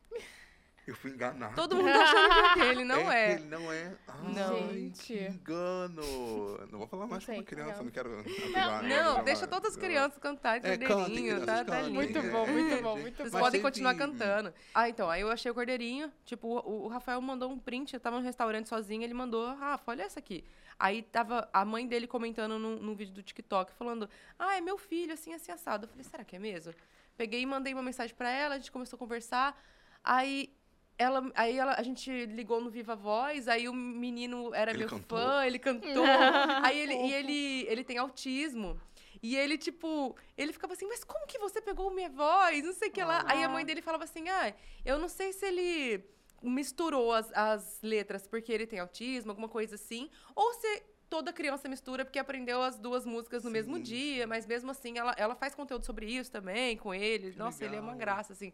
Eu 0.86 0.94
fui 0.94 1.12
enganado. 1.12 1.54
Todo 1.54 1.76
mundo 1.76 1.90
tá 1.90 2.02
achando 2.02 2.28
que 2.28 2.60
é 2.60 2.66
aquele, 2.66 2.84
não 2.84 3.10
é. 3.10 3.32
Ele 3.32 3.44
não 3.46 3.72
é. 3.72 3.96
Ai, 4.06 4.32
Não. 4.34 4.68
Gente. 4.72 5.02
que 5.06 5.26
engano. 5.28 6.66
Não 6.70 6.78
vou 6.78 6.86
falar 6.86 7.06
mais 7.06 7.26
Não 7.26 7.36
com 7.36 7.42
criança, 7.42 7.76
não. 7.78 7.84
não 7.84 7.90
quero. 7.90 8.10
Não, 8.52 9.16
né? 9.16 9.22
deixa 9.24 9.46
todas 9.46 9.70
as 9.72 9.76
crianças 9.76 10.18
cantarem, 10.18 10.60
É, 10.70 10.76
cordeirinho, 10.76 11.40
crianças, 11.40 11.46
tá, 11.46 11.64
tá 11.64 11.80
lindo. 11.82 11.94
Muito 11.94 12.18
É, 12.18 12.30
bom, 12.30 12.46
muito 12.46 12.74
é, 12.74 12.82
bom, 12.82 12.92
gente. 12.96 13.02
muito 13.02 13.16
Vocês 13.16 13.32
bom. 13.32 13.38
podem 13.40 13.62
continuar 13.62 13.94
cantando. 13.94 14.52
Ah, 14.74 14.88
então, 14.88 15.08
aí 15.08 15.22
eu 15.22 15.30
achei 15.30 15.50
o 15.50 15.54
cordeirinho, 15.54 16.12
tipo, 16.24 16.48
o, 16.48 16.84
o 16.84 16.88
Rafael 16.88 17.20
mandou 17.22 17.50
um 17.50 17.58
print, 17.58 17.94
eu 17.94 18.00
tava 18.00 18.18
no 18.18 18.22
restaurante 18.22 18.68
sozinho, 18.68 19.02
ele 19.02 19.14
mandou, 19.14 19.54
Rafa, 19.54 19.90
olha 19.90 20.02
essa 20.02 20.18
aqui. 20.18 20.44
Aí 20.78 21.02
tava 21.02 21.48
a 21.52 21.64
mãe 21.64 21.86
dele 21.86 22.06
comentando 22.06 22.58
num, 22.58 22.76
num 22.76 22.94
vídeo 22.94 23.14
do 23.14 23.22
TikTok, 23.22 23.72
falando, 23.72 24.08
ah, 24.38 24.56
é 24.56 24.60
meu 24.60 24.76
filho, 24.76 25.14
assim, 25.14 25.32
assim, 25.32 25.50
assado. 25.50 25.84
Eu 25.84 25.88
falei, 25.88 26.04
será 26.04 26.24
que 26.24 26.36
é 26.36 26.38
mesmo? 26.38 26.74
Peguei 27.16 27.40
e 27.40 27.46
mandei 27.46 27.72
uma 27.72 27.82
mensagem 27.82 28.14
pra 28.14 28.28
ela, 28.28 28.56
a 28.56 28.58
gente 28.58 28.70
começou 28.70 28.96
a 28.96 28.98
conversar, 28.98 29.58
aí... 30.02 30.52
Ela, 30.96 31.30
aí 31.34 31.58
ela, 31.58 31.74
a 31.74 31.82
gente 31.82 32.26
ligou 32.26 32.60
no 32.60 32.70
Viva 32.70 32.94
Voz, 32.94 33.48
aí 33.48 33.68
o 33.68 33.74
menino 33.74 34.54
era 34.54 34.70
Ele 34.70 34.78
meu 34.80 34.88
cantou? 34.88 35.18
fã, 35.18 35.44
ele 35.44 35.58
cantou. 35.58 36.04
aí 36.62 36.78
ele, 36.78 36.94
e 36.94 37.12
ele, 37.12 37.66
ele 37.68 37.84
tem 37.84 37.98
autismo. 37.98 38.80
E 39.22 39.36
ele, 39.36 39.56
tipo, 39.56 40.14
ele 40.36 40.52
ficava 40.52 40.74
assim, 40.74 40.86
mas 40.86 41.02
como 41.02 41.26
que 41.26 41.38
você 41.38 41.60
pegou 41.60 41.90
minha 41.90 42.10
voz? 42.10 42.62
Não 42.62 42.74
sei 42.74 42.88
o 42.88 42.92
que 42.92 43.02
lá. 43.02 43.24
Aí 43.26 43.42
a 43.42 43.48
mãe 43.48 43.64
dele 43.64 43.80
falava 43.82 44.04
assim, 44.04 44.28
ah, 44.28 44.54
eu 44.84 44.98
não 44.98 45.08
sei 45.08 45.32
se 45.32 45.46
ele 45.46 46.04
misturou 46.42 47.12
as, 47.12 47.32
as 47.32 47.78
letras 47.82 48.26
porque 48.26 48.52
ele 48.52 48.66
tem 48.66 48.78
autismo, 48.78 49.30
alguma 49.30 49.48
coisa 49.48 49.76
assim, 49.76 50.10
ou 50.36 50.52
se 50.52 50.82
toda 51.08 51.32
criança 51.32 51.68
mistura 51.68 52.04
porque 52.04 52.18
aprendeu 52.18 52.62
as 52.62 52.78
duas 52.78 53.06
músicas 53.06 53.44
no 53.44 53.50
mesmo 53.50 53.76
Sim, 53.76 53.82
dia, 53.82 54.26
mas 54.26 54.46
mesmo 54.46 54.70
assim 54.70 54.98
ela, 54.98 55.14
ela 55.16 55.34
faz 55.34 55.54
conteúdo 55.54 55.86
sobre 55.86 56.06
isso 56.06 56.30
também 56.30 56.76
com 56.76 56.92
ele. 56.94 57.32
Que 57.32 57.38
Nossa, 57.38 57.64
ele 57.64 57.76
é 57.76 57.80
uma 57.80 57.92
legal. 57.92 58.14
graça, 58.16 58.32
assim. 58.32 58.52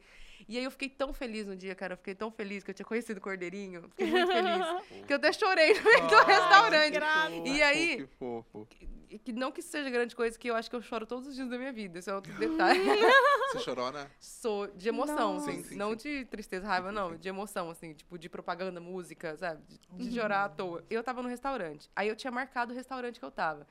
E 0.49 0.57
aí 0.59 0.65
eu 0.65 0.71
fiquei 0.71 0.89
tão 0.89 1.13
feliz 1.13 1.47
no 1.47 1.57
dia, 1.57 1.75
cara, 1.75 1.95
eu 1.95 1.97
fiquei 1.97 2.15
tão 2.15 2.31
feliz 2.31 2.63
que 2.65 2.71
eu 2.71 2.75
tinha 2.75 2.87
conhecido 2.87 3.19
o 3.19 3.21
Cordeirinho, 3.21 3.83
fiquei 3.91 4.07
muito 4.11 4.27
feliz. 4.33 4.67
que 5.07 5.13
eu 5.13 5.17
até 5.17 5.33
chorei 5.33 5.75
no 5.75 5.83
meio 5.85 6.09
do 6.09 6.15
Ai, 6.17 6.25
restaurante. 6.27 6.93
que 6.93 7.01
fofo, 7.01 7.47
E 7.49 7.63
aí- 7.63 7.97
Que 7.97 8.07
fofo. 8.07 8.69
E 9.13 9.19
que 9.19 9.33
não 9.33 9.51
que 9.51 9.59
isso 9.59 9.71
seja 9.71 9.91
grande 9.91 10.15
coisa, 10.15 10.39
que 10.39 10.49
eu 10.49 10.55
acho 10.55 10.71
que 10.71 10.77
eu 10.77 10.81
choro 10.83 11.05
todos 11.05 11.27
os 11.27 11.35
dias 11.35 11.49
da 11.51 11.59
minha 11.59 11.73
vida. 11.73 11.99
Isso 11.99 12.09
é 12.09 12.15
outro 12.15 12.33
detalhe. 12.35 12.79
Você 13.53 13.59
chorou, 13.59 13.91
né? 13.91 14.09
Sou 14.21 14.69
de 14.69 14.89
emoção, 14.89 15.39
assim, 15.39 15.57
Sim, 15.57 15.63
sim, 15.71 15.75
não 15.75 15.91
sim. 15.91 16.21
de 16.21 16.25
tristeza, 16.27 16.65
raiva, 16.69 16.93
não, 16.93 17.17
de 17.17 17.29
emoção, 17.29 17.69
assim, 17.71 17.93
tipo, 17.93 18.17
de 18.17 18.29
propaganda, 18.29 18.81
música, 18.81 19.37
sabe? 19.37 19.63
De, 19.67 20.09
de 20.09 20.15
chorar 20.15 20.45
à 20.45 20.49
toa. 20.49 20.85
Eu 20.89 21.03
tava 21.03 21.23
no 21.23 21.29
restaurante, 21.29 21.91
aí 21.97 22.07
eu 22.07 22.15
tinha 22.15 22.31
marcado 22.31 22.73
o 22.73 22.77
restaurante 22.77 23.19
que 23.19 23.25
eu 23.25 23.33
tava. 23.33 23.67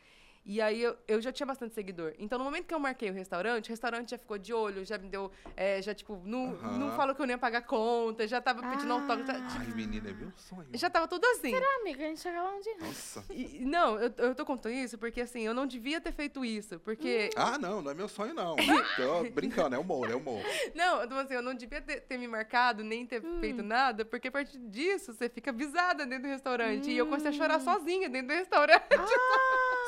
E 0.52 0.60
aí 0.60 0.82
eu, 0.82 0.98
eu 1.08 1.22
já 1.22 1.32
tinha 1.32 1.46
bastante 1.46 1.76
seguidor. 1.76 2.12
Então, 2.18 2.40
no 2.40 2.44
momento 2.44 2.66
que 2.66 2.74
eu 2.74 2.80
marquei 2.80 3.12
o 3.12 3.14
restaurante, 3.14 3.68
o 3.68 3.70
restaurante 3.70 4.10
já 4.10 4.18
ficou 4.18 4.36
de 4.36 4.52
olho, 4.52 4.84
já 4.84 4.98
me 4.98 5.08
deu. 5.08 5.32
é, 5.56 5.80
já, 5.80 5.94
tipo, 5.94 6.20
não, 6.26 6.56
Aham. 6.56 6.78
não 6.80 6.92
falou 6.94 7.14
que 7.14 7.22
eu 7.22 7.28
não 7.28 7.34
ia 7.34 7.38
pagar 7.38 7.62
conta, 7.62 8.28
já 8.28 8.42
tava 8.42 8.64
pedindo 8.68 8.92
Ah. 8.92 8.96
autógrafo. 8.96 9.32
Já, 9.32 9.48
tipo, 9.48 9.60
Ai, 9.60 9.68
menina, 9.76 10.10
é 10.10 10.14
meu 10.14 10.32
sonho. 10.36 10.66
já 10.74 10.90
tava 10.90 11.08
tudo 11.08 11.24
assim. 11.28 11.54
Amiga, 11.82 12.04
a 12.04 12.08
gente 12.08 12.20
chega 12.20 12.42
lá 12.42 12.52
um 12.52 12.62
dia. 12.62 12.76
Nossa. 12.80 13.24
E- 13.30 13.64
não, 13.64 14.00
eu, 14.00 14.12
eu 14.18 14.34
tô 14.34 14.44
contando 14.44 14.74
isso 14.74 14.98
porque, 14.98 15.22
assim, 15.22 15.42
eu 15.42 15.54
não 15.54 15.68
devia 15.68 16.02
ter 16.02 16.12
feito 16.12 16.44
isso. 16.44 16.80
Porque 16.80 17.30
Ah, 17.36 17.60
não, 17.60 17.84
não 17.84 17.92
é 17.92 17.94
meu 17.94 18.08
sonho, 18.10 18.34
não. 18.34 18.56
Tô 18.56 19.24
brincando, 19.32 19.76
é 19.76 19.78
humor, 19.78 20.10
é 20.10 20.16
humor. 20.16 20.42
Não, 20.74 21.04
então 21.04 21.20
assim, 21.20 21.36
eu 21.36 21.44
não 21.44 21.54
devia 21.54 21.80
ter, 21.80 22.02
ter 22.02 22.18
me 22.18 22.28
marcado, 22.28 22.84
nem 22.84 23.06
ter 23.06 23.22
feito 23.40 23.62
nada, 23.62 24.04
porque 24.04 24.30
a 24.30 24.32
partir 24.32 24.58
disso 24.58 25.14
você 25.14 25.30
fica 25.30 25.52
visada 25.52 26.08
dentro 26.08 26.24
do 26.24 26.32
restaurante. 26.32 26.90
E 26.90 26.98
eu 26.98 27.06
comecei 27.06 27.30
a 27.30 27.34
chorar 27.34 27.60
sozinha 27.60 28.10
dentro 28.10 28.30
do 28.30 28.34
restaurante. 28.34 28.84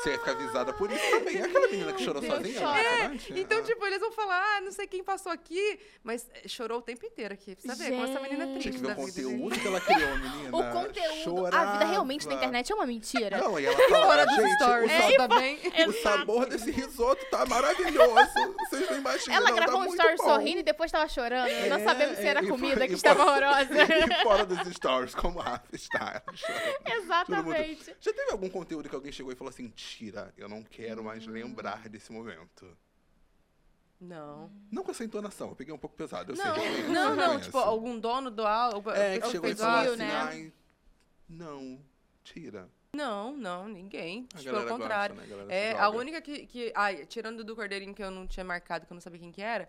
Você 0.02 0.10
ia 0.10 0.18
ficar 0.18 0.34
traumatizada 0.52 0.72
por 0.72 0.90
isso 0.90 1.10
também. 1.10 1.42
Aquela 1.42 1.68
menina 1.68 1.92
que 1.92 2.04
chorou 2.04 2.20
Deus, 2.20 2.34
sozinha. 2.34 2.60
chora. 2.60 3.08
no 3.08 3.14
É? 3.14 3.40
Então, 3.40 3.58
Ah. 3.58 3.62
tipo, 3.62 3.86
eles 3.86 4.00
vão 4.00 4.12
falar, 4.12 4.56
ah, 4.56 4.60
não 4.60 4.70
sei 4.72 4.86
quem 4.86 5.02
passou 5.02 5.32
aqui, 5.32 5.78
mas 6.04 6.28
eh, 6.34 6.48
chorou 6.48 6.78
o 6.78 6.82
tempo 6.82 7.04
inteiro 7.06 7.34
aqui. 7.34 7.56
Você 7.58 7.74
ver 7.74 7.90
como 7.90 8.04
essa 8.04 8.20
menina 8.20 8.44
é 8.44 8.46
triste 8.52 8.60
Tinha 8.70 8.72
que 8.72 8.78
ver 8.78 8.86
o 9.02 9.06
vida. 9.06 9.22
conteúdo 9.28 9.60
que 9.60 9.66
ela 9.66 9.80
criou, 9.80 10.16
menina. 10.18 10.48
O 10.56 10.72
conteúdo, 10.72 11.00
a 11.00 11.12
vida 11.12 11.22
Chorava. 11.24 11.84
realmente 11.84 12.26
na 12.28 12.34
internet 12.34 12.70
é 12.70 12.74
uma 12.74 12.86
mentira. 12.86 13.38
Não, 13.38 13.58
e 13.58 13.66
ela 13.66 13.76
fala, 13.88 14.06
Fora 14.06 14.26
dos 14.26 14.36
gente, 14.36 14.54
stories, 14.56 14.90
o, 14.90 14.94
é, 14.94 15.16
tá 15.16 15.28
bem? 15.28 15.58
sa- 15.58 15.86
o 15.88 15.92
sabor 16.02 16.46
desse 16.46 16.70
risoto 16.70 17.24
tá 17.30 17.46
maravilhoso. 17.46 18.30
Vocês 18.68 18.90
não 18.90 18.98
imaginam, 18.98 19.36
Ela 19.36 19.48
não, 19.48 19.56
gravou 19.56 19.80
tá 19.80 19.88
um 19.88 19.92
story 19.94 20.16
bom. 20.16 20.24
sorrindo 20.24 20.60
e 20.60 20.62
depois 20.62 20.90
tava 20.90 21.08
chorando. 21.08 21.48
não 21.68 21.76
É, 21.76 21.84
sabemos 21.84 22.18
se 22.18 22.26
era 22.26 22.40
é, 22.40 22.44
e 22.44 22.48
comida 22.48 22.86
que 22.86 22.94
estava 22.94 23.24
fora- 23.24 23.50
horrorosa. 23.50 23.72
E 24.12 24.22
fora 24.22 24.44
dos 24.46 24.58
stories, 24.74 25.14
como 25.14 25.40
a 25.40 25.44
Rafa 25.44 25.66
está. 25.72 26.22
Exatamente. 26.84 27.96
Já 28.00 28.12
teve 28.12 28.30
algum 28.32 28.48
conteúdo 28.48 28.88
que 28.88 28.94
alguém 28.94 29.12
chegou 29.12 29.32
e 29.32 29.36
falou 29.36 29.50
assim, 29.50 29.68
tira, 29.70 30.31
eu 30.36 30.48
não 30.48 30.62
quero 30.62 31.02
mais 31.04 31.26
Hum. 31.26 31.30
lembrar 31.30 31.88
desse 31.88 32.10
momento? 32.12 32.76
Não. 34.00 34.50
Não 34.70 34.82
com 34.82 34.90
essa 34.90 35.04
entonação, 35.04 35.50
eu 35.50 35.56
peguei 35.56 35.72
um 35.72 35.78
pouco 35.78 35.94
pesado. 35.96 36.32
Eu 36.32 36.36
Não, 36.36 36.54
sei 36.54 36.54
conheço, 36.68 36.88
não, 36.90 37.10
eu 37.10 37.16
não. 37.16 37.26
conheço. 37.28 37.44
Tipo, 37.44 37.58
algum 37.58 37.98
dono 37.98 38.30
do 38.30 38.44
algo. 38.44 38.90
É, 38.90 39.20
que 39.20 39.28
chegou 39.28 39.48
e 39.48 39.54
falou 39.54 39.92
assim, 39.92 39.96
né? 40.02 40.12
ai, 40.12 40.52
não, 41.28 41.80
tira. 42.24 42.68
Não, 42.94 43.34
não, 43.36 43.68
ninguém. 43.68 44.26
A 44.34 44.38
Tipo, 44.38 44.54
pelo 44.56 44.66
contrário. 44.68 45.14
gosta, 45.16 45.36
né? 45.36 45.44
A 45.48 45.54
É, 45.56 45.70
joga. 45.70 45.84
a 45.84 45.88
única 45.90 46.20
que, 46.20 46.46
que. 46.46 46.72
Ai, 46.74 47.06
tirando 47.06 47.44
do 47.44 47.54
Cordeirinho 47.54 47.94
que 47.94 48.02
eu 48.02 48.10
não 48.10 48.26
tinha 48.26 48.44
marcado, 48.44 48.84
que 48.86 48.92
eu 48.92 48.94
não 48.94 49.00
sabia 49.00 49.20
quem 49.20 49.30
que 49.32 49.40
era, 49.40 49.68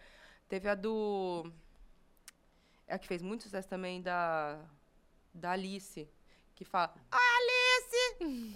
teve 0.49 0.67
a 0.67 0.73
do. 0.75 1.49
É 2.87 2.95
a 2.95 2.99
que 2.99 3.07
fez 3.07 3.21
muito 3.21 3.43
sucesso 3.43 3.67
também 3.69 4.01
da. 4.01 4.59
Da 5.33 5.51
Alice. 5.51 6.09
Que 6.55 6.65
fala. 6.65 6.93
Alice! 7.11 8.55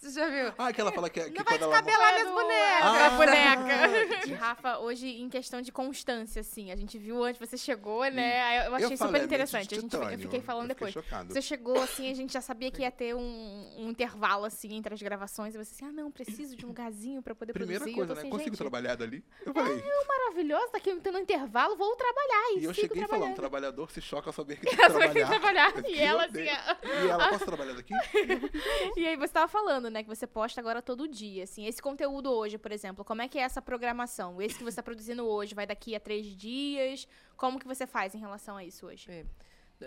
Você 0.00 0.10
já 0.20 0.28
viu? 0.28 0.52
Ah, 0.58 0.72
que 0.72 0.80
ela 0.80 0.92
fala 0.92 1.08
que, 1.10 1.20
que 1.20 1.30
Não 1.38 1.44
vai 1.44 1.58
quando 1.58 1.62
ela... 1.62 1.80
descabelar 1.82 2.12
minhas 2.14 2.28
do- 2.28 2.34
bonecas! 2.34 2.82
Ah. 2.82 3.06
A 3.06 3.10
boneca. 3.10 4.36
Rafa, 4.38 4.78
hoje, 4.78 5.08
em 5.08 5.28
questão 5.28 5.60
de 5.62 5.72
constância, 5.72 6.40
assim, 6.40 6.70
a 6.70 6.76
gente 6.76 6.98
viu 6.98 7.22
antes, 7.24 7.38
você 7.40 7.56
chegou, 7.56 8.04
né? 8.10 8.42
Aí 8.42 8.66
Eu 8.66 8.74
achei 8.74 8.86
eu 8.86 8.90
super 8.90 8.98
falei, 9.06 9.22
interessante. 9.24 9.74
é 9.74 9.78
A 9.78 9.80
gente, 9.80 9.94
eu 9.96 10.18
fiquei 10.18 10.40
falando 10.40 10.70
Eu 10.70 10.76
fiquei 10.76 10.88
depois. 10.90 10.92
chocado. 11.04 11.32
Você 11.32 11.42
chegou, 11.42 11.80
assim, 11.82 12.10
a 12.10 12.14
gente 12.14 12.32
já 12.32 12.40
sabia 12.40 12.70
que 12.70 12.82
ia 12.82 12.90
ter 12.90 13.14
um, 13.14 13.74
um 13.78 13.88
intervalo, 13.90 14.44
assim, 14.44 14.74
entre 14.74 14.92
as 14.94 15.00
gravações. 15.02 15.54
E 15.54 15.58
você 15.58 15.72
assim, 15.74 15.86
ah, 15.86 15.92
não, 15.92 16.10
preciso 16.10 16.54
de 16.56 16.64
um 16.64 16.68
lugarzinho 16.68 17.22
pra 17.22 17.34
poder 17.34 17.52
Primeira 17.52 17.80
produzir. 17.80 17.96
coisa, 17.96 18.12
eu 18.12 18.14
né? 18.16 18.20
assim, 18.22 18.30
Consigo 18.30 18.50
gente, 18.50 18.58
trabalhar 18.58 18.94
dali? 18.96 19.24
Eu 19.44 19.52
falei. 19.54 19.82
maravilhosa, 20.06 20.68
tá 20.68 20.78
aqui 20.78 20.94
tendo 20.96 21.18
um 21.18 21.22
intervalo, 21.22 21.76
vou 21.76 21.94
trabalhar. 21.96 22.52
E, 22.56 22.60
E 22.60 22.64
eu 22.64 22.74
cheguei 22.74 23.06
falando, 23.06 23.34
trabalhador 23.34 23.90
se 23.90 24.00
choca 24.00 24.28
ao 24.28 24.32
saber 24.32 24.56
que 24.60 24.66
tem 24.66 24.76
que 24.76 24.82
Ela 24.82 24.92
só 24.92 24.98
quer 25.00 25.26
trabalhar. 25.26 25.72
trabalhar. 25.72 25.88
E 25.88 25.98
ela, 26.00 26.24
assim, 26.26 26.48
ah, 26.48 26.76
E 27.04 27.08
ela, 27.08 27.28
posso 27.30 27.44
trabalhar 27.46 27.72
daqui? 27.74 27.94
E 28.96 29.06
aí 29.06 29.16
você 29.16 29.32
tava 29.32 29.48
falando, 29.48 29.85
né, 29.90 30.02
que 30.02 30.08
você 30.08 30.26
posta 30.26 30.60
agora 30.60 30.82
todo 30.82 31.08
dia, 31.08 31.44
assim. 31.44 31.66
Esse 31.66 31.80
conteúdo 31.80 32.30
hoje, 32.30 32.58
por 32.58 32.72
exemplo, 32.72 33.04
como 33.04 33.22
é 33.22 33.28
que 33.28 33.38
é 33.38 33.42
essa 33.42 33.60
programação? 33.62 34.40
Esse 34.40 34.58
que 34.58 34.64
você 34.64 34.76
tá 34.76 34.82
produzindo 34.82 35.26
hoje 35.26 35.54
vai 35.54 35.66
daqui 35.66 35.94
a 35.94 36.00
três 36.00 36.26
dias? 36.26 37.08
Como 37.36 37.58
que 37.58 37.66
você 37.66 37.86
faz 37.86 38.14
em 38.14 38.18
relação 38.18 38.56
a 38.56 38.64
isso 38.64 38.86
hoje? 38.86 39.26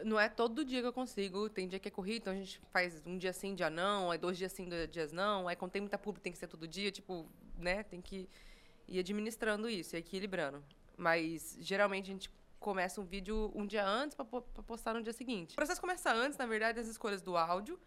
Não 0.05 0.19
é 0.19 0.29
todo 0.29 0.63
dia 0.63 0.81
que 0.81 0.87
eu 0.87 0.93
consigo. 0.93 1.49
Tem 1.49 1.67
dia 1.67 1.79
que 1.79 1.87
é 1.87 1.91
corrido, 1.91 2.21
então 2.21 2.33
a 2.33 2.35
gente 2.35 2.61
faz 2.71 3.01
um 3.05 3.17
dia 3.17 3.33
sim, 3.33 3.55
dia 3.55 3.69
não. 3.69 4.11
Aí 4.11 4.17
dois 4.17 4.37
dias 4.37 4.51
sim, 4.51 4.67
dois 4.69 4.89
dias 4.89 5.11
não. 5.11 5.47
Aí 5.47 5.55
quando 5.55 5.71
tem 5.71 5.81
muita 5.81 5.97
pública 5.97 6.23
tem 6.23 6.31
que 6.31 6.37
ser 6.37 6.47
todo 6.47 6.67
dia. 6.67 6.91
Tipo, 6.91 7.25
né? 7.57 7.83
Tem 7.83 8.01
que 8.01 8.29
ir 8.87 8.99
administrando 8.99 9.69
isso, 9.69 9.95
e 9.95 9.99
equilibrando. 9.99 10.63
Mas 10.97 11.57
geralmente 11.59 12.09
a 12.09 12.13
gente 12.13 12.29
começa 12.59 12.99
um 12.99 13.05
vídeo 13.05 13.51
um 13.55 13.65
dia 13.65 13.85
antes 13.85 14.15
pra 14.15 14.25
postar 14.25 14.93
no 14.93 15.01
dia 15.01 15.13
seguinte. 15.13 15.53
O 15.53 15.55
processo 15.55 15.79
começa 15.79 16.11
antes, 16.11 16.37
na 16.37 16.45
verdade, 16.45 16.79
as 16.79 16.87
escolhas 16.87 17.21
do 17.21 17.37
áudio. 17.37 17.79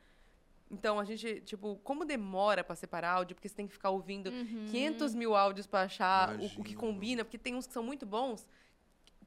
Então 0.73 0.99
a 0.99 1.05
gente, 1.05 1.41
tipo, 1.43 1.77
como 1.85 2.03
demora 2.05 2.65
pra 2.65 2.75
separar 2.75 3.11
áudio, 3.13 3.37
porque 3.37 3.49
você 3.49 3.55
tem 3.55 3.67
que 3.67 3.75
ficar 3.75 3.91
ouvindo 3.91 4.31
Uhum. 4.31 4.67
500 4.71 5.15
mil 5.15 5.37
áudios 5.37 5.67
pra 5.67 5.83
achar 5.83 6.35
o, 6.41 6.61
o 6.61 6.65
que 6.65 6.75
combina, 6.75 7.25
porque 7.25 7.37
tem 7.39 7.55
uns 7.55 7.67
que 7.67 7.73
são 7.75 7.83
muito 7.83 8.07
bons. 8.07 8.49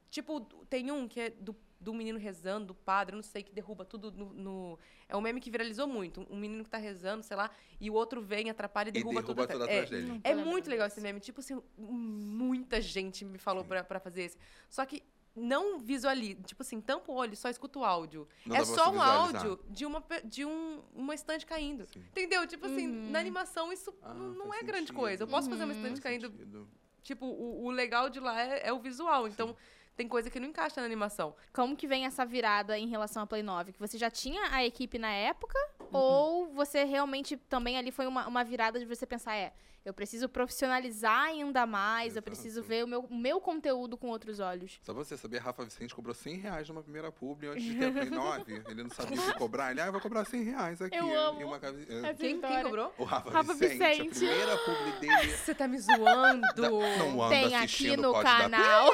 Tipo, 0.10 0.42
tem 0.70 0.90
um 0.92 1.08
que 1.08 1.20
é 1.20 1.30
do, 1.30 1.56
do 1.80 1.94
menino 1.94 2.18
rezando, 2.18 2.68
do 2.68 2.74
padre, 2.74 3.16
não 3.16 3.22
sei, 3.22 3.44
que 3.44 3.52
derruba 3.54 3.86
tudo 3.86 4.12
no, 4.12 4.34
no- 4.34 4.80
É 5.08 5.16
um 5.16 5.22
meme 5.22 5.40
que 5.40 5.52
viralizou 5.52 5.88
muito. 5.88 6.26
Um 6.32 6.38
menino 6.38 6.64
que 6.64 6.70
tá 6.70 6.78
rezando, 6.80 7.22
sei 7.22 7.38
lá, 7.38 7.52
e 7.80 7.92
o 7.92 7.94
outro 7.94 8.22
vem, 8.22 8.50
atrapalha 8.50 8.88
e 8.88 8.92
E 8.92 8.94
derruba, 8.94 9.22
derruba 9.22 9.46
tudo. 9.48 9.60
tudo 9.60 9.70
é, 9.70 9.82
atrás 9.82 9.90
dele. 9.92 10.20
É 10.24 10.34
muito 10.34 10.68
legal 10.70 10.88
esse 10.88 11.00
meme. 11.02 11.20
Tipo 11.20 11.42
assim, 11.42 11.62
muita 11.78 12.82
gente 12.82 13.24
me 13.24 13.38
falou 13.38 13.64
pra 13.66 14.00
fazer 14.00 14.24
esse. 14.24 14.38
Só 14.70 14.84
que 14.86 15.04
não 15.36 15.78
visualiza. 15.80 16.42
Tipo 16.44 16.62
assim, 16.64 16.80
tampa 16.80 17.12
o 17.12 17.16
olho 17.16 17.34
e 17.34 17.36
só 17.36 17.50
escuta 17.50 17.80
o 17.80 17.84
áudio. 17.84 18.28
Não 18.46 18.56
é 18.56 18.64
só 18.64 18.90
um 18.92 19.02
áudio 19.02 19.60
de 19.70 19.86
uma, 19.86 20.04
de 20.24 20.46
um, 20.46 20.82
uma 20.94 21.14
estante 21.14 21.46
caindo. 21.46 21.86
Sim. 21.92 22.00
Entendeu? 22.00 22.48
Tipo 22.48 22.66
assim, 22.68 22.88
Uhum. 22.88 23.12
na 23.12 23.20
animação 23.20 23.72
isso 23.74 23.94
Ah, 24.02 24.14
não 24.14 24.54
é 24.54 24.62
grande 24.64 24.88
sentido. 24.88 24.96
coisa. 24.96 25.24
Eu 25.24 25.28
posso 25.28 25.50
fazer 25.50 25.64
uma 25.66 25.74
Uhum. 25.74 25.80
estante 25.82 26.02
caindo 26.02 26.28
sentido. 26.30 26.68
Tipo, 27.04 27.26
o, 27.26 27.66
o 27.66 27.70
legal 27.70 28.10
de 28.10 28.20
lá 28.20 28.40
é, 28.42 28.68
é 28.70 28.74
o 28.74 28.80
visual. 28.80 29.28
Então, 29.28 29.56
tem 29.96 30.08
coisa 30.08 30.30
que 30.30 30.40
não 30.40 30.48
encaixa 30.48 30.82
na 30.82 30.86
animação. 30.86 31.36
Como 31.54 31.76
que 31.76 31.88
vem 31.88 32.06
essa 32.06 32.26
virada 32.26 32.78
em 32.80 32.88
relação 32.88 33.22
à 33.24 33.28
Play 33.28 33.44
9? 33.44 33.74
Que 33.74 33.80
você 33.80 33.98
já 33.98 34.10
tinha 34.10 34.50
a 34.52 34.66
equipe 34.66 34.98
na 34.98 35.12
época? 35.12 35.58
Uhum. 35.80 35.88
Ou 35.94 36.48
você 36.54 36.84
realmente 36.84 37.38
também 37.38 37.78
ali 37.78 37.92
foi 37.92 38.08
uma, 38.08 38.28
uma 38.28 38.44
virada 38.44 38.80
de 38.80 38.86
você 38.86 39.06
pensar, 39.06 39.36
é, 39.36 39.54
eu 39.86 39.94
preciso 39.94 40.28
profissionalizar 40.28 41.26
ainda 41.26 41.66
mais, 41.68 42.08
eu 42.08 42.20
Exato. 42.20 42.24
preciso 42.24 42.64
ver 42.64 42.84
o 42.84 42.88
meu, 42.88 43.02
o 43.02 43.16
meu 43.16 43.40
conteúdo 43.40 43.96
com 43.96 44.08
outros 44.08 44.40
olhos. 44.40 44.80
Só 44.82 44.94
pra 44.94 45.04
você 45.04 45.16
saber, 45.16 45.38
Rafa 45.38 45.64
Vicente 45.64 45.94
cobrou 45.94 46.14
100 46.16 46.38
reais 46.38 46.68
numa 46.68 46.82
primeira 46.82 47.12
publi 47.12 47.48
antes 47.50 47.64
de 47.64 47.76
ter 47.78 47.86
a 47.86 47.92
Play 47.92 48.10
9. 48.10 48.64
Ele 48.68 48.84
não 48.84 48.90
sabia 48.90 49.22
o 49.22 49.26
que 49.26 49.34
cobrar. 49.38 49.70
Ele, 49.72 49.82
ah, 49.82 49.86
eu 49.86 49.92
vou 49.92 50.02
cobrar 50.02 50.26
100 50.26 50.44
reais 50.44 50.82
aqui. 50.82 50.96
Eu 50.98 51.16
amo 51.16 51.40
E 51.40 51.44
uma 51.44 51.58
essa 51.58 52.14
Quem, 52.16 52.42
quem 52.42 52.64
cobrou? 52.64 52.94
O 52.98 53.04
Rafa, 53.04 53.30
Rafa 53.30 53.54
Vicente, 53.54 54.10
Vicente. 54.10 54.26
a 54.26 54.28
primeira 54.28 54.58
publi 54.58 54.92
dele. 55.00 55.38
Você 55.38 55.54
tá 55.54 55.68
me 55.68 55.78
zoando. 55.78 56.42
Da- 56.56 56.70
não 56.70 57.22
anda 57.24 57.30
Tem 57.36 57.56
aqui 57.56 57.96
no 57.96 58.14
canal. 58.22 58.90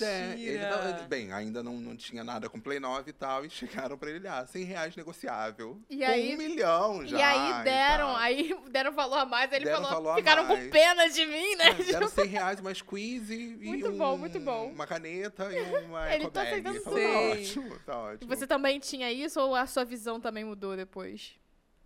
Pois 0.00 0.10
é, 0.10 0.34
ele 0.38 0.58
não- 0.66 1.08
bem, 1.08 1.32
ainda 1.32 1.62
não, 1.62 1.74
não 1.74 1.96
tinha 1.96 2.24
nada 2.24 2.48
com 2.48 2.60
Play 2.60 2.80
9 2.80 3.10
e 3.10 3.12
tal, 3.12 3.44
e 3.44 3.50
chegaram 3.88 3.96
pra 3.98 4.10
ele, 4.10 4.26
ah, 4.26 4.44
100 4.46 4.64
reais 4.64 4.96
negociável. 4.96 5.80
E 5.90 6.04
aí- 6.04 6.34
um 6.34 6.38
milhão 6.38 7.06
já. 7.06 7.18
e 7.18 7.22
aí 7.22 7.64
deram, 7.64 8.06
tal. 8.08 8.16
aí 8.16 8.56
deram 8.70 8.92
valor 8.92 9.18
a 9.18 9.24
mais, 9.26 9.50
aí 9.52 9.58
ele 9.58 9.64
Deram 9.66 9.84
falou, 9.84 10.14
ficaram 10.16 10.46
com 10.46 10.70
pena 10.70 11.08
de 11.08 11.24
mim, 11.26 11.54
né? 11.56 11.68
É, 11.68 11.74
Deram 11.92 12.08
100 12.08 12.26
reais, 12.26 12.60
uma 12.60 12.74
squeeze 12.74 13.34
e 13.60 13.66
Muito 13.66 13.88
um- 13.88 13.96
bom, 13.98 14.16
muito 14.16 14.40
bom. 14.40 14.68
uma 14.70 14.86
caneta 14.86 15.48
e 15.52 15.60
uma 15.84 16.12
Ele 16.14 16.30
tá 16.30 16.42
aceitando 16.42 16.80
tudo. 16.82 16.96
tá 16.96 17.20
ótimo, 17.32 17.78
tá 17.86 17.92
E 17.92 17.96
ótimo. 18.14 18.36
você 18.36 18.46
também 18.46 18.78
tinha 18.80 19.10
isso 19.12 19.40
ou 19.40 19.54
a 19.54 19.66
sua 19.66 19.84
visão 19.84 20.20
também 20.20 20.44
mudou 20.44 20.76
depois? 20.76 21.32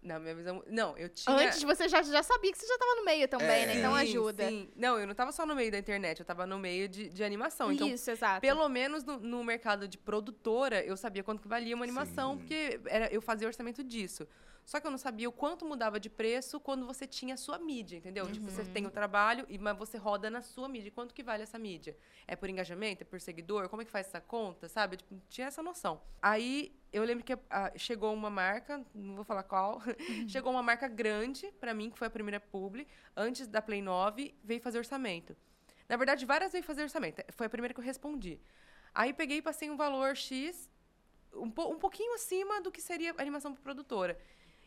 Na 0.04 0.18
minha 0.18 0.34
visão. 0.34 0.62
Não, 0.68 0.94
eu 0.98 1.08
tinha. 1.08 1.34
Antes 1.34 1.62
você 1.62 1.88
já, 1.88 2.02
já 2.02 2.22
sabia 2.22 2.52
que 2.52 2.58
você 2.58 2.66
já 2.66 2.76
tava 2.76 2.94
no 2.96 3.04
meio 3.06 3.26
também, 3.26 3.62
É. 3.62 3.66
né? 3.66 3.76
Então 3.78 3.94
Sim, 3.94 4.00
ajuda. 4.02 4.48
sim. 4.48 4.70
Não, 4.76 4.98
eu 4.98 5.06
não 5.06 5.14
tava 5.14 5.32
só 5.32 5.46
no 5.46 5.54
meio 5.54 5.72
da 5.72 5.78
internet, 5.78 6.20
eu 6.20 6.26
tava 6.26 6.46
no 6.46 6.58
meio 6.58 6.86
de, 6.88 7.08
de 7.08 7.24
animação. 7.24 7.72
Então, 7.72 7.88
Isso, 7.88 8.10
exato. 8.10 8.42
pelo 8.42 8.68
menos 8.68 9.02
no, 9.02 9.18
no 9.18 9.42
mercado 9.42 9.88
de 9.88 9.96
produtora, 9.96 10.84
eu 10.84 10.94
sabia 10.94 11.24
quanto 11.24 11.40
que 11.40 11.48
valia 11.48 11.74
uma 11.74 11.86
animação, 11.86 12.32
Sim. 12.32 12.38
porque 12.38 12.80
era, 12.84 13.06
eu 13.12 13.22
fazia 13.22 13.48
orçamento 13.48 13.82
disso. 13.82 14.28
Só 14.64 14.80
que 14.80 14.86
eu 14.86 14.90
não 14.90 14.96
sabia 14.98 15.28
o 15.28 15.32
quanto 15.32 15.64
mudava 15.64 16.00
de 16.00 16.08
preço 16.08 16.58
quando 16.58 16.86
você 16.86 17.06
tinha 17.06 17.34
a 17.34 17.36
sua 17.36 17.58
mídia, 17.58 17.98
entendeu? 17.98 18.24
Tipo, 18.32 18.46
você 18.50 18.64
tem 18.64 18.86
o 18.86 18.90
trabalho, 18.90 19.44
e- 19.48 19.58
mas 19.58 19.76
você 19.76 19.98
roda 19.98 20.30
na 20.30 20.40
sua 20.40 20.68
mídia. 20.68 20.90
Quanto 20.90 21.12
que 21.14 21.22
vale 21.22 21.42
essa 21.42 21.58
mídia? 21.58 21.94
É 22.26 22.34
por 22.34 22.48
engajamento? 22.48 23.02
É 23.02 23.04
por 23.04 23.20
seguidor? 23.20 23.68
Como 23.68 23.82
é 23.82 23.84
que 23.84 23.90
faz 23.90 24.06
essa 24.06 24.20
conta, 24.22 24.66
sabe? 24.68 24.96
Tipo, 24.96 25.20
tinha 25.28 25.48
essa 25.48 25.62
noção. 25.62 26.00
Aí, 26.22 26.74
eu 26.92 27.04
lembro 27.04 27.22
que 27.22 27.36
ah, 27.50 27.72
chegou 27.76 28.14
uma 28.14 28.30
marca, 28.30 28.82
não 28.94 29.16
vou 29.16 29.24
falar 29.24 29.42
qual, 29.42 29.82
chegou 30.28 30.50
uma 30.50 30.62
marca 30.62 30.88
grande 30.88 31.52
pra 31.60 31.74
mim, 31.74 31.90
que 31.90 31.98
foi 31.98 32.06
a 32.06 32.10
primeira 32.10 32.40
publi, 32.40 32.88
antes 33.14 33.46
da 33.46 33.60
Play 33.60 33.82
9, 33.82 34.34
veio 34.42 34.60
fazer 34.62 34.78
orçamento. 34.78 35.36
Na 35.86 35.96
verdade, 35.98 36.24
várias 36.24 36.52
veio 36.52 36.64
fazer 36.64 36.82
orçamento. 36.82 37.22
Foi 37.32 37.46
a 37.46 37.50
primeira 37.50 37.74
que 37.74 37.80
eu 37.80 37.84
respondi. 37.84 38.40
Aí 38.94 39.12
peguei 39.12 39.38
e 39.38 39.42
passei 39.42 39.68
um 39.68 39.76
valor 39.76 40.16
X, 40.16 40.70
um, 41.34 41.50
po- 41.50 41.68
um 41.68 41.78
pouquinho 41.78 42.14
acima 42.14 42.62
do 42.62 42.72
que 42.72 42.80
seria 42.80 43.12
a 43.18 43.20
animação 43.20 43.52
para 43.52 43.62
produtora. 43.62 44.18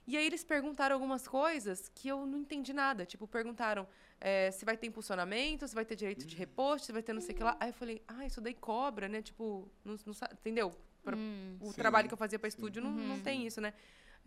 E 0.07 0.15
aí 0.15 0.25
eles 0.25 0.41
perguntaram 0.43 0.95
algumas 0.95 1.27
coisas 1.27 1.91
que 1.93 2.07
eu 2.07 2.25
não 2.25 2.37
entendi 2.39 2.71
nada. 2.71 3.05
Tipo, 3.05 3.27
perguntaram 3.27 3.85
eh, 4.21 4.49
se 4.51 4.63
vai 4.63 4.77
ter 4.77 4.87
impulsionamento, 4.87 5.67
se 5.67 5.75
vai 5.75 5.83
ter 5.83 5.97
direito 5.97 6.25
de 6.25 6.33
repost, 6.35 6.85
se 6.85 6.93
vai 6.93 7.03
ter 7.03 7.11
não 7.11 7.19
sei 7.21 7.35
o 7.35 7.37
que 7.37 7.43
lá. 7.43 7.57
Aí 7.59 7.69
eu 7.69 7.73
falei, 7.73 8.01
ah, 8.07 8.25
isso 8.25 8.39
daí 8.39 8.53
cobra, 8.53 9.09
né? 9.09 9.21
Tipo, 9.21 9.69
não, 9.83 9.95
não 10.05 10.13
entendeu? 10.31 10.73
Pra- 11.03 11.15
Hum. 11.17 11.57
o 11.59 11.67
Sim, 11.67 11.73
trabalho 11.73 12.07
que 12.07 12.13
eu 12.13 12.17
fazia 12.17 12.39
para 12.39 12.47
estúdio 12.47 12.81
não, 12.81 12.91
não 12.91 13.15
Uhum. 13.15 13.21
tem 13.21 13.45
isso, 13.45 13.59
né? 13.59 13.73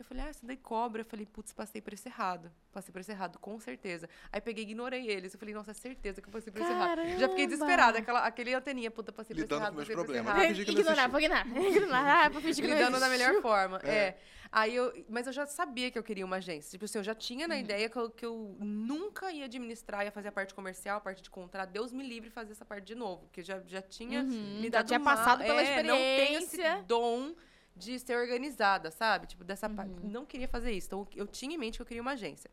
Eu 0.01 0.05
falei, 0.05 0.25
ah, 0.27 0.31
isso 0.31 0.45
daí 0.47 0.57
cobra. 0.57 1.03
Eu 1.03 1.05
falei, 1.05 1.27
putz, 1.27 1.53
passei 1.53 1.81
por 1.81 1.93
esse 1.93 2.09
errado. 2.09 2.51
Passei 2.73 2.91
por 2.93 3.01
esse 3.01 3.11
errado, 3.13 3.39
com 3.39 3.59
certeza. 3.61 4.09
Aí 4.33 4.41
peguei 4.41 4.65
e 4.65 4.67
ignorei 4.69 5.07
eles. 5.09 5.35
Eu 5.35 5.39
falei, 5.39 5.55
nossa, 5.55 5.73
é 5.73 5.75
certeza 5.75 6.21
que 6.23 6.29
eu 6.29 6.33
passei 6.33 6.53
por 6.53 6.61
esse 6.63 6.71
errado. 6.71 7.01
Já 7.19 7.29
fiquei 7.29 7.47
desesperada. 7.47 7.99
Aquela, 7.99 8.21
aquele 8.27 8.55
anteninha, 8.55 8.91
puta, 8.91 9.13
passei 9.13 9.35
por 9.35 9.41
esse 9.41 9.45
Lidando 9.45 9.61
errado, 9.63 9.73
com 9.73 9.77
meus 9.77 9.89
problemas. 9.89 10.59
Ignorar, 10.59 11.09
vou 11.09 11.21
ignorar. 11.21 11.47
Ignorar, 11.47 12.31
vou 12.31 12.41
fingir 12.41 12.65
que 12.65 12.71
não 12.71 12.77
lidando 12.79 12.99
da 13.01 13.09
melhor 13.09 13.41
forma. 13.43 13.81
É. 13.85 13.91
É. 13.95 14.19
Aí 14.53 14.75
eu, 14.75 14.93
mas 15.09 15.27
eu 15.29 15.33
já 15.33 15.47
sabia 15.47 15.91
que 15.93 15.99
eu 15.99 16.03
queria 16.03 16.25
uma 16.25 16.37
agência. 16.37 16.71
Tipo 16.73 16.85
assim, 16.85 16.99
eu 16.99 17.05
já 17.05 17.15
tinha 17.15 17.45
Uhum. 17.45 17.49
na 17.49 17.59
ideia 17.59 17.89
que 17.89 17.97
eu, 17.97 18.11
que 18.11 18.25
eu 18.27 18.57
nunca 18.59 19.31
ia 19.31 19.45
administrar, 19.45 20.05
ia 20.05 20.11
fazer 20.11 20.29
a 20.29 20.33
parte 20.33 20.55
comercial, 20.55 20.97
a 20.97 21.01
parte 21.01 21.23
de 21.23 21.31
contrato. 21.31 21.71
Deus 21.71 21.93
me 21.93 22.03
livre 22.03 22.31
fazer 22.31 22.53
essa 22.53 22.65
parte 22.65 22.85
de 22.87 22.95
novo. 22.97 23.23
Porque 23.27 23.43
já, 23.43 23.61
já 23.67 23.81
tinha 23.83 24.23
Uhum, 24.23 24.57
me 24.59 24.65
já 24.65 24.71
dado 24.71 24.87
tinha 24.89 24.99
mal. 24.99 25.15
passado 25.17 25.45
pela 25.45 25.63
é, 25.63 25.83
Não 25.85 25.95
tenho 25.97 26.39
esse 26.39 26.57
experiência. 26.57 26.85
dom 26.87 27.33
de 27.77 27.99
ser 27.99 28.17
organizada, 28.17 28.91
sabe? 28.91 29.27
Tipo, 29.27 29.45
dessa 29.45 29.69
parte. 29.69 29.93
Uhum. 29.93 30.11
Não 30.11 30.27
queria 30.27 30.49
fazer 30.49 30.73
isso. 30.73 30.87
Então, 30.89 31.07
eu 31.17 31.27
tinha 31.27 31.55
em 31.55 31.59
mente 31.59 31.77
que 31.79 31.83
eu 31.83 31.87
queria 31.87 32.03
uma 32.03 32.13
agência. 32.13 32.51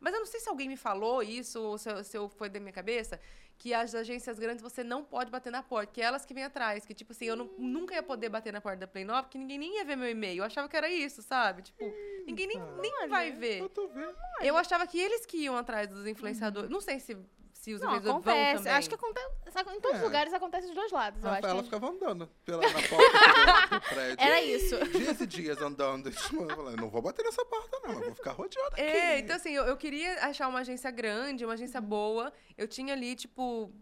Mas 0.00 0.12
eu 0.12 0.18
não 0.20 0.26
sei 0.26 0.40
se 0.40 0.48
alguém 0.48 0.68
me 0.68 0.76
falou 0.76 1.22
isso, 1.22 1.60
ou 1.62 1.78
se, 1.78 1.88
eu- 1.90 2.04
se 2.04 2.16
eu 2.16 2.28
foi 2.28 2.48
da 2.50 2.58
minha 2.60 2.72
cabeça, 2.72 3.18
que 3.56 3.72
as 3.72 3.94
agências 3.94 4.38
grandes 4.38 4.60
você 4.62 4.82
não 4.82 5.04
pode 5.04 5.30
bater 5.30 5.50
na 5.50 5.62
porta, 5.62 5.92
que 5.92 6.00
é 6.00 6.04
elas 6.04 6.26
que 6.26 6.34
vêm 6.34 6.42
atrás. 6.44 6.84
Que, 6.84 6.92
tipo 6.92 7.12
assim, 7.12 7.24
eu 7.26 7.36
não- 7.36 7.48
nunca 7.56 7.94
ia 7.94 8.02
poder 8.02 8.28
bater 8.28 8.52
na 8.52 8.60
porta 8.60 8.78
da 8.80 8.86
Play 8.88 9.04
9, 9.04 9.22
porque 9.22 9.38
ninguém 9.38 9.56
nem 9.58 9.76
ia 9.76 9.84
ver 9.84 9.96
meu 9.96 10.10
e-mail. 10.10 10.38
Eu 10.40 10.44
achava 10.44 10.68
que 10.68 10.76
era 10.76 10.90
isso, 10.90 11.22
sabe? 11.22 11.62
Tipo, 11.62 11.84
ninguém 12.26 12.46
nem, 12.48 12.60
nem 12.80 13.08
vai 13.08 13.30
ver. 13.30 13.60
Eu 13.60 13.68
tô 13.68 13.86
vendo. 13.88 14.14
Eu 14.42 14.56
achava 14.56 14.86
que 14.86 14.98
eles 14.98 15.24
que 15.24 15.38
iam 15.38 15.56
atrás 15.56 15.88
dos 15.88 16.06
influenciadores. 16.06 16.68
Não 16.68 16.80
sei 16.80 16.98
se, 16.98 17.16
se 17.64 17.72
os 17.72 17.80
Não, 17.80 17.96
influenciadores 17.96 18.24
vão 18.24 18.34
acontece. 18.34 18.56
também. 18.64 18.72
Acho 18.78 18.88
que 18.90 18.94
acontece. 18.94 19.26
Em 19.76 19.80
todos 19.80 19.96
os 19.96 20.02
É. 20.02 20.04
lugares 20.06 20.32
acontece 20.34 20.66
dos 20.66 20.74
dois 20.76 20.92
lados, 20.92 21.22
eu 21.22 21.28
A 21.30 21.32
acho. 21.32 21.40
Rafaela 21.42 21.58
que- 21.62 21.64
ficava 21.70 21.88
andando 21.88 22.28
pela, 22.44 22.60
na 22.62 22.72
porta 22.72 23.68
do, 23.70 23.74
do 23.76 23.80
prédio. 23.88 24.16
Era 24.18 24.42
isso. 24.42 24.84
Dias 24.90 25.20
e 25.20 25.26
dias 25.26 25.62
andando. 25.62 26.08
Eu 26.08 26.12
falei, 26.56 26.76
não 26.76 26.90
vou 26.90 27.00
bater 27.00 27.24
nessa 27.24 27.44
porta, 27.44 27.80
não. 27.84 27.94
Eu 27.94 28.00
vou 28.06 28.14
ficar 28.14 28.32
rodeada 28.32 28.68
aqui. 28.74 28.82
É, 28.82 29.18
então 29.20 29.36
assim, 29.36 29.52
eu, 29.52 29.64
eu 29.64 29.76
queria 29.76 30.24
achar 30.26 30.48
uma 30.48 30.58
agência 30.60 30.90
grande, 30.90 31.44
uma 31.44 31.54
agência 31.54 31.80
boa. 31.80 32.32
Eu 32.58 32.68
tinha 32.68 32.92
ali, 32.92 33.14
tipo, 33.16 33.72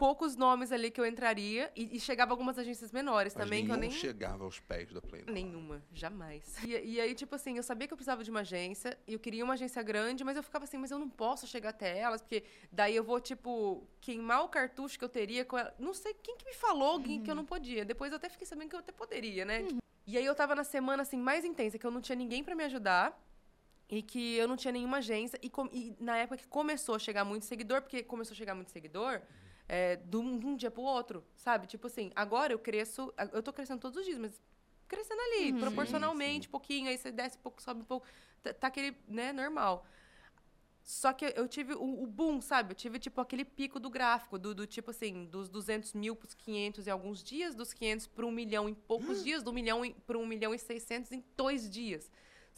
poucos 0.00 0.34
nomes 0.34 0.72
ali 0.72 0.90
que 0.90 0.98
eu 1.00 1.04
entraria. 1.06 1.70
E, 1.76 1.96
e 1.96 2.00
chegava 2.00 2.32
algumas 2.32 2.58
agências 2.58 2.90
menores 2.90 3.34
Mas 3.34 3.44
também, 3.44 3.66
que 3.66 3.70
eu 3.70 3.76
nem. 3.76 3.90
chegava 3.90 4.42
aos 4.44 4.58
pés 4.58 4.90
da 4.92 5.00
Play. 5.02 5.22
não. 5.26 5.34
Nenhuma, 5.34 5.82
jamais. 5.92 6.56
E, 6.64 6.70
e 6.94 7.00
aí, 7.00 7.14
tipo 7.14 7.34
assim, 7.34 7.58
eu 7.58 7.62
sabia 7.62 7.86
que 7.86 7.92
eu 7.92 7.96
precisava 7.98 8.24
de 8.24 8.30
uma 8.30 8.40
agência, 8.40 8.98
e 9.06 9.12
eu 9.12 9.18
queria 9.18 9.44
uma 9.44 9.52
agência 9.54 9.82
grande, 9.82 10.24
mas 10.24 10.36
eu 10.38 10.42
ficava 10.42 10.64
assim, 10.64 10.78
mas 10.78 10.90
eu 10.90 10.98
não 10.98 11.08
posso 11.08 11.46
chegar 11.46 11.68
até 11.68 11.98
elas, 11.98 12.22
porque 12.22 12.42
daí 12.72 12.96
eu 12.96 13.04
vou, 13.04 13.20
tipo, 13.20 13.86
queimar 14.00 14.42
o 14.42 14.48
cartucho 14.48 14.98
que 14.98 15.04
eu 15.04 15.08
teria 15.08 15.44
com 15.44 15.58
ela. 15.58 15.74
Não 15.78 15.92
sei 15.92 16.14
quem 16.14 16.36
que 16.38 16.46
me 16.46 16.54
falou 16.54 17.00
que- 17.02 17.18
que 17.20 17.30
eu 17.30 17.34
não 17.34 17.44
podia. 17.44 17.84
Depois 17.84 18.10
eu 18.10 18.16
até 18.16 18.28
fiquei 18.30 18.46
sabendo 18.46 18.70
que 18.70 18.74
eu 18.76 18.80
até 18.80 18.92
poderia, 18.92 19.44
né? 19.44 19.68
E 20.06 20.16
aí 20.16 20.24
eu 20.24 20.34
tava 20.34 20.54
na 20.54 20.64
semana, 20.64 21.02
assim, 21.02 21.18
mais 21.18 21.44
intensa, 21.44 21.78
que 21.78 21.86
eu 21.86 21.90
não 21.90 22.00
tinha 22.00 22.16
ninguém 22.16 22.42
pra 22.42 22.54
me 22.54 22.64
ajudar. 22.64 23.20
E 23.92 24.02
que 24.02 24.36
eu 24.36 24.46
não 24.46 24.56
tinha 24.56 24.70
nenhuma 24.70 24.98
agência. 24.98 25.36
E, 25.42 25.50
com- 25.50 25.68
e 25.72 25.96
na 25.98 26.16
época 26.16 26.36
que 26.36 26.46
começou 26.46 26.94
a 26.94 26.98
chegar 27.00 27.24
muito 27.24 27.44
seguidor, 27.44 27.82
porque 27.82 28.04
começou 28.04 28.34
a 28.34 28.36
chegar 28.36 28.54
muito 28.54 28.70
seguidor, 28.70 29.20
é, 29.72 29.94
de, 29.94 30.16
um, 30.16 30.56
dia 30.56 30.68
pro 30.68 30.82
outro, 30.82 31.24
sabe? 31.36 31.68
Tipo 31.68 31.86
assim, 31.86 32.10
agora 32.16 32.52
eu 32.52 32.58
cresço. 32.58 33.14
Eu 33.32 33.40
tô 33.40 33.52
crescendo 33.52 33.78
todos 33.78 34.00
os 34.00 34.04
dias, 34.04 34.18
mas 34.18 34.42
crescendo 34.88 35.20
ali, 35.20 35.52
proporcionalmente, 35.52 36.48
pouquinho, 36.48 36.88
aí 36.88 36.98
você 36.98 37.12
desce 37.12 37.38
um 37.38 37.40
pouco, 37.40 37.62
sobe 37.62 37.82
um 37.82 37.84
pouco. 37.84 38.04
Tá, 38.42 38.52
tá 38.52 38.66
aquele, 38.66 38.96
né, 39.06 39.32
normal. 39.32 39.86
Só 40.82 41.12
que 41.12 41.32
eu 41.36 41.46
tive 41.46 41.74
o, 41.74 42.02
o 42.02 42.06
boom, 42.08 42.40
sabe? 42.40 42.72
Eu 42.72 42.74
tive, 42.74 42.98
tipo, 42.98 43.20
aquele 43.20 43.44
pico 43.44 43.78
do 43.78 43.88
gráfico, 43.88 44.40
do, 44.40 44.52
do 44.52 44.66
tipo 44.66 44.90
assim, 44.90 45.24
dos 45.26 45.48
200 45.48 45.92
mil 45.92 46.16
pros 46.16 46.34
500 46.34 46.88
em 46.88 46.90
alguns 46.90 47.22
dias, 47.22 47.54
dos 47.54 47.72
500 47.72 48.08
para 48.08 48.26
um 48.26 48.32
milhão 48.32 48.68
em 48.68 48.74
poucos 48.74 49.22
dias, 49.22 49.40
do 49.40 49.52
milhão 49.52 49.82
pra 50.04 50.18
um 50.18 50.26
milhão 50.26 50.52
e 50.52 50.58
600 50.58 51.12
em 51.12 51.24
dois 51.36 51.70
dias. 51.70 52.10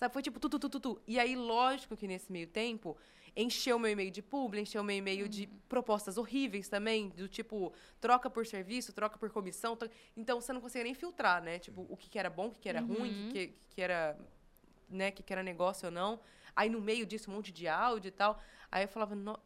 Sabe? 0.02 0.12
Foi 0.14 0.20
tipo 0.22 0.40
tu, 0.40 0.48
tu, 0.48 0.58
tu, 0.58 0.68
tu, 0.68 0.80
tu. 0.80 1.02
E 1.06 1.16
aí, 1.16 1.36
lógico 1.36 1.96
que 1.96 2.08
nesse 2.08 2.32
meio 2.32 2.48
tempo, 2.48 2.96
encheu 3.36 3.78
meu 3.78 3.88
e-mail 3.88 4.10
de 4.10 4.20
publi, 4.20 4.60
encheu 4.60 4.82
meu 4.82 4.96
e-mail 4.96 5.28
de 5.28 5.46
propostas 5.68 6.18
horríveis 6.18 6.68
também, 6.68 7.08
do 7.10 7.28
tipo, 7.28 7.72
troca 8.00 8.28
por 8.28 8.44
serviço, 8.44 8.92
troca 8.92 9.16
por 9.16 9.30
comissão. 9.30 9.78
Então, 10.16 10.40
você 10.40 10.52
não 10.52 10.60
conseguia 10.60 10.82
nem 10.82 10.94
filtrar, 10.94 11.40
né? 11.40 11.60
Tipo, 11.60 11.86
o 11.88 11.96
que, 11.96 12.10
que 12.10 12.18
era 12.18 12.28
bom, 12.28 12.48
o 12.48 12.50
que, 12.50 12.58
que 12.58 12.68
era 12.68 12.80
ruim, 12.80 13.28
o 13.28 13.32
que, 13.32 13.46
que, 13.46 13.68
que 13.68 13.80
era, 13.80 14.18
né, 14.90 15.12
que, 15.12 15.22
que 15.22 15.32
era 15.32 15.40
negócio 15.40 15.86
ou 15.86 15.92
não. 15.92 16.18
Aí, 16.56 16.68
no 16.68 16.80
meio 16.80 17.06
disso, 17.06 17.30
um 17.30 17.34
monte 17.34 17.52
de 17.52 17.68
áudio 17.68 18.08
e 18.08 18.12
tal. 18.12 18.40
Aí 18.72 18.82
eu 18.82 18.88
falava... 18.88 19.14
"No-" 19.14 19.38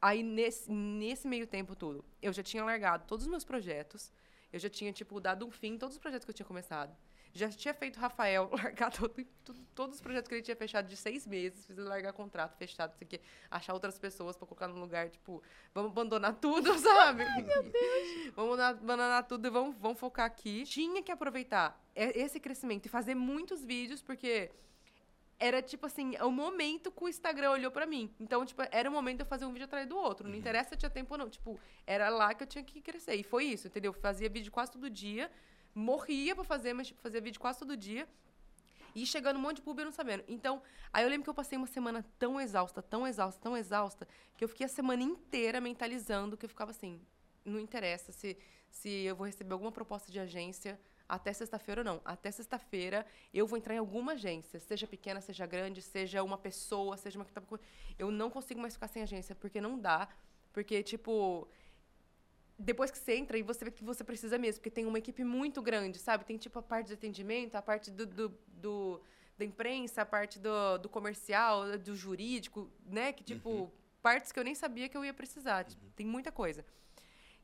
Aí, 0.00 0.22
nesse, 0.22 0.70
nesse 0.70 1.26
meio 1.26 1.46
tempo 1.46 1.74
tudo, 1.74 2.04
eu 2.22 2.32
já 2.32 2.42
tinha 2.42 2.62
largado 2.62 3.04
todos 3.04 3.24
os 3.24 3.30
meus 3.30 3.42
projetos. 3.42 4.12
Eu 4.52 4.60
já 4.60 4.70
tinha, 4.70 4.92
tipo, 4.92 5.18
dado 5.18 5.44
um 5.44 5.50
fim 5.50 5.72
em 5.72 5.78
todos 5.78 5.96
os 5.96 6.00
projetos 6.00 6.24
que 6.24 6.30
eu 6.30 6.34
tinha 6.34 6.46
começado. 6.46 6.96
Já 7.36 7.48
tinha 7.50 7.74
feito 7.74 7.96
o 7.96 8.00
Rafael 8.00 8.48
largar 8.54 8.92
todo- 8.92 9.12
tudo- 9.44 9.66
todos 9.74 9.96
os 9.96 10.00
projetos 10.00 10.28
que 10.28 10.34
ele 10.36 10.42
tinha 10.42 10.56
fechado 10.56 10.86
de 10.86 10.96
seis 10.96 11.26
meses, 11.26 11.66
fiz 11.66 11.76
ele 11.76 11.88
largar 11.88 12.12
contrato 12.12 12.56
fechado, 12.56 12.90
não 12.92 12.96
sei 12.98 13.06
o 13.06 13.08
quê, 13.10 13.20
achar 13.50 13.74
outras 13.74 13.98
pessoas 13.98 14.36
pra 14.36 14.46
colocar 14.46 14.68
no 14.68 14.78
lugar, 14.78 15.10
tipo, 15.10 15.42
vamos 15.74 15.90
abandonar 15.90 16.34
tudo, 16.34 16.72
sabe? 16.78 17.22
Ai, 17.24 17.42
meu 17.42 17.62
Deus! 17.64 18.32
Vamos 18.36 18.56
na- 18.56 18.68
abandonar 18.68 19.26
tudo 19.26 19.46
e 19.48 19.50
vamos, 19.50 19.76
vamos 19.78 19.98
focar 19.98 20.26
aqui. 20.26 20.62
Tinha 20.64 21.02
que 21.02 21.10
aproveitar 21.10 21.76
esse 21.94 22.38
crescimento 22.38 22.86
e 22.86 22.88
fazer 22.88 23.16
muitos 23.16 23.64
vídeos, 23.64 24.00
porque 24.00 24.50
era 25.38 25.60
tipo 25.60 25.86
assim, 25.86 26.16
o 26.22 26.30
momento 26.30 26.92
que 26.92 27.02
o 27.04 27.08
Instagram 27.08 27.50
olhou 27.50 27.70
pra 27.72 27.84
mim. 27.84 28.14
Então, 28.20 28.46
tipo, 28.46 28.62
era 28.70 28.88
o 28.88 28.92
momento 28.92 29.16
de 29.18 29.22
eu 29.24 29.26
fazer 29.26 29.44
um 29.44 29.52
vídeo 29.52 29.64
atrás 29.64 29.86
do 29.88 29.96
outro. 29.96 30.28
Não 30.28 30.36
interessa 30.36 30.68
se 30.68 30.74
eu 30.76 30.78
tinha 30.78 30.90
tempo 30.90 31.12
ou 31.14 31.18
não. 31.18 31.28
Tipo, 31.28 31.58
era 31.84 32.08
lá 32.08 32.32
que 32.32 32.44
eu 32.44 32.46
tinha 32.46 32.62
que 32.62 32.80
crescer. 32.80 33.16
E 33.16 33.24
foi 33.24 33.44
isso, 33.46 33.66
entendeu? 33.66 33.92
Fazia 33.92 34.28
vídeo 34.28 34.52
quase 34.52 34.70
todo 34.70 34.88
dia. 34.88 35.28
Morria 35.74 36.34
pra 36.34 36.44
fazer, 36.44 36.72
mas 36.72 36.88
tipo, 36.88 37.00
fazia 37.00 37.20
vídeo 37.20 37.40
quase 37.40 37.58
todo 37.58 37.76
dia. 37.76 38.08
E 38.94 39.04
chegando 39.04 39.36
um 39.38 39.40
monte 39.40 39.56
de 39.56 39.62
público 39.62 39.86
não 39.86 39.92
sabendo. 39.92 40.22
Então, 40.28 40.62
aí 40.92 41.02
eu 41.02 41.08
lembro 41.08 41.24
que 41.24 41.30
eu 41.30 41.34
passei 41.34 41.58
uma 41.58 41.66
semana 41.66 42.04
tão 42.16 42.40
exausta, 42.40 42.80
tão 42.80 43.06
exausta, 43.06 43.40
tão 43.40 43.56
exausta, 43.56 44.06
que 44.36 44.44
eu 44.44 44.48
fiquei 44.48 44.66
a 44.66 44.68
semana 44.68 45.02
inteira 45.02 45.60
mentalizando 45.60 46.36
que 46.36 46.44
eu 46.44 46.48
ficava 46.48 46.70
assim, 46.70 47.00
não 47.44 47.58
interessa 47.58 48.12
se, 48.12 48.38
se 48.70 48.88
eu 48.88 49.16
vou 49.16 49.26
receber 49.26 49.52
alguma 49.52 49.72
proposta 49.72 50.12
de 50.12 50.20
agência 50.20 50.78
até 51.08 51.32
sexta-feira 51.32 51.80
ou 51.80 51.84
não. 51.84 52.00
Até 52.04 52.30
sexta-feira 52.30 53.04
eu 53.32 53.46
vou 53.46 53.58
entrar 53.58 53.74
em 53.74 53.78
alguma 53.78 54.12
agência, 54.12 54.60
seja 54.60 54.86
pequena, 54.86 55.20
seja 55.20 55.44
grande, 55.44 55.82
seja 55.82 56.22
uma 56.22 56.38
pessoa, 56.38 56.96
seja 56.96 57.18
uma 57.18 57.24
que 57.24 57.32
tá. 57.32 57.42
Eu 57.98 58.12
não 58.12 58.30
consigo 58.30 58.60
mais 58.60 58.74
ficar 58.74 58.88
sem 58.88 59.02
agência, 59.02 59.34
porque 59.34 59.60
não 59.60 59.78
dá. 59.78 60.08
Porque, 60.52 60.84
tipo, 60.84 61.48
depois 62.64 62.90
que 62.90 62.98
você 62.98 63.14
entra 63.16 63.36
e 63.38 63.42
você 63.42 63.64
vê 63.64 63.70
que 63.70 63.84
você 63.84 64.02
precisa 64.02 64.38
mesmo, 64.38 64.60
porque 64.60 64.70
tem 64.70 64.86
uma 64.86 64.98
equipe 64.98 65.22
muito 65.22 65.60
grande, 65.62 65.98
sabe? 65.98 66.24
Tem 66.24 66.36
tipo 66.36 66.58
a 66.58 66.62
parte 66.62 66.88
de 66.88 66.94
atendimento, 66.94 67.54
a 67.56 67.62
parte 67.62 67.90
do, 67.90 68.06
do, 68.06 68.28
do- 68.46 69.00
da 69.36 69.44
imprensa, 69.44 70.02
a 70.02 70.06
parte 70.06 70.38
do, 70.38 70.78
do 70.78 70.88
comercial, 70.88 71.76
do 71.78 71.94
jurídico, 71.96 72.70
né? 72.86 73.12
Que 73.12 73.22
tipo, 73.24 73.72
partes 74.02 74.32
que 74.32 74.38
eu 74.38 74.44
nem 74.44 74.54
sabia 74.54 74.88
que 74.88 74.96
eu 74.96 75.04
ia 75.04 75.12
precisar. 75.12 75.64
Tipo, 75.64 75.84
tem 75.96 76.06
muita 76.06 76.30
coisa. 76.32 76.64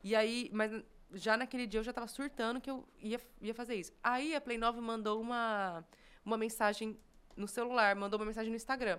E 0.03 0.15
aí, 0.15 0.49
mas 0.53 0.71
já 1.13 1.35
naquele 1.37 1.67
dia 1.67 1.79
eu 1.79 1.83
já 1.83 1.91
tava 1.93 2.07
surtando 2.07 2.59
que 2.61 2.71
eu 2.71 2.87
ia, 2.99 3.19
ia 3.41 3.53
fazer 3.53 3.75
isso. 3.75 3.91
Aí 4.01 4.33
a 4.35 4.41
Play 4.41 4.57
9 4.57 4.79
mandou 4.81 5.19
uma, 5.21 5.85
uma 6.25 6.37
mensagem 6.37 6.97
no 7.35 7.47
celular, 7.47 7.95
mandou 7.95 8.17
uma 8.19 8.25
mensagem 8.25 8.49
no 8.49 8.55
Instagram, 8.55 8.97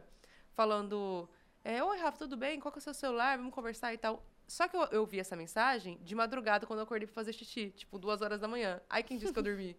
falando: 0.52 1.28
é, 1.64 1.82
Oi, 1.82 1.98
Rafa, 1.98 2.18
tudo 2.18 2.36
bem? 2.36 2.60
Qual 2.60 2.70
que 2.70 2.78
é 2.78 2.80
o 2.80 2.82
seu 2.82 2.94
celular? 2.94 3.36
Vamos 3.38 3.54
conversar 3.54 3.92
e 3.94 3.98
tal. 3.98 4.24
Só 4.53 4.68
que 4.68 4.76
eu, 4.76 4.82
eu 4.90 5.07
vi 5.07 5.18
essa 5.18 5.34
mensagem 5.34 5.98
de 6.03 6.14
madrugada 6.14 6.66
quando 6.66 6.80
eu 6.80 6.82
acordei 6.82 7.07
pra 7.07 7.14
fazer 7.14 7.32
xixi, 7.32 7.70
tipo, 7.70 7.98
duas 7.98 8.20
horas 8.20 8.38
da 8.38 8.46
manhã. 8.46 8.82
Aí 8.90 9.03
quem 9.03 9.16
disse 9.16 9.32
que 9.32 9.38
eu 9.38 9.42
dormi? 9.42 9.74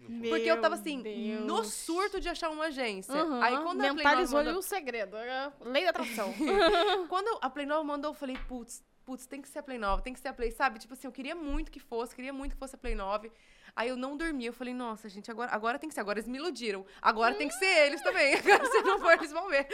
Porque 0.28 0.50
eu 0.50 0.60
tava 0.60 0.74
assim, 0.74 1.00
Meu 1.00 1.42
no 1.42 1.60
Deus. 1.60 1.72
surto 1.72 2.18
de 2.18 2.28
achar 2.28 2.50
uma 2.50 2.64
agência. 2.64 3.14
Uhum. 3.14 3.40
Aí 3.40 3.56
quando 3.58 3.80
a 3.82 3.84
Play 3.84 3.88
9 3.92 3.96
Mentalizou 3.98 4.38
ali 4.40 4.48
mandou, 4.48 4.58
o 4.58 4.62
segredo. 4.64 5.16
é 5.16 5.52
Lei 5.60 5.84
da 5.84 5.90
atração. 5.90 6.34
quando 7.08 7.38
a 7.40 7.48
Play 7.48 7.66
Nova 7.66 7.84
mandou, 7.84 8.10
eu 8.10 8.14
falei, 8.14 8.36
putz, 8.48 8.82
putz, 9.04 9.26
tem 9.26 9.40
que 9.40 9.46
ser 9.46 9.60
a 9.60 9.62
Play 9.62 9.78
Nova, 9.78 10.02
tem 10.02 10.12
que 10.12 10.18
ser 10.18 10.26
a 10.26 10.32
Play, 10.32 10.50
sabe? 10.50 10.80
Tipo 10.80 10.94
assim, 10.94 11.06
eu 11.06 11.12
queria 11.12 11.36
muito 11.36 11.70
que 11.70 11.78
fosse, 11.78 12.12
queria 12.12 12.32
muito 12.32 12.54
que 12.54 12.58
fosse 12.58 12.74
a 12.74 12.78
Play 12.78 12.96
9. 12.96 13.30
Aí 13.76 13.90
eu 13.90 13.96
não 13.96 14.16
dormi, 14.16 14.44
eu 14.44 14.52
falei, 14.52 14.74
nossa, 14.74 15.08
gente, 15.08 15.30
agora, 15.30 15.52
agora 15.52 15.78
tem 15.78 15.88
que 15.88 15.94
ser, 15.94 16.00
agora 16.00 16.18
eles 16.18 16.28
me 16.28 16.38
iludiram. 16.38 16.84
Agora 17.00 17.32
tem 17.36 17.46
que 17.46 17.54
ser 17.54 17.86
eles 17.86 18.02
também. 18.02 18.34
Agora, 18.42 18.66
se 18.66 18.82
não 18.82 18.98
for, 18.98 19.12
eles 19.12 19.30
vão 19.30 19.48
ver. 19.48 19.68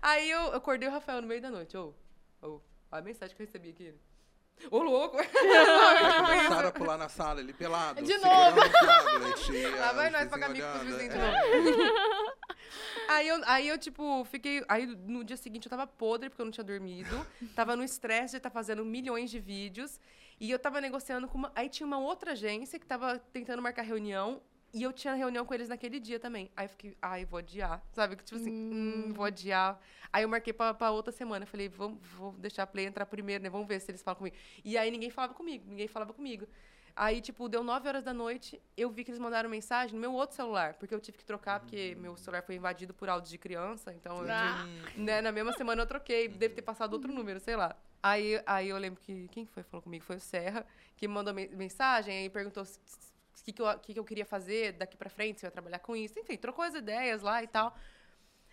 Aí 0.00 0.30
eu, 0.30 0.42
eu 0.42 0.54
acordei 0.54 0.88
o 0.88 0.92
Rafael 0.92 1.20
no 1.20 1.26
meio 1.26 1.42
da 1.42 1.50
noite. 1.50 1.76
Ô, 1.76 1.92
ô, 2.40 2.60
olha 2.90 3.00
a 3.00 3.02
mensagem 3.02 3.36
que 3.36 3.42
eu 3.42 3.46
recebi 3.46 3.70
aqui. 3.70 3.94
Ô, 4.70 4.82
louco! 4.82 5.16
Começaram 5.22 6.68
a 6.68 6.72
pular 6.72 6.98
na 6.98 7.08
sala, 7.08 7.40
ele 7.40 7.52
pelado. 7.52 8.02
De 8.02 8.12
segurando 8.12 8.58
o 8.58 8.70
tablet, 8.70 9.52
e 9.52 9.66
Lá 9.78 9.92
vai 9.92 10.10
nós 10.10 10.28
pagar 10.28 10.50
mico 10.50 10.66
pros 10.66 10.82
vizinhos 10.82 11.14
de 11.14 11.20
é. 11.20 11.60
novo. 11.60 12.34
aí, 13.08 13.28
eu, 13.28 13.40
aí 13.46 13.68
eu, 13.68 13.78
tipo, 13.78 14.24
fiquei. 14.24 14.64
Aí 14.68 14.86
no 14.86 15.22
dia 15.22 15.36
seguinte 15.36 15.66
eu 15.66 15.70
tava 15.70 15.86
podre 15.86 16.28
porque 16.28 16.42
eu 16.42 16.46
não 16.46 16.52
tinha 16.52 16.64
dormido. 16.64 17.26
Tava 17.54 17.76
no 17.76 17.84
estresse 17.84 18.32
de 18.32 18.36
estar 18.38 18.50
fazendo 18.50 18.84
milhões 18.84 19.30
de 19.30 19.38
vídeos. 19.38 20.00
E 20.40 20.50
eu 20.50 20.58
tava 20.58 20.80
negociando 20.80 21.28
com 21.28 21.38
uma. 21.38 21.52
Aí 21.54 21.68
tinha 21.68 21.86
uma 21.86 21.98
outra 21.98 22.32
agência 22.32 22.78
que 22.78 22.86
tava 22.86 23.18
tentando 23.32 23.62
marcar 23.62 23.82
reunião. 23.82 24.42
E 24.72 24.82
eu 24.82 24.92
tinha 24.92 25.14
reunião 25.14 25.46
com 25.46 25.54
eles 25.54 25.68
naquele 25.68 25.98
dia 25.98 26.20
também. 26.20 26.50
Aí 26.56 26.66
eu 26.66 26.68
fiquei, 26.68 26.96
ai, 27.00 27.24
vou 27.24 27.38
adiar. 27.38 27.82
Sabe? 27.92 28.16
Tipo 28.16 28.36
assim, 28.40 28.50
hum, 28.52 29.12
vou 29.14 29.24
adiar. 29.24 29.80
Aí 30.12 30.22
eu 30.24 30.28
marquei 30.28 30.52
pra, 30.52 30.74
pra 30.74 30.90
outra 30.90 31.10
semana. 31.12 31.44
Eu 31.44 31.48
falei, 31.48 31.68
vamos, 31.68 31.98
vou 32.16 32.32
deixar 32.32 32.64
a 32.64 32.66
Play 32.66 32.84
entrar 32.86 33.06
primeiro, 33.06 33.42
né? 33.42 33.48
Vamos 33.48 33.66
ver 33.66 33.80
se 33.80 33.90
eles 33.90 34.02
falam 34.02 34.18
comigo. 34.18 34.36
E 34.64 34.76
aí 34.76 34.90
ninguém 34.90 35.10
falava 35.10 35.32
comigo, 35.34 35.64
ninguém 35.68 35.88
falava 35.88 36.12
comigo. 36.12 36.46
Aí, 36.94 37.20
tipo, 37.20 37.48
deu 37.48 37.62
9 37.62 37.86
horas 37.88 38.02
da 38.02 38.12
noite, 38.12 38.60
eu 38.76 38.90
vi 38.90 39.04
que 39.04 39.10
eles 39.12 39.20
mandaram 39.20 39.48
mensagem 39.48 39.94
no 39.94 40.00
meu 40.00 40.12
outro 40.12 40.34
celular, 40.34 40.74
porque 40.74 40.92
eu 40.92 40.98
tive 41.00 41.16
que 41.16 41.24
trocar, 41.24 41.60
porque 41.60 41.94
meu 42.00 42.16
celular 42.16 42.42
foi 42.42 42.56
invadido 42.56 42.92
por 42.92 43.08
áudio 43.08 43.30
de 43.30 43.38
criança, 43.38 43.94
então 43.94 44.16
eu 44.24 44.26
Ah. 44.28 44.66
né, 44.96 45.20
na 45.20 45.30
mesma 45.30 45.52
semana 45.52 45.82
eu 45.82 45.86
troquei, 45.86 46.26
deve 46.26 46.54
ter 46.56 46.62
passado 46.62 46.94
outro 46.94 47.12
número, 47.12 47.38
sei 47.38 47.54
lá. 47.54 47.76
Aí, 48.02 48.42
aí 48.44 48.68
eu 48.68 48.76
lembro 48.78 49.00
que. 49.00 49.28
Quem 49.28 49.46
foi 49.46 49.62
que 49.62 49.70
falou 49.70 49.82
comigo? 49.82 50.04
Foi 50.04 50.16
o 50.16 50.20
Serra, 50.20 50.66
que 50.96 51.06
me 51.06 51.14
mandou 51.14 51.32
men- 51.32 51.48
mensagem 51.52 52.24
e 52.26 52.30
perguntou 52.30 52.64
se- 52.64 52.80
o 53.40 53.44
que, 53.44 53.52
que, 53.52 53.62
eu, 53.62 53.78
que, 53.78 53.94
que 53.94 53.98
eu 54.00 54.04
queria 54.04 54.24
fazer 54.26 54.72
daqui 54.72 54.96
pra 54.96 55.08
frente, 55.10 55.40
se 55.40 55.46
eu 55.46 55.48
ia 55.48 55.52
trabalhar 55.52 55.78
com 55.78 55.94
isso. 55.96 56.18
Enfim, 56.18 56.36
trocou 56.36 56.64
as 56.64 56.74
ideias 56.74 57.22
lá 57.22 57.42
e 57.42 57.46
tal. 57.46 57.76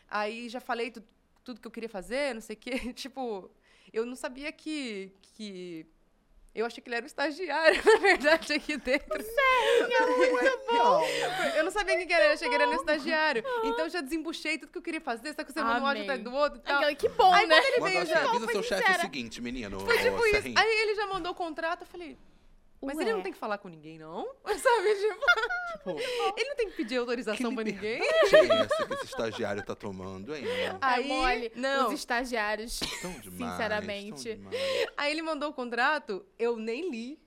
Aí 0.09 0.47
já 0.49 0.59
falei 0.59 0.91
tu- 0.91 1.03
tudo 1.43 1.59
que 1.59 1.67
eu 1.67 1.71
queria 1.71 1.89
fazer, 1.89 2.33
não 2.33 2.41
sei 2.41 2.55
o 2.55 2.59
quê. 2.59 2.71
tipo, 2.93 3.49
eu 3.93 4.05
não 4.05 4.15
sabia 4.15 4.51
que, 4.51 5.11
que 5.21 5.85
Eu 6.53 6.65
achei 6.65 6.81
que 6.81 6.87
ele 6.89 6.95
era 6.95 7.03
um 7.03 7.07
estagiário, 7.07 7.81
na 7.85 7.97
verdade, 7.97 8.53
aqui 8.53 8.77
dentro. 8.77 9.07
Eu 11.55 11.63
não 11.63 11.71
sabia 11.71 11.97
quem 11.97 12.07
que 12.07 12.13
era, 12.13 12.25
eu 12.27 12.33
achei 12.33 12.47
que 12.49 12.55
ele 12.55 12.63
era 12.63 12.71
um 12.71 12.75
estagiário. 12.75 13.43
Então 13.63 13.81
eu 13.85 13.89
já 13.89 14.01
desembuchei 14.01 14.57
tudo 14.57 14.71
que 14.71 14.77
eu 14.77 14.81
queria 14.81 15.01
fazer, 15.01 15.33
só 15.33 15.43
que 15.43 15.51
você 15.51 15.61
manda 15.61 15.81
um 15.81 15.87
áudio 15.87 16.03
atrás 16.03 16.21
do 16.21 16.33
outro 16.33 16.59
e 16.59 16.61
tal. 16.61 16.75
Aquela, 16.77 16.95
que 16.95 17.09
bom, 17.09 17.31
Aí 17.33 17.47
né? 17.47 17.55
quando 17.61 17.65
ele 17.87 17.91
veio 17.91 18.05
já. 18.05 18.29
avisa 18.29 18.45
foi 18.45 18.53
seu 18.53 18.63
chefe 18.63 18.91
o 18.91 19.01
seguinte, 19.01 19.41
menino. 19.41 19.79
Foi 19.79 19.97
tipo 19.97 20.25
isso. 20.27 20.47
Aí 20.57 20.81
ele 20.81 20.95
já 20.95 21.07
mandou 21.07 21.31
o 21.31 21.35
contrato, 21.35 21.81
eu 21.81 21.87
falei. 21.87 22.17
Mas 22.81 22.97
ele 22.99 23.09
Ué. 23.09 23.15
não 23.15 23.23
tem 23.23 23.31
que 23.31 23.37
falar 23.37 23.57
com 23.57 23.67
ninguém, 23.67 23.97
não? 23.97 24.25
Sabe? 24.45 24.95
Tipo, 24.95 25.25
Tipo, 25.85 26.33
ele 26.37 26.49
não 26.49 26.55
tem 26.55 26.69
que 26.69 26.75
pedir 26.77 26.97
autorização 26.97 27.49
que 27.49 27.55
pra 27.55 27.63
ninguém. 27.63 27.99
liberdade 27.99 28.51
é 28.51 28.55
essa 28.65 28.85
que 28.87 28.93
esse 28.93 29.05
estagiário 29.05 29.63
tá 29.65 29.75
tomando, 29.75 30.35
hein? 30.35 30.43
Aí, 30.81 31.03
é 31.03 31.07
mole. 31.07 31.51
não. 31.55 31.87
Os 31.89 31.93
estagiários. 31.93 32.79
Tão 33.01 33.11
demais. 33.19 33.51
Sinceramente. 33.51 34.35
demais. 34.35 34.55
Aí 34.97 35.11
ele 35.11 35.21
mandou 35.21 35.49
o 35.49 35.53
contrato, 35.53 36.25
eu 36.39 36.57
nem 36.57 36.89
li. 36.89 37.19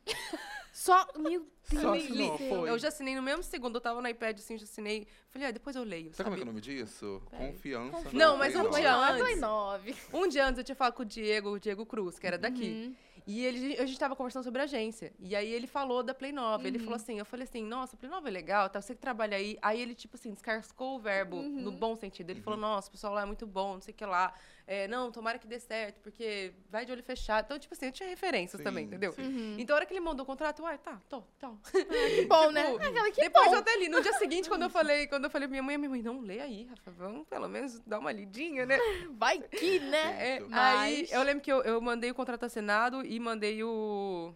Só. 0.72 1.06
Meu 1.16 1.40
Deus. 1.70 1.82
Só 1.82 1.94
assinou, 1.94 2.36
li. 2.38 2.48
foi. 2.48 2.70
Eu 2.70 2.78
já 2.78 2.88
assinei 2.88 3.14
no 3.14 3.20
mesmo 3.22 3.42
segundo, 3.42 3.76
eu 3.76 3.80
tava 3.80 4.00
no 4.00 4.08
iPad 4.08 4.38
assim, 4.38 4.56
já 4.56 4.64
assinei. 4.64 5.06
Falei, 5.28 5.48
ah, 5.48 5.50
depois 5.50 5.76
eu 5.76 5.82
leio. 5.84 6.14
Sabe 6.14 6.30
como 6.30 6.36
é 6.36 6.38
Sabe? 6.38 6.40
que 6.40 6.40
é 6.40 6.44
o 6.44 6.46
nome 6.46 6.60
disso? 6.62 7.22
Peraí. 7.30 7.46
Confiança. 7.52 8.08
Não, 8.12 8.36
mas 8.38 8.56
um 8.56 8.70
dia 8.70 8.90
Nove. 8.92 9.10
antes. 9.12 9.22
Play 9.22 9.36
9. 9.36 9.96
Um 10.14 10.28
dia 10.28 10.46
antes 10.46 10.58
eu 10.58 10.64
tinha 10.64 10.76
falado 10.76 10.94
com 10.94 11.02
o 11.02 11.06
Diego, 11.06 11.50
o 11.50 11.60
Diego 11.60 11.84
Cruz, 11.84 12.18
que 12.18 12.26
era 12.26 12.38
daqui. 12.38 12.70
Uhum. 12.70 12.96
E 13.30 13.44
ele, 13.44 13.78
a 13.78 13.84
gente 13.84 13.98
tava 13.98 14.16
conversando 14.16 14.42
sobre 14.42 14.62
agência. 14.62 15.12
E 15.20 15.36
aí 15.36 15.52
ele 15.52 15.66
falou 15.66 16.02
da 16.02 16.14
Play 16.14 16.32
Nova. 16.32 16.66
Ele 16.66 16.78
Uhum. 16.78 16.84
falou 16.84 16.96
assim, 16.96 17.18
eu 17.18 17.26
falei 17.26 17.44
assim, 17.44 17.62
nossa, 17.62 17.94
Play 17.94 18.10
Nova 18.10 18.26
é 18.26 18.30
legal, 18.30 18.70
tá? 18.70 18.80
Você 18.80 18.94
que 18.94 19.00
trabalha 19.02 19.36
aí. 19.36 19.58
Aí 19.60 19.78
ele, 19.78 19.94
tipo 19.94 20.16
assim, 20.16 20.32
descascou 20.32 20.96
o 20.96 20.98
verbo 20.98 21.36
Uhum. 21.36 21.60
no 21.60 21.70
bom 21.70 21.94
sentido. 21.94 22.30
Ele 22.30 22.40
falou, 22.40 22.58
nossa, 22.58 22.88
o 22.88 22.90
pessoal 22.92 23.12
lá 23.12 23.20
é 23.22 23.26
muito 23.26 23.46
bom, 23.46 23.74
não 23.74 23.80
sei 23.82 23.92
o 23.92 23.96
que 23.98 24.06
lá. 24.06 24.32
É, 24.70 24.86
não, 24.86 25.10
tomara 25.10 25.38
que 25.38 25.46
dê 25.46 25.58
certo, 25.58 25.98
porque 26.02 26.52
vai 26.68 26.84
de 26.84 26.92
olho 26.92 27.02
fechado. 27.02 27.46
Então, 27.46 27.58
tipo 27.58 27.72
assim, 27.72 27.86
eu 27.86 27.92
tinha 27.92 28.06
referências 28.06 28.58
Sim, 28.58 28.64
também, 28.64 28.84
entendeu? 28.84 29.12
sim. 29.12 29.22
Uhum. 29.22 29.56
Então, 29.58 29.74
a 29.74 29.78
hora 29.78 29.86
que 29.86 29.94
ele 29.94 30.00
mandou 30.00 30.24
o 30.24 30.26
contrato, 30.26 30.62
uai, 30.62 30.76
tá, 30.76 31.00
tô, 31.08 31.22
tô. 31.38 31.56
Que 31.72 32.26
bom, 32.26 32.48
Tipo, 32.48 32.52
né? 32.52 32.74
Aquela 32.86 33.10
que 33.10 33.18
Depois 33.22 33.46
bom. 33.46 33.52
eu 33.54 33.58
até 33.60 33.74
li. 33.78 33.88
No 33.88 34.02
dia 34.02 34.12
seguinte, 34.18 34.46
quando 34.46 34.64
eu 34.64 34.68
falei, 34.70 35.06
quando 35.06 35.24
eu 35.24 35.30
falei 35.30 35.48
pra 35.48 35.52
minha 35.52 35.62
mãe, 35.62 35.78
minha 35.78 35.88
mãe, 35.88 36.02
não, 36.02 36.20
lê 36.20 36.40
aí, 36.40 36.64
Rafa, 36.64 36.90
vamos 36.90 37.26
pelo 37.26 37.48
menos 37.48 37.80
dar 37.86 37.98
uma 37.98 38.12
lidinha, 38.12 38.66
né? 38.66 38.78
Vai 39.16 39.40
que, 39.40 39.78
né? 39.80 40.36
É, 40.36 40.40
Mas- 40.40 40.80
Aí 40.80 41.08
eu 41.12 41.22
lembro 41.22 41.42
que 41.42 41.50
eu, 41.50 41.62
eu 41.62 41.80
mandei 41.80 42.10
o 42.10 42.14
contrato 42.14 42.44
assinado 42.44 43.02
e 43.06 43.18
mandei 43.18 43.64
o, 43.64 44.34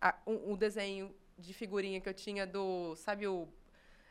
a- 0.00 0.14
um, 0.24 0.52
um 0.52 0.56
desenho 0.56 1.12
de 1.36 1.52
figurinha 1.52 2.00
que 2.00 2.08
eu 2.08 2.14
tinha 2.14 2.46
do. 2.46 2.94
Sabe 2.94 3.26
o. 3.26 3.48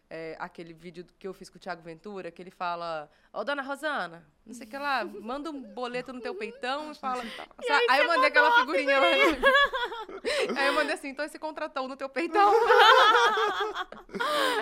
é, 0.09 0.35
aquele 0.39 0.73
vídeo 0.73 1.05
que 1.17 1.27
eu 1.27 1.33
fiz 1.33 1.49
com 1.49 1.57
o 1.57 1.59
Thiago 1.59 1.81
Ventura, 1.81 2.31
que 2.31 2.41
ele 2.41 2.51
fala, 2.51 3.09
ô 3.33 3.43
dona 3.43 3.61
Rosana, 3.61 4.25
não 4.45 4.53
sei 4.53 4.67
o 4.67 4.69
que 4.69 4.77
lá, 4.77 5.03
manda 5.03 5.49
um 5.49 5.61
boleto 5.61 6.13
no 6.13 6.21
teu 6.21 6.35
peitão 6.35 6.91
e 6.91 6.95
fala. 6.95 7.23
tá, 7.23 7.47
sabe? 7.67 7.85
aí 7.89 8.01
eu 8.01 8.07
mandei 8.07 8.27
aquela 8.29 8.59
figurinha 8.59 8.99
lá. 8.99 9.07
aí 10.57 10.67
eu 10.67 10.73
mandei 10.73 10.93
assim, 10.93 11.09
então 11.09 11.25
esse 11.25 11.39
contratão 11.39 11.87
no 11.87 11.95
teu 11.95 12.09
peitão. 12.09 12.51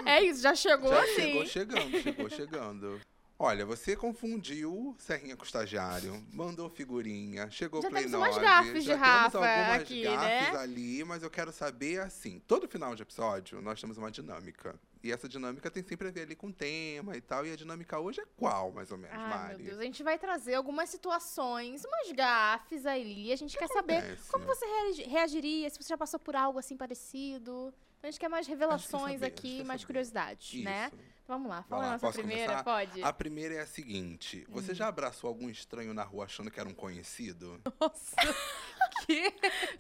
É 0.06 0.22
isso, 0.22 0.41
já 0.41 0.56
chegou 0.56 0.89
Já 0.89 1.04
assim. 1.04 1.16
chegou 1.16 1.46
chegando, 1.46 2.02
chegou 2.02 2.30
chegando. 2.30 3.02
Olha, 3.38 3.66
você 3.66 3.96
confundiu 3.96 4.96
Serrinha 4.98 5.36
com 5.36 5.44
estagiário, 5.44 6.24
mandou 6.32 6.70
figurinha, 6.70 7.50
chegou 7.50 7.82
Já 7.82 7.89
Play 7.89 8.04
temos 8.04 8.18
umas 8.18 8.36
9, 8.36 8.46
gafes 8.46 8.84
de 8.84 8.94
Rafa 8.94 9.38
algumas 9.38 9.82
aqui, 9.82 10.04
gafes 10.04 10.54
né? 10.54 10.60
ali, 10.60 11.04
mas 11.04 11.24
eu 11.24 11.30
quero 11.30 11.52
saber 11.52 12.00
assim, 12.00 12.41
todo 12.48 12.68
final 12.68 12.96
de 12.96 13.02
episódio 13.02 13.62
nós 13.62 13.80
temos 13.80 13.98
uma 13.98 14.12
dinâmica. 14.12 14.76
E 15.04 15.12
essa 15.12 15.28
dinâmica 15.28 15.70
tem 15.70 15.84
sempre 15.84 16.08
a 16.08 16.12
ver 16.12 16.22
ali 16.22 16.34
com 16.36 16.47
o 16.47 16.54
tema 16.54 17.18
e 17.18 17.20
tal, 17.20 17.45
e 17.45 17.51
a 17.51 17.58
dinâmica 17.58 17.99
hoje 17.99 18.22
é 18.22 18.26
qual, 18.38 18.72
mais 18.72 18.89
ou 18.89 18.97
menos, 18.97 19.18
Ai, 19.20 19.30
Mari? 19.30 19.58
meu 19.58 19.66
Deus, 19.66 19.80
a 19.80 19.84
gente 19.84 20.01
vai 20.01 20.18
trazer 20.18 20.54
algumas 20.54 20.89
situações, 20.89 21.84
umas 21.84 22.10
gafes 22.14 22.86
aí. 22.86 23.30
A 23.32 23.36
gente 23.36 23.58
quer 23.58 23.68
saber 23.68 23.97
Acontece. 23.97 24.32
como 24.32 24.45
você 24.45 24.66
reagi- 24.66 25.04
reagiria, 25.04 25.70
se 25.70 25.78
você 25.78 25.89
já 25.89 25.97
passou 25.97 26.20
por 26.22 26.38
algo 26.38 26.58
assim 26.58 26.78
parecido. 26.78 27.74
Então 27.97 28.08
a 28.08 28.12
gente 28.12 28.20
quer 28.20 28.30
mais 28.30 28.47
revelações 28.47 29.20
saber, 29.20 29.26
aqui, 29.26 29.58
que 29.58 29.64
mais 29.66 29.82
quer 29.82 29.88
curiosidades, 29.88 30.54
Isso. 30.54 30.64
né? 30.64 30.88
Então 30.88 31.38
vamos 31.38 31.49
lá, 31.49 31.64
fala 31.64 31.82
lá, 31.82 31.88
a 31.89 31.91
nossa 31.93 32.12
primeira, 32.12 32.45
começar? 32.54 32.64
pode? 32.64 33.04
A 33.04 33.12
primeira 33.14 33.56
é 33.56 33.60
a 33.60 33.66
seguinte: 33.68 34.45
você 34.49 34.72
Hum. 34.72 34.76
já 34.76 34.88
abraçou 34.88 35.28
algum 35.28 35.49
estranho 35.49 35.93
na 35.93 36.04
rua 36.04 36.26
achando 36.26 36.49
que 36.49 36.60
era 36.62 36.68
um 36.70 36.74
conhecido? 36.74 37.62
Nossa, 37.80 38.16
que? 39.06 39.34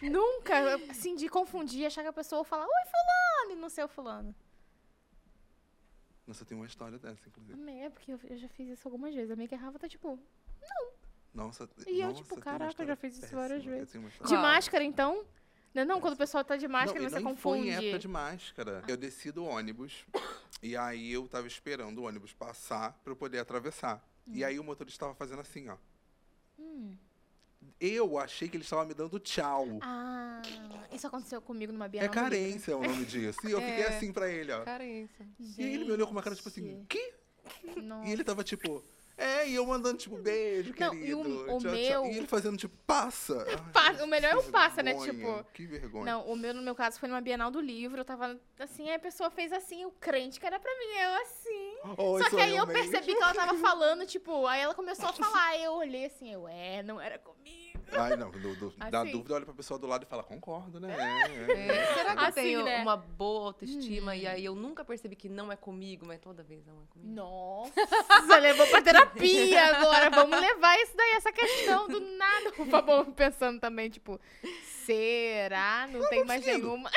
Nunca, 0.09 0.75
assim, 0.89 1.15
de 1.15 1.29
confundir, 1.29 1.85
achar 1.85 2.01
que 2.01 2.09
a 2.09 2.13
pessoa 2.13 2.43
fala, 2.43 2.63
oi, 2.65 2.69
fulano, 2.91 3.57
e 3.57 3.61
não 3.61 3.69
sei 3.69 3.83
o 3.85 3.87
fulano. 3.87 4.35
Nossa, 6.25 6.45
tem 6.45 6.55
uma 6.55 6.65
história 6.65 6.97
dessa, 6.97 7.27
inclusive. 7.27 7.53
Amei, 7.61 7.81
é 7.81 7.89
porque 7.89 8.13
eu, 8.13 8.19
eu 8.29 8.37
já 8.37 8.47
fiz 8.49 8.69
isso 8.69 8.87
algumas 8.87 9.13
vezes. 9.13 9.31
A 9.31 9.35
minha 9.35 9.47
que 9.47 9.55
errava 9.55 9.77
tá 9.77 9.87
tipo, 9.89 10.17
Nossa, 11.33 11.69
E 11.87 11.99
eu, 11.99 12.07
nossa, 12.07 12.21
tipo, 12.21 12.29
tem 12.29 12.37
uma 12.37 12.43
caraca, 12.43 12.63
eu 12.65 12.69
história 12.69 12.91
já 12.91 12.95
fiz 12.95 13.17
isso 13.17 13.35
várias 13.35 13.57
péssima, 13.57 13.73
eu 13.73 13.77
vezes. 13.79 13.91
tenho 13.91 14.03
uma 14.03 14.09
história 14.09 14.27
de 14.29 14.33
Qual? 14.35 14.41
máscara 14.41 14.83
então? 14.83 15.25
Não, 15.73 15.85
não, 15.85 15.99
quando 15.99 16.13
o 16.13 16.17
pessoal 16.17 16.43
tá 16.45 16.55
de 16.55 16.67
máscara, 16.67 16.99
não, 16.99 17.07
e 17.07 17.09
você 17.09 17.15
nem 17.15 17.23
confunde. 17.25 17.59
foi 17.63 17.67
em 17.67 17.71
época 17.71 17.99
de 17.99 18.07
máscara. 18.07 18.83
Eu 18.87 18.95
desci 18.95 19.31
do 19.31 19.43
ônibus 19.43 20.05
e 20.61 20.77
aí 20.77 21.11
eu 21.11 21.27
tava 21.27 21.47
esperando 21.47 21.97
o 21.97 22.03
ônibus 22.03 22.31
passar 22.31 22.93
pra 23.03 23.11
eu 23.11 23.15
poder 23.17 23.39
atravessar. 23.39 24.07
E 24.27 24.43
aí 24.45 24.59
o 24.59 24.63
motorista 24.63 25.05
tava 25.05 25.15
fazendo 25.15 25.41
assim, 25.41 25.67
ó. 25.69 25.77
Hum. 26.59 26.95
Eu 27.79 28.17
achei 28.17 28.47
que 28.47 28.55
ele 28.57 28.63
estava 28.63 28.85
me 28.85 28.93
dando 28.93 29.19
tchau. 29.19 29.67
Ah, 29.81 30.41
isso 30.91 31.05
aconteceu 31.07 31.41
comigo 31.41 31.71
numa 31.73 31.87
Bienal 31.87 32.09
é 32.09 32.13
carência 32.13 32.71
é 32.71 32.75
o 32.75 32.81
nome 32.81 33.05
disso. 33.05 33.39
E 33.47 33.51
eu 33.51 33.59
fiquei 33.61 33.83
É. 33.83 33.87
assim 33.87 34.11
pra 34.13 34.29
ele, 34.29 34.51
ó. 34.51 34.63
Carência. 34.63 35.25
E 35.57 35.63
aí 35.63 35.73
ele 35.73 35.85
me 35.85 35.91
olhou 35.91 36.07
com 36.07 36.13
uma 36.13 36.21
cara 36.23 36.35
tipo 36.35 36.47
assim, 36.49 36.61
Gente, 36.61 36.85
que? 36.87 37.13
nossa. 37.81 38.07
E 38.07 38.11
ele 38.11 38.23
tava 38.23 38.43
tipo, 38.43 38.83
é, 39.17 39.47
e 39.47 39.55
eu 39.55 39.65
mandando 39.65 39.97
tipo, 39.97 40.15
beijo, 40.17 40.73
Não, 40.77 40.89
querido. 40.91 41.05
e 41.07 41.13
o- 41.13 41.55
o 41.55 41.59
tchau, 41.59 41.71
meu- 41.71 41.87
tchau. 41.91 42.05
E 42.07 42.17
ele 42.17 42.27
fazendo 42.27 42.57
tipo, 42.57 42.75
passa. 42.85 43.45
O 44.03 44.07
melhor 44.07 44.31
é 44.33 44.35
o 44.37 44.43
passa, 44.51 44.81
né? 44.81 44.93
Tipo, 44.95 45.43
Que 45.53 45.65
vergonha. 45.67 46.05
Não, 46.05 46.25
o 46.27 46.35
meu, 46.35 46.53
no 46.53 46.61
meu 46.61 46.73
caso, 46.75 46.99
foi 46.99 47.07
numa 47.07 47.21
Bienal 47.21 47.51
do 47.51 47.59
Livro. 47.61 47.99
Eu 48.01 48.05
tava 48.05 48.39
assim, 48.59 48.89
aí 48.89 48.95
a 48.95 48.99
pessoa 48.99 49.29
fez 49.29 49.51
assim, 49.53 49.85
o 49.85 49.91
crente 49.91 50.39
que 50.39 50.45
era 50.45 50.59
pra 50.59 50.71
mim, 50.77 50.97
eu 50.99 51.13
assim. 51.21 51.73
Oi, 51.97 52.23
Só 52.23 52.29
que 52.29 52.41
aí 52.41 52.55
eu 52.55 52.65
percebi 52.67 53.05
que 53.15 53.21
ela 53.21 53.33
tava 53.33 53.53
falando, 53.59 54.05
tipo, 54.05 54.45
aí 54.47 54.61
ela 54.61 54.73
começou 54.73 55.09
a 55.09 55.13
falar, 55.13 55.47
aí 55.49 55.63
eu 55.63 55.73
olhei 55.73 56.05
assim, 56.05 56.31
eu, 56.33 56.47
é, 56.47 56.81
não 56.83 56.99
era 56.99 57.17
comigo. 57.19 57.72
Ai, 57.95 58.15
não, 58.15 58.31
do, 58.31 58.55
do, 58.55 58.69
da 58.91 59.01
Assim. 59.01 59.11
dúvida, 59.11 59.35
olha 59.35 59.45
pra 59.45 59.53
pessoa 59.53 59.79
do 59.79 59.87
lado 59.87 60.03
e 60.03 60.05
fala, 60.05 60.23
concordo, 60.23 60.79
né? 60.79 60.95
É, 61.49 61.93
será 61.93 62.15
que 62.15 62.21
eu 62.21 62.25
Assim, 62.27 62.33
tenho 62.41 62.63
né? 62.63 62.81
uma 62.81 62.97
boa 62.97 63.47
autoestima 63.47 64.11
Hum. 64.11 64.15
e 64.15 64.27
aí 64.27 64.45
eu 64.45 64.55
nunca 64.55 64.83
percebi 64.83 65.15
que 65.15 65.29
não 65.29 65.51
é 65.51 65.55
comigo, 65.55 66.05
mas 66.05 66.19
toda 66.19 66.43
vez 66.43 66.65
não 66.65 66.73
é 66.75 66.85
comigo? 66.89 67.13
Nossa, 67.13 67.73
levou 68.39 68.67
pra 68.67 68.81
terapia 68.81 69.75
agora. 69.77 70.09
Vamos 70.09 70.39
levar 70.39 70.75
isso 70.81 70.95
daí, 70.95 71.11
essa 71.13 71.31
questão 71.31 71.87
do 71.87 71.99
nada. 71.99 72.53
O 72.57 72.65
Fabão 72.65 73.05
pensando 73.13 73.59
também, 73.59 73.89
tipo, 73.89 74.19
será? 74.85 75.87
Não 75.87 76.07
tem 76.09 76.23
mais 76.23 76.43
seguindo. 76.43 76.63
nenhuma. 76.63 76.91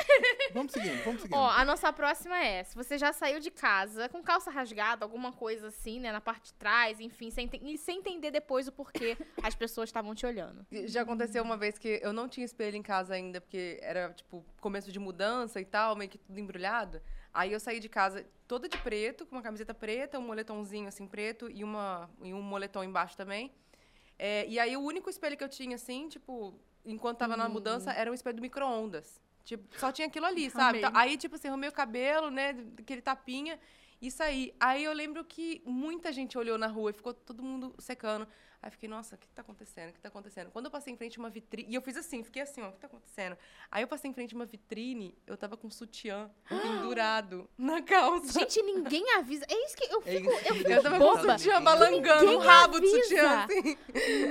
Vamos 0.53 0.73
seguindo, 0.73 1.05
vamos 1.05 1.23
seguindo. 1.23 1.37
Ó, 1.37 1.51
a 1.51 1.65
nossa 1.65 1.93
próxima 1.93 2.39
é: 2.39 2.65
se 2.65 2.75
você 2.75 2.99
já 2.99 3.13
saiu 3.13 3.41
de 3.41 3.51
casa 3.51 4.09
com 4.09 4.23
calça 4.23 4.51
rasgada, 4.51 5.05
alguma 5.05 5.33
coisa 5.33 5.69
assim, 5.69 6.01
né, 6.01 6.13
na 6.13 6.21
parte 6.21 6.47
de 6.47 6.55
trás, 6.55 7.01
enfim, 7.01 7.31
sem, 7.31 7.51
e 7.63 7.79
sem 7.79 7.99
entender 7.99 8.31
depois 8.31 8.69
o 8.69 8.73
porquê 8.73 9.17
as 9.43 9.55
pessoas 9.55 9.89
estavam 9.89 10.15
te 10.15 10.27
olhando. 10.27 10.67
Já 10.87 11.03
aconteceu 11.03 11.43
uma 11.43 11.57
vez 11.57 11.79
que 11.79 12.01
eu 12.03 12.13
não 12.13 12.29
tinha 12.29 12.45
espelho 12.45 12.77
em 12.77 12.83
casa 12.83 13.15
ainda, 13.15 13.41
porque 13.41 13.79
era, 13.83 14.13
tipo, 14.13 14.45
começo 14.61 14.91
de 14.93 14.99
mudança 14.99 15.61
e 15.61 15.65
tal, 15.65 15.97
meio 15.97 16.11
que 16.11 16.19
tudo 16.19 16.39
embrulhado. 16.39 17.01
Aí 17.33 17.53
eu 17.53 17.61
saí 17.61 17.79
de 17.81 17.89
casa 17.89 18.27
toda 18.49 18.69
de 18.69 18.79
preto, 18.79 19.27
com 19.27 19.37
uma 19.37 19.43
camiseta 19.43 19.75
preta, 19.75 20.19
um 20.19 20.23
moletomzinho 20.23 20.89
assim 20.89 21.07
preto 21.07 21.51
e, 21.51 21.63
uma, 21.63 22.09
e 22.23 22.33
um 22.33 22.41
moletom 22.41 22.83
embaixo 22.83 23.17
também. 23.17 23.53
É, 24.19 24.47
e 24.49 24.59
aí 24.59 24.77
o 24.77 24.81
único 24.81 25.11
espelho 25.11 25.37
que 25.37 25.45
eu 25.45 25.49
tinha, 25.49 25.77
assim, 25.77 26.09
tipo, 26.09 26.59
enquanto 26.87 27.19
tava 27.19 27.37
na 27.37 27.49
mudança, 27.49 27.93
era 27.93 28.11
um 28.11 28.15
espelho 28.15 28.37
do 28.37 28.43
micro-ondas. 28.43 29.21
Tipo, 29.45 29.65
só 29.79 29.93
tinha 29.93 30.09
aquilo 30.09 30.27
ali, 30.27 30.49
sabe? 30.51 30.79
Então, 30.79 30.91
aí, 30.95 31.17
tipo 31.17 31.37
assim, 31.37 31.49
arrumei 31.49 31.69
o 31.69 31.73
cabelo, 31.73 32.31
né? 32.31 32.57
Aquele 32.79 33.03
tapinha. 33.03 33.59
E 34.01 34.11
saí. 34.11 34.55
Aí 34.61 34.85
eu 34.85 34.93
lembro 34.93 35.25
que 35.25 35.63
muita 35.65 36.13
gente 36.13 36.37
olhou 36.37 36.59
na 36.59 36.67
rua 36.67 36.91
e 36.91 36.95
ficou 36.95 37.15
todo 37.15 37.43
mundo 37.43 37.75
secando. 37.79 38.27
Aí 38.63 38.71
fiquei, 38.71 38.89
nossa, 38.89 39.15
o 39.15 39.19
que 39.19 39.29
tá 39.29 39.43
acontecendo? 39.43 39.91
O 39.91 39.93
que 39.93 40.01
tá 40.01 40.09
acontecendo? 40.09 40.51
Quando 40.51 40.65
eu 40.67 40.71
passei 40.71 40.93
em 40.93 40.97
frente 40.97 41.19
a 41.19 41.23
uma 41.23 41.31
vitrine. 41.31 41.71
E 41.71 41.75
eu 41.75 41.83
fiz 41.83 41.97
assim, 41.97 42.23
fiquei 42.25 42.43
assim, 42.43 42.63
ó, 42.63 42.69
o 42.69 42.73
que 42.73 42.79
tá 42.81 42.87
acontecendo? 42.87 43.37
Aí 43.71 43.83
eu 43.83 43.89
passei 43.89 44.11
em 44.11 44.15
frente 44.15 44.35
a 44.35 44.37
uma 44.37 44.47
vitrine, 44.47 45.17
eu 45.27 45.37
tava 45.37 45.57
com 45.57 45.67
um 45.69 45.71
sutiã 45.71 46.31
pendurado 46.49 47.49
na 47.57 47.83
calça. 47.83 48.41
Gente, 48.41 48.63
ninguém 48.63 49.05
avisa. 49.15 49.45
É 49.49 49.67
isso 49.67 49.77
que 49.77 49.85
eu 49.93 50.03
É 50.05 50.11
fico. 50.17 50.31
eu 50.31 50.55
fico 50.57 50.71
Eu 50.71 50.83
tava 50.83 50.99
com 50.99 51.05
boba. 51.05 51.35
o 51.35 51.39
sutiã 51.39 51.63
balangando, 51.63 52.25
o 52.25 52.31
Ninguém 52.33 52.47
rabo 52.47 52.81
do 52.81 52.87
avisa. 52.87 53.03
sutiã, 53.03 53.45
assim. 53.45 53.79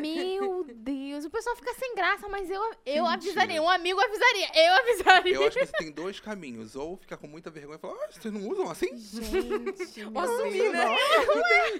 Meu 0.02 0.66
Deus, 0.74 1.26
o 1.26 1.30
pessoal 1.30 1.56
fica 1.56 1.74
sem 1.76 1.96
graça, 1.96 2.28
mas 2.28 2.50
eu, 2.50 2.62
eu 2.86 3.04
mentira. 3.04 3.14
avisaria. 3.14 3.62
Um 3.62 3.70
amigo 3.70 4.00
avisaria. 4.02 4.50
Eu 4.56 4.74
avisaria. 4.76 5.36
Eu 5.36 5.48
acho 5.48 5.58
que 5.60 5.66
você 5.66 5.72
tem 5.74 5.92
dois 5.92 6.20
caminhos. 6.20 6.76
Ou 6.76 6.98
ficar 6.98 7.18
com 7.18 7.28
muita 7.28 7.50
vergonha 7.50 7.78
e 7.78 7.80
falar, 7.80 7.94
ah, 7.94 8.08
vocês 8.12 8.34
não 8.34 8.48
usam 8.50 8.70
assim? 8.70 8.96
Gente, 8.98 10.06
Ou 10.06 10.20
assumir, 10.20 10.72
né? 10.72 10.96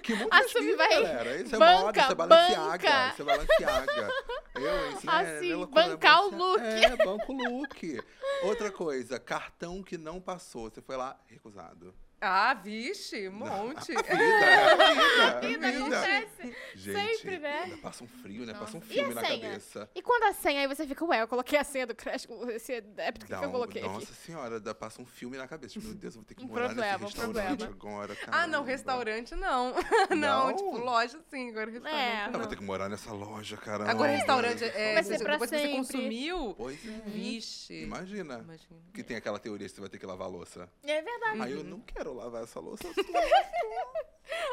Que 0.02 0.14
mundo 0.14 0.28
Assumir, 0.32 0.70
espírita, 0.70 0.76
vai. 0.76 0.88
galera. 1.02 1.36
Isso 1.42 1.54
é 1.54 1.58
Banca, 1.58 1.82
moda, 1.84 2.00
isso 2.00 2.12
é 2.12 2.14
Balenciaga. 2.36 3.08
Isso 3.12 3.22
é 3.22 3.24
Balenciaga. 3.24 4.08
Eu, 4.54 4.66
é- 4.68 4.88
Assim, 4.88 5.52
é 5.52 5.66
bancar 5.66 6.24
o 6.26 6.30
Balenciaga. 6.30 6.62
É, 6.62 6.96
banco 7.04 7.32
look. 7.32 8.02
Outra 8.42 8.70
coisa, 8.70 9.18
cartão 9.18 9.82
que 9.82 9.96
não 9.98 10.20
passou. 10.20 10.70
Você 10.70 10.80
foi 10.82 10.96
lá, 10.96 11.18
recusado. 11.26 11.94
Ah, 12.18 12.54
vixe, 12.54 13.28
um 13.28 13.32
monte. 13.32 13.88
Vida, 13.88 14.02
é 14.08 14.72
a 14.72 15.40
vida, 15.40 15.48
Vida, 15.48 15.66
a 15.66 15.70
vida. 15.70 15.98
acontece. 16.00 16.56
Gente, 16.74 17.16
Sempre, 17.18 17.38
né? 17.38 17.62
ainda 17.64 17.76
passa 17.78 18.04
um 18.04 18.06
frio, 18.06 18.46
né? 18.46 18.52
Nossa. 18.54 18.64
Passa 18.64 18.78
um 18.78 18.80
filme 18.80 19.14
na 19.14 19.20
senha? 19.24 19.40
cabeça. 19.48 19.90
E 19.94 20.00
quando 20.02 20.22
a 20.24 20.32
senha, 20.32 20.60
aí 20.62 20.66
você 20.66 20.86
fica, 20.86 21.04
ué, 21.04 21.20
eu 21.22 21.28
coloquei 21.28 21.58
a 21.58 21.64
senha 21.64 21.86
do 21.86 21.94
Crash, 21.94 22.26
esse 22.54 22.72
é 22.96 23.12
porque 23.12 23.30
Dá 23.30 23.38
que 23.40 23.44
eu 23.44 23.48
um- 23.48 23.52
coloquei 23.52 23.82
nossa 23.82 23.98
aqui. 24.04 24.14
senhora, 24.14 24.58
dá, 24.58 24.74
passa 24.74 25.00
um 25.02 25.04
filme 25.06 25.36
na 25.36 25.46
cabeça. 25.46 25.78
Meu 25.78 25.94
Deus, 25.94 26.14
eu 26.14 26.20
vou 26.22 26.26
ter 26.26 26.34
que 26.34 26.44
Um 26.44 26.48
morar 26.48 26.66
problema, 26.68 26.96
um 26.96 27.00
nesse 27.02 27.16
restaurante 27.16 27.56
problema. 27.58 27.74
agora. 27.74 28.16
Ah, 28.28 28.46
não, 28.46 28.50
caramba. 28.50 28.64
restaurante 28.70 29.34
não. 29.34 29.74
não. 30.10 30.16
Não? 30.16 30.56
tipo, 30.56 30.78
loja 30.78 31.20
sim, 31.30 31.50
agora 31.50 31.70
restaurante 31.70 32.00
É. 32.00 32.20
Ah, 32.24 32.30
não. 32.30 32.40
vou 32.40 32.48
ter 32.48 32.56
que 32.56 32.64
morar 32.64 32.88
nessa 32.88 33.12
loja, 33.12 33.56
caramba. 33.58 33.90
Agora 33.90 34.10
restaurante, 34.12 34.64
é, 34.64 34.94
Vai 34.94 35.04
ser 35.04 35.18
você- 35.18 35.24
pra 35.24 35.32
depois 35.34 35.50
que 35.50 35.56
você 35.56 35.62
sempre. 35.62 35.76
consumiu, 35.78 36.54
Pois 36.56 36.88
é. 36.88 37.00
vixe. 37.10 37.82
Imagina. 37.82 38.38
Imagina. 38.38 38.80
Que 38.94 39.02
tem 39.04 39.16
aquela 39.18 39.38
teoria 39.38 39.68
que 39.68 39.74
você 39.74 39.80
vai 39.80 39.90
ter 39.90 39.98
que 39.98 40.06
lavar 40.06 40.26
a 40.26 40.30
louça. 40.30 40.66
É 40.82 41.02
verdade. 41.02 41.42
Aí 41.42 41.52
eu 41.52 41.62
não 41.62 41.80
quero 41.80 42.05
lavar 42.14 42.42
essa 42.42 42.60
louça. 42.60 42.86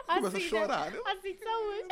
Assim, 0.07 0.19
Começa 0.19 0.37
a 0.37 0.39
né? 0.39 0.47
chorar, 0.47 0.91
né? 0.91 0.99
Assim 1.05 1.33
de 1.33 1.39
saúde. 1.39 1.87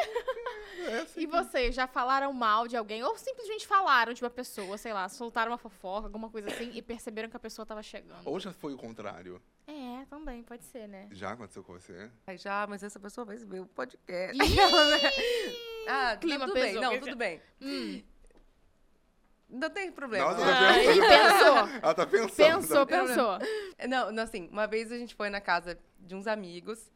É 0.88 0.98
assim. 1.00 1.22
E 1.22 1.26
vocês 1.26 1.76
já 1.76 1.88
falaram 1.88 2.32
mal 2.34 2.68
de 2.68 2.76
alguém? 2.76 3.04
Ou 3.04 3.18
simplesmente 3.18 3.66
falaram 3.66 4.14
de 4.14 4.22
uma 4.22 4.30
pessoa, 4.30 4.78
sei 4.78 4.94
lá, 4.94 5.08
soltaram 5.10 5.52
uma 5.52 5.58
fofoca, 5.58 6.08
alguma 6.08 6.30
coisa 6.30 6.50
assim, 6.50 6.72
e 6.74 6.82
perceberam 6.82 7.30
que 7.30 7.38
a 7.38 7.40
pessoa 7.40 7.66
tava 7.66 7.82
chegando? 7.82 8.22
Ou 8.26 8.40
já 8.40 8.52
foi 8.52 8.74
o 8.74 8.78
contrário. 8.78 9.42
É, 9.68 10.06
também, 10.06 10.44
pode 10.44 10.64
ser, 10.66 10.88
né? 10.88 11.08
Já 11.12 11.32
aconteceu 11.32 11.64
com 11.64 11.74
você? 11.74 12.12
Já, 12.36 12.68
mas 12.68 12.84
essa 12.84 13.00
pessoa 13.00 13.26
vai 13.26 13.38
ver 13.38 13.62
o 13.62 13.68
podcast. 13.68 14.38
Ih! 14.38 14.58
ah, 15.88 16.18
Clima 16.18 16.46
tudo 16.46 16.54
bem, 16.54 16.64
pesou, 16.64 16.82
não, 16.82 16.92
quer 16.92 17.00
tudo 17.00 17.16
bem. 17.16 17.42
Hum. 17.62 18.04
Não 19.52 19.70
tem 19.70 19.92
problema. 19.92 20.32
Nossa, 20.32 20.46
Ah, 20.46 20.70
Ah, 20.72 20.84
ele 20.84 21.02
pensou. 21.02 21.80
Ela 21.82 21.94
tá 21.94 22.08
pensando. 22.08 22.36
Pensou, 22.36 22.86
tá- 22.86 22.86
pensou. 22.86 23.38
Não, 23.90 24.12
não, 24.12 24.24
assim, 24.24 24.48
uma 24.52 24.66
vez 24.66 24.92
a 24.92 24.98
gente 24.98 25.14
foi 25.14 25.30
na 25.30 25.42
casa 25.42 25.78
de 26.00 26.16
uns 26.16 26.26
amigos 26.26 26.90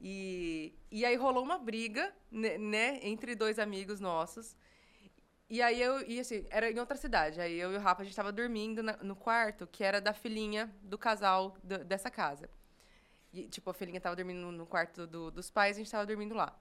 e, 0.00 0.74
e 0.90 1.04
aí 1.04 1.16
rolou 1.16 1.42
uma 1.42 1.58
briga, 1.58 2.12
né, 2.30 2.58
né, 2.58 3.00
entre 3.02 3.34
dois 3.34 3.58
amigos 3.58 4.00
nossos. 4.00 4.54
E 5.48 5.62
aí 5.62 5.80
eu, 5.80 6.00
e 6.08 6.18
assim, 6.20 6.44
era 6.50 6.70
em 6.70 6.78
outra 6.78 6.96
cidade. 6.96 7.40
Aí 7.40 7.58
eu 7.58 7.72
e 7.72 7.76
o 7.76 7.80
Rafa, 7.80 8.02
a 8.02 8.04
gente 8.04 8.14
tava 8.16 8.32
dormindo 8.32 8.82
na- 8.82 8.96
no 8.98 9.14
quarto, 9.16 9.66
que 9.66 9.84
era 9.84 10.00
da 10.00 10.12
filhinha 10.12 10.74
do 10.82 10.98
casal 10.98 11.56
do- 11.62 11.84
dessa 11.84 12.10
casa. 12.10 12.48
E, 13.32 13.48
tipo, 13.48 13.68
a 13.70 13.74
filhinha 13.74 14.00
tava 14.00 14.16
dormindo 14.16 14.40
no, 14.40 14.52
no 14.52 14.66
quarto 14.66 15.06
do- 15.06 15.30
dos 15.30 15.50
pais, 15.50 15.76
a 15.76 15.80
gente 15.80 15.90
tava 15.90 16.06
dormindo 16.06 16.34
lá. 16.34 16.56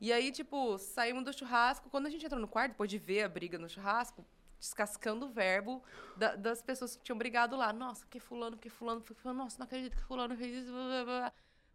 E 0.00 0.12
aí, 0.12 0.30
tipo, 0.30 0.76
saímos 0.78 1.24
do 1.24 1.32
churrasco. 1.32 1.88
Quando 1.88 2.06
a 2.06 2.10
gente 2.10 2.24
entrou 2.26 2.40
no 2.40 2.48
quarto, 2.48 2.72
depois 2.72 2.90
de 2.90 2.98
ver 2.98 3.22
a 3.22 3.28
briga 3.28 3.58
no 3.58 3.68
churrasco, 3.68 4.24
descascando 4.58 5.26
o 5.26 5.28
verbo 5.30 5.82
da- 6.16 6.34
das 6.36 6.62
pessoas 6.62 6.96
que 6.96 7.02
tinham 7.04 7.18
brigado 7.18 7.56
lá. 7.56 7.72
Nossa, 7.72 8.06
que 8.06 8.18
fulano, 8.20 8.56
que 8.56 8.68
fulano, 8.70 9.00
que 9.00 9.14
fulano. 9.14 9.44
Nossa, 9.44 9.58
não 9.58 9.64
acredito 9.64 9.96
que 9.96 10.02
fulano 10.02 10.36
fez 10.36 10.54
isso. 10.64 10.72
blá, 10.72 10.86
blá, 10.88 11.04
blá. 11.04 11.32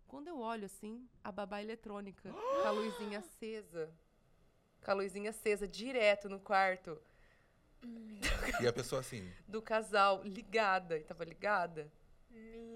Quando 0.08 0.28
eu 0.28 0.40
olho 0.40 0.66
assim, 0.66 1.08
a 1.24 1.32
babá 1.32 1.62
eletrônica, 1.62 2.30
com 2.32 2.68
a 2.68 2.72
luzinha 2.72 3.20
acesa. 3.20 3.90
Com 4.84 4.92
a 4.92 4.94
luzinha 4.96 5.30
acesa 5.30 5.68
direto 5.68 6.28
no 6.28 6.40
quarto 6.40 7.00
E 8.62 8.68
a 8.68 8.74
pessoa 8.74 9.00
assim. 9.02 9.32
do 9.48 9.62
casal, 9.62 10.22
ligada. 10.24 10.98
E 10.98 11.04
tava 11.04 11.24
ligada. 11.24 11.92
Meu 12.30 12.71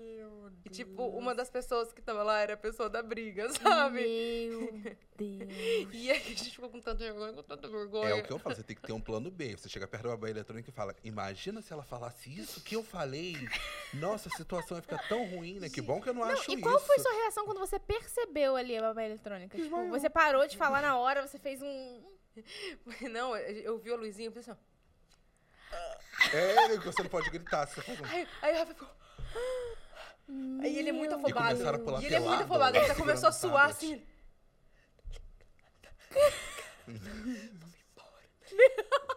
E, 0.65 0.69
tipo, 0.69 1.03
uma 1.09 1.35
das 1.35 1.47
pessoas 1.47 1.93
que 1.93 2.01
tava 2.01 2.23
lá 2.23 2.39
era 2.39 2.55
a 2.55 2.57
pessoa 2.57 2.89
da 2.89 3.03
briga, 3.03 3.47
sabe? 3.53 4.01
Meu 4.49 4.71
Deus. 4.81 4.95
E 5.93 6.11
aí 6.11 6.17
a 6.17 6.35
gente 6.35 6.51
ficou 6.51 6.69
com 6.69 6.81
tanta 6.81 7.03
vergonha, 7.03 7.31
com 7.31 7.43
tanta 7.43 7.69
vergonha. 7.69 8.09
É 8.09 8.13
o 8.15 8.23
que 8.23 8.33
eu 8.33 8.39
falo, 8.39 8.53
você 8.55 8.63
tem 8.63 8.75
que 8.75 8.81
ter 8.81 8.91
um 8.91 8.99
plano 8.99 9.31
B. 9.31 9.55
Você 9.55 9.69
chega 9.69 9.87
perto 9.87 10.03
da 10.03 10.09
babá 10.09 10.29
eletrônica 10.29 10.69
e 10.69 10.73
fala: 10.73 10.93
Imagina 11.03 11.61
se 11.61 11.71
ela 11.71 11.83
falasse 11.83 12.29
isso 12.29 12.61
que 12.61 12.75
eu 12.75 12.83
falei. 12.83 13.37
Nossa, 13.93 14.27
a 14.27 14.31
situação 14.35 14.75
ia 14.75 14.81
ficar 14.81 15.07
tão 15.07 15.25
ruim, 15.25 15.59
né? 15.59 15.69
Que 15.69 15.81
bom 15.81 16.01
que 16.01 16.09
eu 16.09 16.13
não, 16.13 16.23
Não, 16.23 16.31
acho 16.31 16.51
e 16.51 16.55
isso. 16.55 16.63
qual 16.63 16.77
foi 16.79 16.99
sua 16.99 17.13
reação 17.13 17.45
quando 17.45 17.59
você 17.59 17.79
percebeu 17.79 18.57
ali 18.57 18.75
a 18.75 18.81
babá 18.81 19.03
eletrônica? 19.03 19.57
Tipo, 19.57 19.87
você 19.87 20.09
parou 20.09 20.45
de 20.47 20.57
falar 20.57 20.81
na 20.81 20.97
hora, 20.97 21.25
você 21.25 21.39
fez 21.39 21.61
um. 21.61 22.03
Não, 23.09 23.37
eu 23.37 23.77
vi 23.77 23.93
a 23.93 23.95
luzinha 23.95 24.27
e 24.27 24.31
pensei 24.31 24.51
assim, 24.51 24.61
ó. 24.61 24.75
É, 26.33 26.77
você 26.77 27.03
não 27.03 27.09
pode 27.09 27.29
gritar. 27.29 27.67
Você 27.67 27.81
faz 27.81 27.99
um... 28.01 28.05
Aí, 28.05 28.27
aí 28.41 28.53
o 28.55 28.57
Rafa 28.59 28.73
ficou. 28.73 28.89
Aí 30.61 30.77
ele 30.79 30.89
é 30.89 30.91
muito 30.91 31.11
Meu 31.17 31.19
afobado. 31.19 31.49
começaram 31.53 31.77
a 31.79 31.81
pular 31.83 32.01
E 32.01 32.05
ele 32.05 32.15
é 32.15 32.19
muito 32.19 32.43
afobado. 32.43 32.77
Ele 32.77 32.87
já 32.87 32.93
segurando 32.95 33.07
começou 33.07 33.29
a 33.29 33.31
suar 33.31 33.69
tablet. 33.73 33.93
assim. 33.93 34.15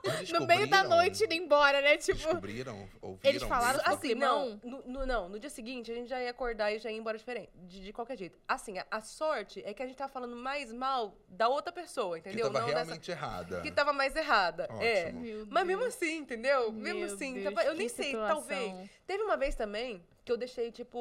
Eles 0.04 0.30
No 0.32 0.46
meio 0.46 0.66
da 0.68 0.84
noite 0.84 1.24
indo 1.24 1.34
embora, 1.34 1.80
né? 1.82 1.96
Tipo. 1.98 2.16
Descobriram, 2.16 2.88
ouviram. 3.02 3.30
Eles 3.30 3.42
falaram 3.42 3.78
mesmo? 3.78 3.92
Assim, 3.94 4.14
não 4.14 4.60
no, 4.64 4.82
no- 4.86 5.06
não, 5.06 5.28
no 5.28 5.38
dia 5.38 5.50
seguinte 5.50 5.90
a 5.90 5.94
gente 5.94 6.08
já 6.08 6.20
ia 6.22 6.30
acordar 6.30 6.72
e 6.72 6.78
já 6.78 6.90
ia 6.90 6.96
embora 6.96 7.18
diferente. 7.18 7.50
De, 7.54 7.80
de 7.80 7.92
qualquer 7.92 8.16
jeito. 8.16 8.38
Assim, 8.48 8.78
a, 8.78 8.86
a 8.90 9.00
sorte 9.00 9.62
é 9.66 9.74
que 9.74 9.82
a 9.82 9.86
gente 9.86 9.96
tava 9.96 10.10
falando 10.10 10.34
mais 10.34 10.72
mal 10.72 11.14
da 11.28 11.48
outra 11.48 11.72
pessoa, 11.72 12.18
Que 12.20 12.28
entendeu? 12.30 12.46
tava 12.50 12.60
não 12.66 12.72
realmente 12.72 13.10
errada. 13.10 13.60
Que 13.60 13.70
tava 13.70 13.92
mais 13.92 14.16
errada. 14.16 14.66
É. 14.80 15.06
Ótimo. 15.08 15.20
Meu 15.20 15.46
Mas 15.50 15.66
Deus. 15.66 15.66
mesmo 15.66 15.84
assim, 15.84 16.16
entendeu? 16.18 16.72
Meu 16.72 16.94
mesmo 16.96 17.14
assim. 17.14 17.34
Deus, 17.34 17.44
tava- 17.54 17.64
eu 17.66 17.72
que 17.72 17.78
nem 17.78 17.88
sei, 17.88 18.06
situação. 18.06 18.36
talvez. 18.36 18.90
Teve 19.06 19.22
uma 19.24 19.36
vez 19.36 19.54
também 19.54 20.02
que 20.28 20.32
eu 20.32 20.36
deixei, 20.36 20.70
tipo, 20.70 20.98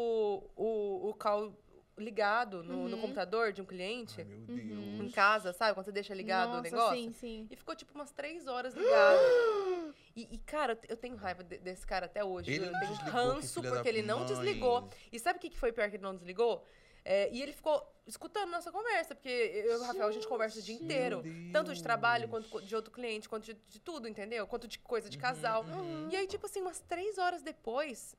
o, 0.56 1.10
o 1.10 1.14
call 1.16 1.54
ligado 1.98 2.64
no, 2.64 2.88
no 2.88 2.96
Uhum. 2.96 3.02
computador 3.02 3.52
de 3.52 3.62
um 3.62 3.66
cliente 3.66 4.22
Ai, 4.22 4.26
meu 4.26 4.38
Uhum. 4.48 4.94
em 4.94 4.98
Deus. 5.00 5.14
casa, 5.14 5.52
sabe? 5.52 5.74
Quando 5.74 5.86
você 5.88 5.92
deixa 5.92 6.14
ligado 6.14 6.48
Nossa, 6.52 6.60
o 6.60 6.64
negócio. 6.64 6.96
Sim, 6.96 7.12
sim. 7.12 7.48
E 7.52 7.56
ficou, 7.58 7.76
tipo, 7.76 7.94
umas 7.94 8.12
três 8.14 8.48
horas 8.48 8.74
ligado. 8.74 9.20
e, 10.16 10.34
e, 10.36 10.38
cara, 10.38 10.80
eu 10.88 10.96
tenho 10.96 11.18
raiva 11.18 11.44
de- 11.44 11.58
desse 11.58 11.86
cara 11.86 12.06
até 12.06 12.24
hoje. 12.24 12.54
Ele 12.54 12.68
eu 12.68 12.72
tenho 12.80 12.94
ranço 13.12 13.62
porque 13.62 13.90
ele 13.90 14.02
não 14.02 14.20
mãe. 14.20 14.28
desligou. 14.28 14.90
E 15.12 15.20
sabe 15.20 15.38
o 15.40 15.42
que 15.42 15.50
que 15.50 15.58
foi 15.58 15.74
pior 15.74 15.90
que 15.90 15.98
ele 15.98 16.04
não 16.04 16.16
desligou? 16.16 16.64
É, 17.04 17.30
e 17.34 17.42
ele 17.42 17.52
ficou 17.52 17.86
escutando 18.06 18.50
nossa 18.52 18.72
conversa, 18.72 19.14
porque 19.16 19.28
eu 19.30 19.74
e 19.74 19.76
o 19.78 19.84
Rafael, 19.84 20.08
a 20.08 20.12
gente 20.12 20.28
conversa 20.28 20.60
o 20.60 20.62
dia 20.62 20.76
inteiro. 20.76 21.22
Meu 21.24 21.52
Tanto 21.52 21.74
de 21.74 21.82
trabalho, 21.84 22.28
Deus. 22.30 22.48
quanto 22.48 22.66
de 22.66 22.76
outro 22.76 22.92
cliente, 22.92 23.28
quanto 23.28 23.44
de, 23.46 23.54
de 23.54 23.80
tudo, 23.82 24.08
entendeu? 24.08 24.46
Quanto 24.48 24.68
de 24.68 24.78
coisa 24.80 25.10
de 25.10 25.18
Uhum, 25.18 25.22
casal. 25.22 25.64
uhum. 25.66 26.10
E 26.12 26.16
aí, 26.16 26.28
tipo 26.28 26.46
assim, 26.46 26.62
umas 26.62 26.80
três 26.82 27.18
horas 27.18 27.42
depois, 27.42 28.16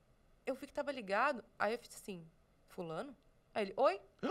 eu 0.48 0.54
vi 0.54 0.66
que 0.66 0.72
tava 0.72 0.90
ligado. 0.90 1.44
Aí 1.58 1.72
eu 1.74 1.78
fiz 1.78 1.94
assim, 1.94 2.26
fulano? 2.68 3.14
Aí 3.54 3.64
ele, 3.64 3.74
oi? 3.76 4.00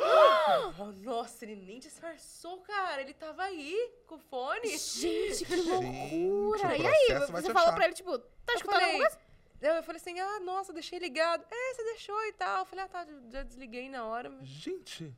Oh, 0.80 0.86
nossa, 1.04 1.44
ele 1.46 1.56
nem 1.56 1.80
disfarçou, 1.80 2.60
cara. 2.62 3.02
Ele 3.02 3.14
tava 3.14 3.44
aí, 3.44 3.94
com 4.08 4.16
o 4.16 4.20
fone. 4.20 4.68
Gente, 4.78 5.46
que 5.46 5.56
Gente, 5.56 5.70
loucura! 5.70 6.70
o 6.70 6.82
E 6.82 6.88
aí, 6.88 7.08
você 7.30 7.54
falou 7.54 7.70
achar. 7.70 7.76
pra 7.76 7.86
ele, 7.86 7.94
tipo, 7.94 8.18
tá 8.18 8.54
Eu 8.54 8.56
escutando 8.56 8.80
falei, 8.80 8.96
alguma 8.96 9.10
coisa? 9.10 9.20
eu 9.62 9.74
eu 9.76 9.84
falei 9.84 10.00
assim, 10.02 10.20
ah, 10.20 10.40
nossa, 10.40 10.72
deixei 10.74 11.00
ligado. 11.00 11.46
É, 11.52 11.74
você 11.74 11.84
deixou 11.84 12.20
e 12.26 12.34
tal. 12.34 12.60
Eu 12.60 12.66
falei, 12.66 12.86
ah, 12.86 12.88
tá, 12.88 13.08
já 13.30 13.44
desliguei 13.44 13.90
na 13.90 14.06
hora. 14.06 14.32
Gente, 14.44 15.14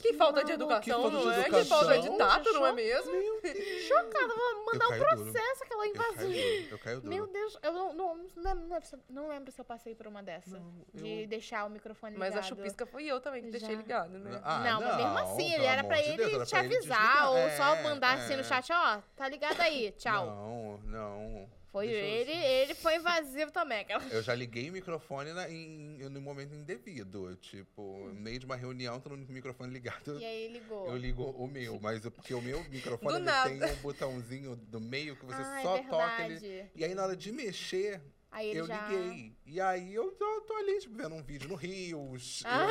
Que 0.00 0.12
falta 0.14 0.42
de 0.44 0.52
educação, 0.52 0.80
que 0.80 0.90
falta 0.90 1.10
de 1.18 1.24
não 1.24 1.32
é? 1.32 1.44
Que 1.44 1.64
falta 1.64 1.98
de 1.98 2.18
tato, 2.18 2.52
não 2.52 2.66
é 2.66 2.72
mesmo? 2.72 3.12
Chocada, 3.88 4.34
vou 4.34 4.64
mandar 4.66 4.88
um 4.88 4.98
processo, 4.98 5.64
aquela 5.64 5.86
invasão. 5.86 6.30
Eu 6.70 6.78
caio 6.78 7.00
duro. 7.00 7.08
Meu 7.14 7.26
Deus, 7.26 7.58
eu 7.62 7.72
não, 7.72 7.92
não, 7.92 8.16
não, 8.16 8.24
lembro, 8.42 8.64
não 8.64 8.68
lembro 8.68 8.86
se 8.86 8.94
eu- 8.94 9.00
não 9.08 9.28
lembro 9.28 9.52
se 9.52 9.60
eu 9.60 9.64
passei 9.64 9.94
por 9.94 10.06
uma 10.06 10.22
dessa. 10.22 10.58
Não, 10.58 10.72
De 10.94 11.22
eu- 11.22 11.28
deixar 11.28 11.64
o 11.66 11.70
microfone 11.70 12.16
Mas 12.16 12.30
ligado. 12.30 12.44
a 12.44 12.48
chupisca 12.48 12.86
foi 12.86 13.04
eu 13.04 13.20
também 13.20 13.42
que 13.42 13.50
deixei 13.50 13.74
Já. 13.74 13.76
ligado, 13.76 14.18
né? 14.18 14.40
Ah, 14.42 14.58
não, 14.60 14.80
mas 14.80 14.96
mesmo 14.96 15.18
assim, 15.18 15.52
ele 15.52 15.64
era 15.64 15.84
pra 15.84 15.96
de 15.96 16.08
ele 16.08 16.16
Deus, 16.16 16.32
era 16.34 16.46
te 16.46 16.50
pra 16.50 16.64
ele 16.64 16.76
avisar, 16.76 16.98
desligar. 16.98 17.30
ou 17.32 17.50
só 17.56 17.74
É, 17.76 17.82
mandar 17.82 18.14
assim 18.14 18.34
no 18.34 18.40
é. 18.40 18.44
chat, 18.44 18.72
ó, 18.72 18.98
tá 19.16 19.28
ligado 19.28 19.60
aí, 19.60 19.92
tchau. 19.92 20.26
Não, 20.26 20.78
não. 20.84 21.59
Foi 21.72 21.86
Deixa 21.86 22.00
eu- 22.00 22.06
ele, 22.06 22.32
ele 22.32 22.74
foi 22.74 22.96
invasivo 22.96 23.52
também. 23.52 23.80
Aquela... 23.80 24.02
Eu 24.08 24.22
já 24.22 24.34
liguei 24.34 24.68
o 24.70 24.72
microfone 24.72 25.32
na, 25.32 25.48
em, 25.48 25.98
no 26.08 26.20
momento 26.20 26.52
indevido. 26.54 27.36
Tipo, 27.36 28.08
no 28.08 28.20
meio 28.20 28.40
de 28.40 28.46
uma 28.46 28.56
reunião, 28.56 28.98
tô 28.98 29.10
no 29.10 29.16
microfone 29.16 29.72
ligado. 29.72 30.18
E 30.18 30.24
aí 30.24 30.48
ligou. 30.48 30.88
Eu 30.88 30.96
ligo 30.96 31.22
o 31.22 31.46
meu, 31.46 31.78
mas 31.80 32.04
eu- 32.04 32.10
porque 32.10 32.34
o 32.34 32.42
meu 32.42 32.62
microfone 32.64 33.16
ele 33.18 33.60
tem 33.60 33.72
um 33.72 33.76
botãozinho 33.76 34.56
do 34.56 34.80
meio 34.80 35.14
que 35.14 35.24
você 35.24 35.40
ah, 35.42 35.60
só 35.62 35.76
é 35.76 35.82
toca 35.84 36.26
ele. 36.26 36.70
E 36.74 36.84
aí 36.84 36.94
na 36.94 37.04
hora 37.04 37.16
de 37.16 37.30
mexer, 37.30 38.02
ele 38.40 38.58
eu 38.60 38.66
já... 38.66 38.88
liguei. 38.88 39.36
E 39.46 39.60
aí 39.60 39.94
eu 39.94 40.10
tô, 40.12 40.40
tô 40.42 40.54
ali, 40.54 40.78
tipo, 40.80 40.96
vendo 40.96 41.14
um 41.14 41.22
vídeo 41.22 41.48
no 41.48 41.54
Rios. 41.54 42.42
Ah. 42.44 42.66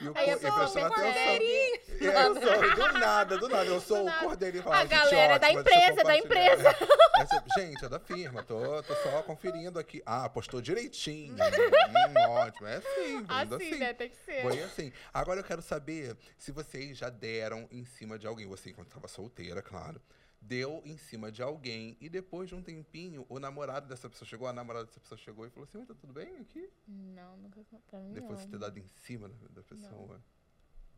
E 0.00 0.06
eu, 0.06 0.12
Aí 0.14 0.30
eu, 0.30 0.38
prestando 0.38 0.62
atenção. 0.62 0.90
percebe. 0.90 1.80
É, 2.00 2.26
eu 2.26 2.34
sou, 2.34 2.74
do 2.74 2.92
nada, 2.98 3.38
do 3.38 3.48
nada. 3.48 3.64
Eu 3.64 3.80
sou 3.80 4.04
Do 4.04 4.10
o 4.10 4.18
cordeirinho 4.18 4.62
A 4.70 4.76
"Ai, 4.76 4.84
que 4.86 4.94
galera 4.94 5.34
é 5.34 5.38
da 5.38 5.50
empresa, 5.50 6.04
da 6.04 6.18
compartilhar." 6.18 6.76
Aí 7.16 7.26
você, 7.26 7.42
Gente, 7.60 7.84
é 7.84 7.88
da 7.88 7.98
firma, 7.98 8.42
tô, 8.42 8.82
tô 8.82 8.94
só 8.96 9.22
conferindo 9.22 9.78
aqui. 9.78 10.02
Ah, 10.04 10.28
postou 10.28 10.60
direitinho. 10.60 11.34
hum, 11.34 12.30
ótimo. 12.30 12.66
É 12.66 12.76
assim, 12.76 13.24
Assim, 13.28 13.54
assim. 13.54 13.78
né? 13.78 13.94
Tem 13.94 14.10
que 14.10 14.16
ser. 14.16 14.42
Foi 14.42 14.62
assim. 14.62 14.92
Agora 15.14 15.40
eu 15.40 15.44
quero 15.44 15.62
saber 15.62 16.14
se 16.36 16.52
vocês 16.52 16.98
já 16.98 17.08
deram 17.08 17.66
em 17.72 17.84
cima 17.86 18.18
de 18.18 18.26
alguém. 18.26 18.46
Você, 18.46 18.70
enquanto 18.70 18.88
estava 18.88 19.08
solteira, 19.08 19.62
claro. 19.62 20.00
Deu 20.46 20.80
em 20.84 20.96
cima 20.96 21.32
de 21.32 21.42
alguém 21.42 21.96
e 22.00 22.08
depois 22.08 22.48
de 22.48 22.54
um 22.54 22.62
tempinho, 22.62 23.26
o 23.28 23.40
namorado 23.40 23.88
dessa 23.88 24.08
pessoa 24.08 24.28
chegou, 24.28 24.46
a 24.46 24.52
namorada 24.52 24.84
dessa 24.86 25.00
pessoa 25.00 25.18
chegou 25.18 25.44
e 25.44 25.50
falou 25.50 25.64
assim: 25.64 25.78
Oi, 25.78 25.86
tá 25.86 25.94
tudo 25.94 26.12
bem 26.12 26.36
aqui? 26.36 26.70
Não, 26.86 27.36
nunca 27.38 27.60
pra 27.90 27.98
mim 27.98 28.12
Depois 28.12 28.38
de 28.38 28.44
não. 28.44 28.52
ter 28.52 28.58
dado 28.58 28.78
em 28.78 28.86
cima 28.86 29.28
da, 29.28 29.48
da 29.50 29.62
pessoa. 29.64 30.22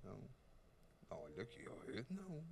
Não. 0.04 0.18
Olha 1.08 1.42
aqui, 1.42 1.66
olha. 1.66 2.06
Não. 2.10 2.44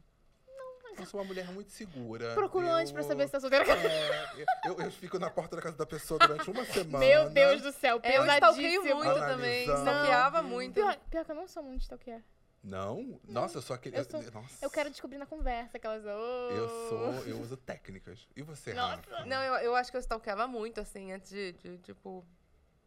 Eu 0.98 1.04
sou 1.04 1.20
uma 1.20 1.26
mulher 1.26 1.52
muito 1.52 1.70
segura. 1.70 2.32
Procuro 2.34 2.66
eu... 2.66 2.72
antes 2.72 2.90
pra 2.90 3.02
saber 3.02 3.26
se 3.26 3.32
tá 3.32 3.40
solteira. 3.40 3.66
É, 3.70 4.44
eu, 4.64 4.80
eu 4.80 4.90
fico 4.90 5.18
na 5.18 5.28
porta 5.28 5.54
da 5.56 5.60
casa 5.60 5.76
da 5.76 5.84
pessoa 5.84 6.18
durante 6.18 6.50
uma 6.50 6.64
semana. 6.72 6.98
Meu 6.98 7.28
Deus 7.28 7.60
do 7.60 7.72
céu, 7.72 8.00
É, 8.02 8.16
eu 8.16 8.24
stalkeio 8.24 8.80
pesadíssimo. 8.80 9.04
muito 9.04 9.20
também. 9.20 9.64
Analisando. 9.64 9.90
Stalkeava 9.90 10.42
muito. 10.42 10.74
Pior, 10.74 10.98
pior 11.10 11.24
que 11.26 11.30
eu 11.30 11.36
não 11.36 11.46
sou 11.46 11.62
muito 11.62 11.82
stalkear. 11.82 12.22
Não? 12.66 13.20
Nossa, 13.28 13.58
eu 13.58 13.62
sou 13.62 13.74
aquele. 13.76 13.96
eu 13.96 14.04
sou- 14.04 14.20
Nossa. 14.32 14.58
Eu 14.60 14.68
quero 14.70 14.90
descobrir 14.90 15.18
na 15.18 15.26
conversa 15.26 15.76
aquelas. 15.76 16.02
Oh. 16.04 16.50
Eu 16.50 16.68
sou. 16.88 17.12
Eu 17.28 17.40
uso 17.40 17.56
técnicas. 17.56 18.26
E 18.34 18.42
você, 18.42 18.74
Nossa. 18.74 18.96
Rafa? 19.08 19.24
Não, 19.24 19.40
eu, 19.42 19.54
eu 19.66 19.76
acho 19.76 19.90
que 19.90 19.96
eu 19.96 20.00
stalkeava 20.00 20.48
muito, 20.48 20.80
assim, 20.80 21.12
antes 21.12 21.30
de, 21.30 21.52
de, 21.52 21.78
tipo... 21.78 22.26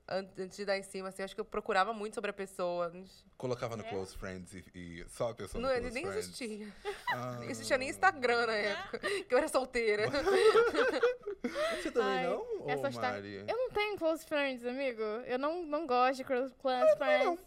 an- 0.07 0.27
Antes 0.37 0.57
de 0.57 0.65
dar 0.65 0.77
em 0.77 0.83
cima, 0.83 1.07
assim, 1.07 1.21
eu 1.21 1.25
acho 1.25 1.33
que 1.35 1.39
eu 1.39 1.45
procurava 1.45 1.93
muito 1.93 2.13
sobre 2.15 2.29
a 2.29 2.33
pessoa. 2.33 2.91
Colocava 3.37 3.77
no 3.77 3.83
É? 3.85 3.89
Close 3.89 4.17
Friends 4.17 4.53
e, 4.53 4.65
e 4.75 5.05
só 5.07 5.29
a 5.29 5.33
pessoa 5.35 5.61
Não, 5.61 5.69
no 5.69 5.75
ele 5.75 5.81
Close 5.89 5.93
nem 5.95 6.03
Friends. 6.05 6.25
existia. 6.41 6.73
Ah. 7.13 7.37
Nem 7.39 7.49
existia 7.49 7.77
nem 7.77 7.89
Instagram 7.89 8.47
na 8.47 8.53
época, 8.55 8.99
que 9.23 9.33
eu 9.33 9.37
era 9.37 9.47
solteira. 9.47 10.03
Você 11.81 11.89
também 11.91 12.17
Ai, 12.17 12.27
não, 12.27 12.65
ô 12.65 12.69
essas 12.69 12.95
ta- 12.95 13.01
Mari? 13.13 13.45
Eu 13.47 13.57
não 13.57 13.69
tenho 13.69 13.97
close 13.97 14.25
friends, 14.25 14.65
amigo. 14.65 15.01
Eu 15.25 15.39
não, 15.39 15.63
não 15.65 15.87
gosto 15.87 16.17
de 16.17 16.23
close 16.25 16.53
close 16.55 16.97
friends. 16.97 17.39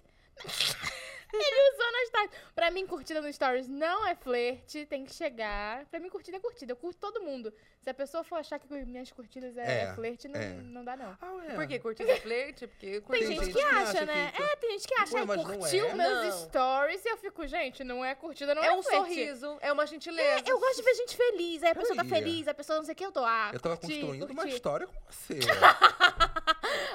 Ele 1.32 1.72
usou 1.74 1.92
nas 1.92 2.08
stories. 2.08 2.30
Pra 2.54 2.70
mim, 2.70 2.86
curtida 2.86 3.20
no 3.22 3.32
stories 3.32 3.68
não 3.68 4.06
é 4.06 4.14
flerte, 4.14 4.84
tem 4.86 5.04
que 5.04 5.12
chegar. 5.14 5.84
Pra 5.86 5.98
mim, 5.98 6.08
curtida 6.08 6.36
é 6.36 6.40
curtida. 6.40 6.72
Eu 6.72 6.76
curto 6.76 6.98
todo 6.98 7.22
mundo. 7.22 7.52
Se 7.80 7.90
a 7.90 7.94
pessoa 7.94 8.22
for 8.22 8.36
achar 8.36 8.58
que 8.60 8.72
minhas 8.84 9.10
curtidas 9.10 9.56
é, 9.56 9.82
É, 9.84 9.94
flerte, 9.94 10.28
não, 10.28 10.40
é. 10.40 10.48
não 10.50 10.84
dá, 10.84 10.96
não. 10.96 11.16
Ah, 11.20 11.32
ué. 11.34 11.54
Por 11.54 11.66
quê? 11.66 11.78
Curtida 11.80 12.16
flerte? 12.18 12.66
Porque 12.68 12.86
Tem, 12.92 13.00
curtida 13.00 13.26
gente, 13.28 13.44
gente 13.46 13.54
que 13.54 13.60
que 13.60 13.64
acha, 13.66 13.82
acha 13.90 14.06
né? 14.06 14.32
que- 14.34 14.42
É, 14.42 14.56
tem 14.56 14.70
gente 14.72 14.86
que 14.88 14.94
acha 14.94 15.14
Ué, 15.16 15.26
que 15.26 15.44
curtiu 15.44 15.86
é. 15.88 15.94
meus 15.94 16.24
Não. 16.26 16.38
stories 16.48 17.04
e 17.04 17.08
eu 17.08 17.16
fico, 17.16 17.46
gente, 17.46 17.82
não 17.82 18.04
é 18.04 18.14
curtida, 18.14 18.54
não 18.54 18.62
é, 18.62 18.66
É 18.68 18.72
um 18.72 18.82
flerte. 18.82 19.08
sorriso, 19.08 19.58
é 19.60 19.72
uma 19.72 19.86
gentileza. 19.86 20.44
Eu 20.46 20.60
gosto 20.60 20.76
de 20.76 20.82
ver 20.82 20.94
gente 20.94 21.16
feliz. 21.16 21.62
Aí 21.64 21.70
a 21.70 21.74
pessoa 21.74 21.96
tá 21.96 22.04
feliz, 22.04 22.46
a 22.46 22.54
pessoa 22.54 22.78
não 22.78 22.84
sei 22.84 22.92
o 22.92 22.96
que, 22.96 23.04
eu 23.06 23.12
tô. 23.12 23.24
Ah, 23.24 23.50
Eu 23.52 23.58
tava 23.60 23.76
curti, 23.76 23.94
construindo 24.00 24.30
uma 24.30 24.42
curti. 24.42 24.54
história 24.54 24.86
com 24.86 24.94
você. 25.10 25.38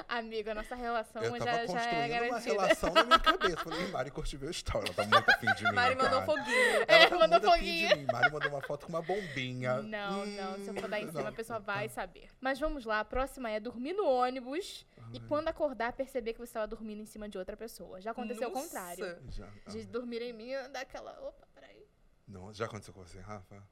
Amigo, 0.08 0.50
a 0.50 0.54
nossa 0.54 0.74
relação 0.74 1.22
Eu 1.22 1.32
tava 1.32 1.44
já, 1.44 1.52
já 1.52 1.60
é 1.62 1.66
construindo 1.66 1.98
uma 1.98 2.08
garantida. 2.08 2.52
relação 2.52 2.94
na 2.94 3.04
minha 3.04 3.18
cabeça. 3.18 3.56
Falei, 3.58 3.86
Mari 3.88 4.10
curtiu 4.10 4.40
meu 4.40 4.50
story. 4.50 4.86
Ela 4.86 4.94
tá 4.94 5.04
muito 5.04 5.30
afim 5.30 5.54
de 5.54 5.64
mim. 5.64 5.72
Mari 5.72 5.94
mandou 5.96 6.10
cara. 6.10 6.24
foguinho. 6.26 6.84
Ela 6.88 7.02
É, 7.04 7.06
tá 7.08 7.18
mandou 7.18 7.28
muito 7.40 7.48
afim 7.48 7.58
foguinho. 7.58 7.88
de 7.88 7.94
mim. 7.96 8.06
Mari 8.10 8.32
mandou 8.32 8.48
uma 8.48 8.62
foto 8.62 8.86
com 8.86 8.92
uma 8.92 9.02
bombinha. 9.02 9.82
Não, 9.82 10.24
não. 10.24 10.54
Se 10.64 10.68
eu 10.68 10.74
for 10.74 10.88
dar 10.88 10.98
em 11.00 11.04
Hum, 11.04 11.08
cima, 11.08 11.22
não. 11.22 11.28
a 11.28 11.32
pessoa 11.32 11.58
vai 11.58 11.88
saber. 11.90 12.28
Mas 12.40 12.58
vamos 12.58 12.84
lá, 12.86 13.00
a 13.00 13.04
próxima 13.04 13.50
é 13.50 13.60
dormir 13.60 13.92
no 13.92 14.06
ônibus 14.06 14.86
e 15.12 15.20
quando 15.20 15.48
acordar, 15.48 15.92
perceber 15.92 16.32
que 16.32 16.38
você 16.38 16.44
estava 16.50 16.66
dormindo 16.66 17.02
em 17.02 17.06
cima 17.06 17.28
de 17.28 17.36
outra 17.36 17.56
pessoa. 17.56 18.00
Já 18.00 18.12
aconteceu 18.12 18.48
o 18.48 18.52
Nossa. 18.52 18.62
contrário. 18.64 19.18
Já, 19.30 19.46
De 19.66 19.84
dormir 19.84 20.22
em 20.22 20.32
mim, 20.32 20.52
dar 20.72 20.80
aquela. 20.80 21.12
Opa, 21.20 21.46
peraí. 21.54 21.86
não, 22.26 22.52
já 22.54 22.64
aconteceu 22.64 22.94
com 22.94 23.04
você, 23.04 23.20
Rafa? 23.20 23.62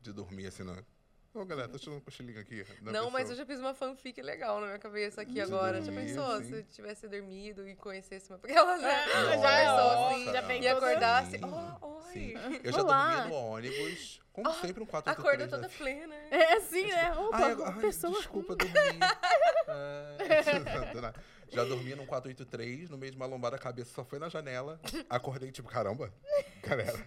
De 0.00 0.10
dormir 0.12 0.46
assim, 0.46 0.64
não. 0.64 0.76
Ô, 1.34 1.46
galera, 1.46 1.66
tô 1.68 1.78
tirando 1.78 1.96
um 1.96 2.00
cochilinho 2.00 2.38
aqui. 2.38 2.64
Não, 2.82 3.10
mas 3.10 3.22
eu 3.22 3.28
pessoa. 3.30 3.36
já 3.36 3.46
fiz 3.46 3.58
uma 3.58 3.72
fanfic 3.72 4.20
legal 4.20 4.60
na 4.60 4.66
minha 4.66 4.78
cabeça 4.78 5.22
aqui 5.22 5.32
De 5.32 5.40
agora. 5.40 5.80
Já 5.80 5.90
dormir, 5.90 6.08
pensou 6.08 6.38
sim. 6.38 6.44
se 6.44 6.52
eu 6.52 6.62
tivesse 6.64 7.08
dormido 7.08 7.66
e 7.66 7.74
conhecesse 7.74 8.30
uma. 8.30 8.36
Porque 8.38 8.54
ela 8.54 8.78
já, 8.78 8.88
Ah, 8.88 9.36
já 9.38 9.52
é 9.52 9.64
pensou 9.64 9.86
ótimo, 9.86 10.14
assim. 10.14 10.24
já 10.32 10.42
E 10.54 10.62
toda- 10.74 10.86
acordasse. 10.86 11.40
Oh, 11.80 11.86
oi. 11.86 12.12
sim. 12.12 12.34
Eu 12.62 12.72
já 12.72 12.82
Olá. 12.82 13.10
dormia 13.16 13.28
no 13.28 13.34
ônibus, 13.46 14.20
como 14.30 14.50
Oh, 14.50 14.52
sempre, 14.52 14.82
um 14.82 14.86
483. 14.86 15.18
Acordou 15.18 15.48
toda 15.48 15.62
da 15.62 15.68
plena. 15.74 16.14
É 16.30 16.54
assim, 16.56 16.86
né? 16.86 17.12
Opa, 17.16 17.36
Ai, 17.38 17.52
agora- 17.52 17.70
ai, 17.76 17.80
pessoa. 17.80 18.12
desculpa, 18.18 18.54
dormi. 18.54 18.72
É. 19.68 21.12
Já 21.52 21.64
dormi 21.64 21.94
num 21.94 22.06
483, 22.06 22.88
no 22.88 22.96
meio 22.96 23.12
de 23.12 23.16
uma 23.16 23.26
lombada, 23.26 23.56
a 23.56 23.58
cabeça 23.58 23.92
só 23.94 24.04
foi 24.04 24.18
na 24.18 24.28
janela. 24.28 24.80
Acordei, 25.10 25.52
tipo, 25.52 25.68
caramba, 25.68 26.12
galera, 26.62 27.06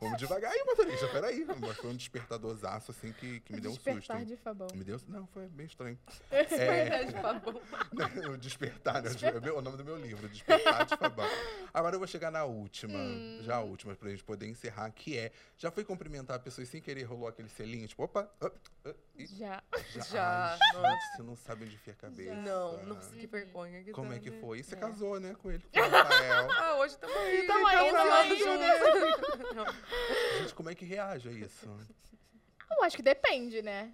vamos 0.00 0.18
devagar 0.18 0.50
aí, 0.50 0.64
motorista, 0.64 1.06
peraí. 1.08 1.46
Mas 1.60 1.76
foi 1.76 1.90
um 1.90 1.96
despertadorzaço, 1.96 2.90
assim, 2.90 3.12
que, 3.12 3.40
que 3.40 3.52
me 3.52 3.60
deu 3.60 3.70
um 3.70 3.74
susto. 3.74 3.90
Despertar 3.92 4.24
de 4.24 4.36
Fabão. 4.36 4.68
Me 4.74 4.82
deu... 4.82 5.00
Não, 5.08 5.26
foi 5.28 5.46
bem 5.46 5.66
estranho. 5.66 5.98
Verdade, 6.28 7.12
Fabão. 7.12 7.60
o 8.34 8.36
Despertar, 8.36 9.02
né? 9.02 9.10
É 9.44 9.52
o 9.52 9.62
nome 9.62 9.76
do 9.76 9.84
meu 9.84 9.96
livro, 9.96 10.28
Despertar 10.28 10.86
de 10.86 10.96
Fabão. 10.96 11.28
Agora 11.72 11.94
eu 11.94 12.00
vou 12.00 12.08
chegar 12.08 12.30
na 12.30 12.44
última, 12.44 12.98
Hum. 12.98 13.40
já 13.42 13.56
a 13.56 13.60
última, 13.60 13.94
pra 13.94 14.10
gente 14.10 14.24
poder 14.24 14.48
encerrar, 14.48 14.90
que 14.90 15.16
é, 15.18 15.30
já 15.56 15.70
foi 15.70 15.84
cumprimentar 15.84 16.36
a 16.36 16.38
pessoa 16.38 16.62
e 16.62 16.66
sem 16.66 16.80
querer 16.80 17.04
rolou 17.04 17.28
aquele 17.28 17.48
selinho, 17.48 17.86
tipo, 17.86 18.02
opa, 18.02 18.28
op, 18.40 18.56
op, 18.84 18.96
Já. 19.16 19.62
já. 19.94 20.02
Já, 20.02 20.58
Ai, 20.74 20.90
gente, 20.90 21.16
você 21.16 21.22
não 21.22 21.36
sabe 21.36 21.64
onde 21.64 21.74
enfia 21.76 21.92
a 21.92 21.96
cabeça. 21.96 22.34
Não, 22.34 22.82
nossa, 22.84 23.14
que 23.14 23.26
vergonha. 23.26 23.84
que 23.84 23.92
Como 23.92 24.10
tá, 24.10 24.16
é 24.16 24.18
que 24.18 24.30
foi? 24.40 24.58
E 24.58 24.62
você 24.64 24.74
É. 24.74 24.78
casou, 24.78 25.20
né, 25.20 25.34
com 25.40 25.50
ele, 25.52 25.62
com 25.72 25.78
o 25.80 25.88
Rafael. 25.88 26.50
Ah, 26.50 26.76
hoje 26.78 26.98
tamo 26.98 27.16
aí. 27.18 27.46
Tamo 27.46 27.66
aí, 27.66 27.76
tamo 27.76 27.92
tamo 27.92 28.10
lá 28.10 28.20
aí. 28.20 28.28
Gente, 30.40 30.54
como 30.54 30.70
é 30.70 30.74
que 30.74 30.84
reage 30.84 31.28
a 31.28 31.32
isso? 31.32 31.68
Eu 32.70 32.82
acho 32.82 32.96
que 32.96 33.02
depende, 33.02 33.62
né? 33.62 33.92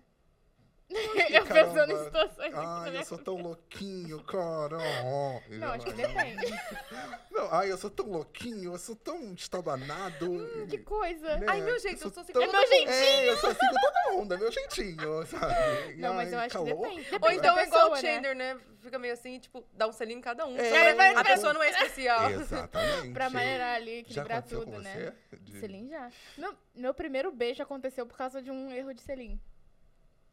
eu 1.30 1.44
pensando 1.46 1.92
em 1.92 1.94
caramba. 1.96 2.04
situações 2.04 2.54
Ai, 2.54 2.90
minha 2.90 3.02
eu 3.02 3.04
sou 3.06 3.18
tão 3.18 3.36
louquinho, 3.36 4.22
cara. 4.24 4.76
Oh, 5.04 5.40
Não, 5.54 5.68
acho 5.72 5.86
que 5.86 5.92
depende. 5.92 6.46
Não, 7.30 7.48
ai, 7.54 7.70
eu 7.70 7.78
sou 7.78 7.88
tão 7.90 8.06
louquinho, 8.06 8.72
eu 8.74 8.78
sou 8.78 8.96
tão 8.96 9.32
estabanado. 9.34 10.30
Hum, 10.32 10.66
que 10.68 10.78
coisa. 10.78 11.36
né? 11.36 11.46
Ai, 11.48 11.60
meu 11.62 11.78
jeito, 11.78 12.04
eu 12.04 12.10
sou 12.10 12.22
assim 12.22 12.32
tão- 12.32 12.42
com 12.42 12.48
É 12.48 12.52
meu 12.52 12.66
jeitinho. 12.68 12.90
É, 12.90 13.28
eu 13.30 13.36
sou 13.38 13.50
assim 13.50 13.66
com 13.68 13.80
todo 13.80 14.16
mundo, 14.16 14.34
é 14.34 14.36
meu 14.36 14.52
jeitinho, 14.52 15.26
sabe? 15.26 15.94
Não, 15.96 16.14
mas 16.14 16.32
eu 16.32 16.38
Ai, 16.38 16.46
acho 16.46 16.52
calor. 16.54 16.66
que 16.68 16.82
depende. 16.82 17.06
Ou 17.14 17.18
Depende 17.20 17.36
então 17.38 17.54
da 17.54 17.62
é 17.62 17.66
igual 17.66 17.90
o 17.90 17.94
né? 17.94 18.00
Chandler, 18.00 18.36
né? 18.36 18.60
Fica 18.80 18.98
meio 18.98 19.12
assim, 19.12 19.38
tipo, 19.38 19.64
dá 19.72 19.86
um 19.86 19.92
selinho 19.92 20.18
em 20.18 20.22
cada 20.22 20.46
um. 20.46 20.56
É, 20.56 20.68
É 20.70 21.16
a 21.16 21.24
pessoa 21.24 21.52
não 21.52 21.62
é 21.62 21.70
especial. 21.70 22.30
Exatamente. 22.30 23.12
Pra 23.12 23.30
maneirar 23.30 23.76
ali, 23.76 23.98
equilibrar 24.00 24.42
tudo, 24.42 24.78
né? 24.80 25.14
você? 25.30 25.36
De- 25.38 25.60
Selim 25.60 25.88
já. 25.88 26.10
Meu, 26.36 26.54
meu 26.74 26.94
primeiro 26.94 27.30
beijo 27.30 27.62
aconteceu 27.62 28.06
por 28.06 28.16
causa 28.16 28.40
de 28.42 28.50
um 28.50 28.70
erro 28.72 28.92
de 28.94 29.02
Selim. 29.02 29.38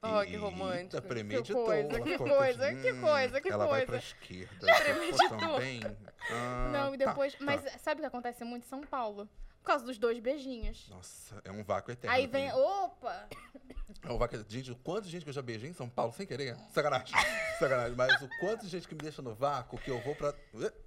Oh, 0.02 0.22
que 0.22 0.34
Eita, 0.34 0.40
romântico. 0.40 1.02
premeditou. 1.08 1.66
coisa, 1.66 1.90
ela 1.90 2.02
que 2.02 2.18
coisa, 2.18 2.76
que 2.76 2.92
hum, 2.92 3.02
coisa, 3.02 3.42
que 3.42 3.50
ela 3.50 3.66
vai 3.66 3.86
coisa. 3.86 3.86
pra 3.86 3.98
esquerda. 3.98 4.68
Premeditou. 4.84 5.38
também? 5.38 5.82
Ah, 6.30 6.70
não, 6.72 6.96
e 6.96 6.98
tá, 6.98 7.06
depois. 7.08 7.34
tá. 7.34 7.40
Mas 7.44 7.62
sabe 7.82 8.00
o 8.00 8.02
que 8.04 8.08
acontece 8.08 8.44
muito 8.44 8.64
em 8.66 8.68
São 8.70 8.82
Paulo? 8.82 9.28
Por 9.68 9.72
causa 9.74 9.84
dos 9.86 9.98
dois 9.98 10.18
beijinhos. 10.22 10.88
Nossa, 10.90 11.42
é 11.44 11.52
um 11.52 11.62
vácuo 11.62 11.92
eterno. 11.92 12.16
Aí 12.16 12.26
vem. 12.26 12.50
também. 12.50 12.64
Opa! 12.64 13.28
É 14.02 14.10
um 14.12 14.18
vácuo 14.18 14.38
Gente, 14.48 14.72
o 14.72 14.76
quanto 14.78 15.04
de 15.04 15.10
gente 15.12 15.24
que 15.24 15.30
eu 15.30 15.34
já 15.34 15.42
beijei 15.42 15.70
em 15.70 15.74
São 15.74 15.90
Paulo 15.90 16.14
sem 16.14 16.26
querer? 16.26 16.56
Sacanagem. 16.74 17.14
Sacanagem. 17.60 17.94
Mas 17.98 18.22
o 18.22 18.30
quanto 18.40 18.62
de 18.62 18.70
gente 18.70 18.88
que 18.88 18.96
me 18.96 19.02
deixa 19.02 19.22
no 19.22 19.36
vácuo 19.36 19.78
que 19.78 19.92
eu 19.92 20.00
vou 20.00 20.16
pra. 20.16 20.34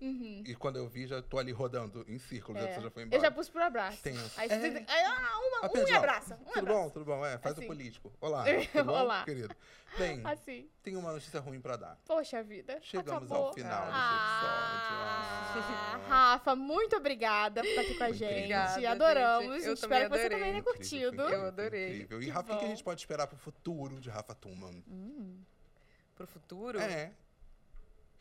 Uhum. 0.01 0.43
E 0.47 0.55
quando 0.55 0.76
eu 0.76 0.89
vi, 0.89 1.07
já 1.07 1.20
tô 1.20 1.39
ali 1.39 1.53
rodando 1.53 2.07
em 2.09 2.18
círculo, 2.18 2.57
É. 2.59 2.72
você 2.74 2.81
já 2.81 2.91
foi 2.91 3.03
embora. 3.03 3.16
Eu 3.18 3.20
já 3.20 3.31
pus 3.31 3.51
pro 3.51 3.62
abraço. 3.62 4.03
Tenso. 4.03 4.33
Aí 4.41 4.49
É. 4.51 4.59
você 4.59 4.70
tem- 4.70 4.85
aí, 4.89 5.05
ah, 5.05 5.39
uma, 5.41 5.61
um 5.62 5.64
Apenas, 5.66 5.91
me 5.91 5.95
ó, 5.95 5.99
abraça. 5.99 6.35
Um 6.37 6.45
tudo 6.45 6.59
abraço. 6.59 6.78
bom, 6.78 6.89
tudo 6.91 7.05
bom. 7.05 7.26
É, 7.26 7.39
faz 7.39 7.57
Assim. 7.57 7.64
o 7.64 7.68
político. 7.68 8.11
Olá, 8.18 8.45
tudo 8.72 8.85
bom, 8.85 8.93
Olá. 8.93 9.24
querido? 9.24 9.55
Bem, 9.99 10.22
Assim. 10.24 10.70
tem 10.85 10.97
uma 10.97 11.12
notícia 11.12 11.41
ruim 11.41 11.61
pra 11.61 11.76
dar. 11.76 11.99
Poxa 12.07 12.43
vida. 12.45 12.78
Chegamos 12.81 13.24
acabou. 13.31 13.49
ao 13.49 13.53
final 13.53 13.89
Ah, 13.91 15.53
desse 15.55 15.68
episódio. 15.68 16.07
Rafa, 16.09 16.55
muito 16.57 16.97
obrigada 16.97 17.61
por 17.61 17.68
estar 17.68 17.81
aqui 17.83 17.95
com 17.95 18.05
a 18.05 18.12
gente. 18.12 18.24
incrível. 18.45 18.57
Obrigada, 18.72 19.04
Adoramos. 19.04 19.54
gente. 19.56 19.66
Eu 19.66 19.74
Espero 19.74 20.10
que 20.10 20.16
você 20.18 20.30
também 20.30 20.50
tenha 20.50 20.62
curtido. 20.62 21.06
incrível, 21.22 21.28
Eu 21.30 21.46
adorei. 21.46 21.88
incrível. 21.94 22.22
E, 22.22 22.24
Que 22.26 22.30
Rafa, 22.30 22.54
o 22.54 22.58
que 22.58 22.64
a 22.64 22.68
gente 22.68 22.84
pode 22.84 23.00
esperar 23.00 23.26
pro 23.26 23.36
futuro 23.38 24.00
de 24.00 24.08
Rafa 24.10 24.34
Tuman? 24.34 24.82
Hum. 24.88 25.42
Pro 26.14 26.26
futuro? 26.26 26.78
É. 26.80 27.12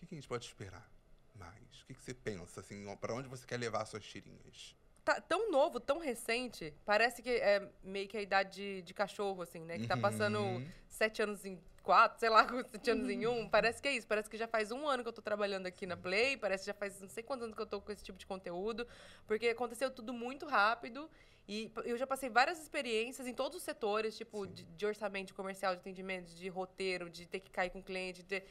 O 0.02 0.06
que, 0.06 0.16
a 0.16 0.18
gente 0.18 0.28
pode 0.28 0.46
esperar 0.46 0.90
mais? 1.36 1.82
O 1.82 1.86
que, 1.86 1.94
você 1.94 2.14
pensa, 2.14 2.62
assim, 2.62 2.88
ó, 2.88 2.96
pra 2.96 3.14
onde 3.14 3.28
você 3.28 3.46
quer 3.46 3.58
levar 3.58 3.86
suas 3.86 4.04
tirinhas? 4.04 4.76
Tá 5.10 5.20
tão 5.20 5.50
novo, 5.50 5.80
tão 5.80 5.98
recente. 5.98 6.72
Parece 6.86 7.24
que 7.24 7.32
é 7.32 7.68
meio 7.84 8.08
que 8.08 8.16
a 8.16 8.22
idade 8.22 8.52
de, 8.52 8.82
de 8.84 8.94
cachorro, 8.94 9.42
assim, 9.42 9.60
né? 9.62 9.80
Que 9.80 9.88
tá 9.88 9.98
passando 9.98 10.38
Uhum. 10.40 10.68
sete 10.88 11.20
anos 11.20 11.44
em 11.46 11.60
quatro, 11.82 12.20
sei 12.20 12.30
lá, 12.30 12.46
sete 12.70 12.92
anos 12.92 13.10
em 13.10 13.26
um. 13.26 13.50
Parece 13.50 13.82
que 13.82 13.88
é 13.88 13.92
isso. 13.94 14.06
Parece 14.06 14.30
que 14.30 14.38
já 14.38 14.48
faz 14.48 14.72
um 14.72 14.88
ano 14.88 15.02
que 15.02 15.10
eu 15.10 15.14
tô 15.14 15.24
trabalhando 15.24 15.66
aqui 15.66 15.88
na 15.88 15.98
Play. 15.98 16.38
Parece 16.38 16.62
que 16.64 16.68
já 16.68 16.76
faz 16.76 17.02
não 17.02 17.10
sei 17.10 17.24
quantos 17.24 17.44
anos 17.46 17.56
que 17.56 17.62
eu 17.62 17.66
tô 17.66 17.82
com 17.82 17.92
esse 17.92 18.04
tipo 18.04 18.20
de 18.20 18.28
conteúdo. 18.28 18.86
Porque 19.26 19.48
aconteceu 19.48 19.90
tudo 19.90 20.14
muito 20.14 20.46
rápido. 20.46 21.10
E 21.48 21.72
eu 21.86 21.98
já 21.98 22.06
passei 22.06 22.30
várias 22.30 22.60
experiências 22.62 23.26
em 23.26 23.34
todos 23.34 23.58
os 23.58 23.64
setores, 23.64 24.16
tipo, 24.16 24.46
de, 24.46 24.64
de 24.64 24.86
orçamento, 24.86 25.30
de 25.30 25.34
comercial, 25.34 25.74
de 25.74 25.80
atendimento, 25.82 26.30
de 26.36 26.48
roteiro, 26.50 27.10
de 27.10 27.26
ter 27.26 27.40
que 27.40 27.50
cair 27.50 27.72
com 27.72 27.82
cliente. 27.82 28.22
de 28.22 28.44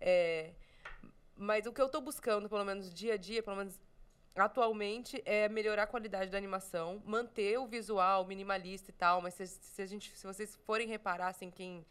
é, 0.00 0.54
Mas 1.36 1.66
o 1.66 1.72
que 1.74 1.82
eu 1.82 1.90
tô 1.90 2.00
buscando, 2.00 2.48
pelo 2.48 2.64
menos 2.64 2.94
dia 2.94 3.12
a 3.12 3.16
dia, 3.18 3.42
pelo 3.42 3.56
menos 3.56 3.78
atualmente, 4.44 5.22
é 5.24 5.48
melhorar 5.48 5.84
a 5.84 5.86
qualidade 5.86 6.30
da 6.30 6.38
animação, 6.38 7.02
manter 7.04 7.58
o 7.58 7.66
visual 7.66 8.24
minimalista 8.24 8.90
e 8.90 8.94
tal, 8.94 9.20
mas 9.20 9.34
se, 9.34 9.46
se 9.46 9.82
a 9.82 9.86
gente, 9.86 10.16
se 10.16 10.26
vocês 10.26 10.56
forem 10.64 10.88
reparar, 10.88 11.28
assim, 11.28 11.50
quem 11.50 11.84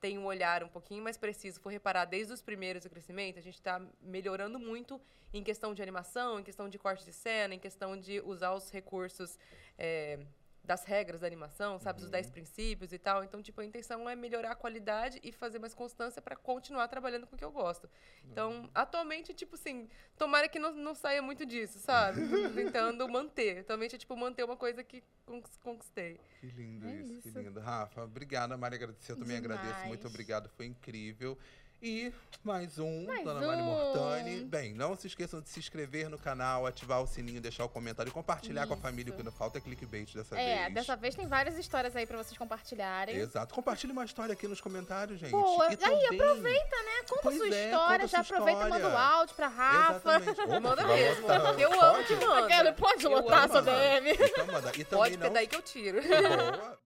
tem 0.00 0.18
um 0.18 0.26
olhar 0.26 0.64
um 0.64 0.68
pouquinho 0.68 1.02
mais 1.02 1.16
preciso, 1.16 1.60
for 1.60 1.70
reparar 1.70 2.04
desde 2.06 2.32
os 2.32 2.42
primeiros 2.42 2.82
do 2.82 2.90
crescimento, 2.90 3.38
a 3.38 3.42
gente 3.42 3.54
está 3.54 3.80
melhorando 4.00 4.58
muito 4.58 5.00
em 5.32 5.44
questão 5.44 5.72
de 5.72 5.80
animação, 5.80 6.40
em 6.40 6.42
questão 6.42 6.68
de 6.68 6.76
corte 6.76 7.04
de 7.04 7.12
cena, 7.12 7.54
em 7.54 7.58
questão 7.58 7.96
de 7.96 8.20
usar 8.20 8.52
os 8.52 8.68
recursos 8.70 9.38
é, 9.78 10.18
das 10.64 10.84
regras 10.84 11.20
da 11.20 11.26
animação, 11.26 11.78
sabe? 11.78 11.98
Os 11.98 12.04
Uhum. 12.04 12.10
10 12.12 12.30
princípios 12.30 12.92
e 12.92 12.98
tal. 12.98 13.24
Então, 13.24 13.42
tipo, 13.42 13.60
a 13.60 13.64
intenção 13.64 14.08
é 14.08 14.14
melhorar 14.14 14.52
a 14.52 14.54
qualidade 14.54 15.18
e 15.22 15.32
fazer 15.32 15.58
mais 15.58 15.74
constância 15.74 16.22
pra 16.22 16.36
continuar 16.36 16.86
trabalhando 16.88 17.26
com 17.26 17.34
o 17.34 17.38
que 17.38 17.44
eu 17.44 17.50
gosto. 17.50 17.90
Então, 18.30 18.70
atualmente, 18.72 19.34
tipo 19.34 19.56
assim, 19.56 19.88
tomara 20.16 20.48
que 20.48 20.58
não, 20.60 20.72
não 20.72 20.94
saia 20.94 21.20
muito 21.20 21.44
disso, 21.44 21.78
sabe? 21.80 22.20
Tentando 22.54 23.08
manter. 23.08 23.58
Atualmente 23.60 23.96
é, 23.96 23.98
tipo, 23.98 24.16
manter 24.16 24.44
uma 24.44 24.56
coisa 24.56 24.84
que 24.84 25.02
conquis- 25.26 25.56
conquistei. 25.58 26.20
Que 26.40 26.46
lindo 26.46 26.86
É 26.86 26.92
isso, 27.00 27.22
que 27.22 27.28
isso. 27.28 27.38
lindo. 27.40 27.58
Rafa, 27.60 28.04
obrigada, 28.04 28.56
Mari, 28.56 28.76
agradecer. 28.76 29.12
Eu 29.12 29.16
também 29.16 29.36
agradeço. 29.36 29.66
Demais. 29.68 29.88
Muito 29.88 30.06
obrigado, 30.06 30.48
foi 30.50 30.66
incrível. 30.66 31.36
E 31.82 32.12
mais 32.44 32.78
um, 32.78 33.06
Mais 33.06 33.24
Dona 33.24 33.44
Mari 33.44 33.60
um. 33.60 33.64
Mortani. 33.64 34.40
Bem, 34.44 34.72
não 34.72 34.94
se 34.96 35.08
esqueçam 35.08 35.40
de 35.40 35.48
se 35.48 35.58
inscrever 35.58 36.08
no 36.08 36.16
canal, 36.16 36.64
ativar 36.64 37.02
o 37.02 37.06
sininho, 37.08 37.40
deixar 37.40 37.64
o 37.64 37.68
comentário 37.68 38.08
e 38.08 38.12
compartilhar 38.12 38.66
com 38.68 38.74
a 38.74 38.76
Isso. 38.76 38.82
família, 38.82 39.12
porque 39.12 39.24
não 39.24 39.32
falta 39.32 39.60
clickbait 39.60 40.14
dessa 40.14 40.38
É, 40.38 40.62
vez. 40.64 40.74
dessa 40.74 40.96
vez 40.96 41.14
tem 41.16 41.26
várias 41.26 41.58
histórias 41.58 41.96
aí 41.96 42.06
pra 42.06 42.16
vocês 42.18 42.38
compartilharem. 42.38 43.16
Exato. 43.16 43.52
Compartilhe 43.52 43.92
uma 43.92 44.04
história 44.04 44.32
aqui 44.32 44.46
nos 44.46 44.60
comentários, 44.60 45.18
gente. 45.18 45.32
Boa. 45.32 45.66
E 45.66 45.70
Aí, 45.70 45.76
também- 45.76 46.06
aproveita, 46.20 46.76
né? 46.76 47.02
Conta 47.08 47.22
Pois 47.22 47.36
sua 47.36 47.46
é, 47.48 47.64
história, 47.64 47.98
conta 48.04 48.08
já 48.08 48.24
sua 48.24 48.36
aproveita 48.36 48.60
e 48.60 48.70
manda 48.70 48.74
o 48.74 48.88
história. 48.88 48.98
áudio 49.16 49.34
pra 49.34 49.48
Rafa. 49.48 50.16
Opa, 50.18 50.60
Manda 50.60 50.86
mesmo. 50.86 51.22
botar- 51.22 51.60
eu 51.60 51.82
amo 51.82 52.04
que 52.04 52.14
manda. 52.14 52.44
Aquela, 52.46 52.72
pode 52.72 53.06
lotar 53.08 53.48
sua 53.48 53.60
DM. 53.62 54.10
Então 54.12 54.46
manda. 54.46 54.68
E 54.76 54.84
também 54.84 54.98
Pode, 54.98 55.18
porque 55.18 55.26
é 55.26 55.30
daí 55.30 55.46
que 55.48 55.56
eu 55.56 55.62
tiro. 55.62 56.00
Boa. 56.00 56.78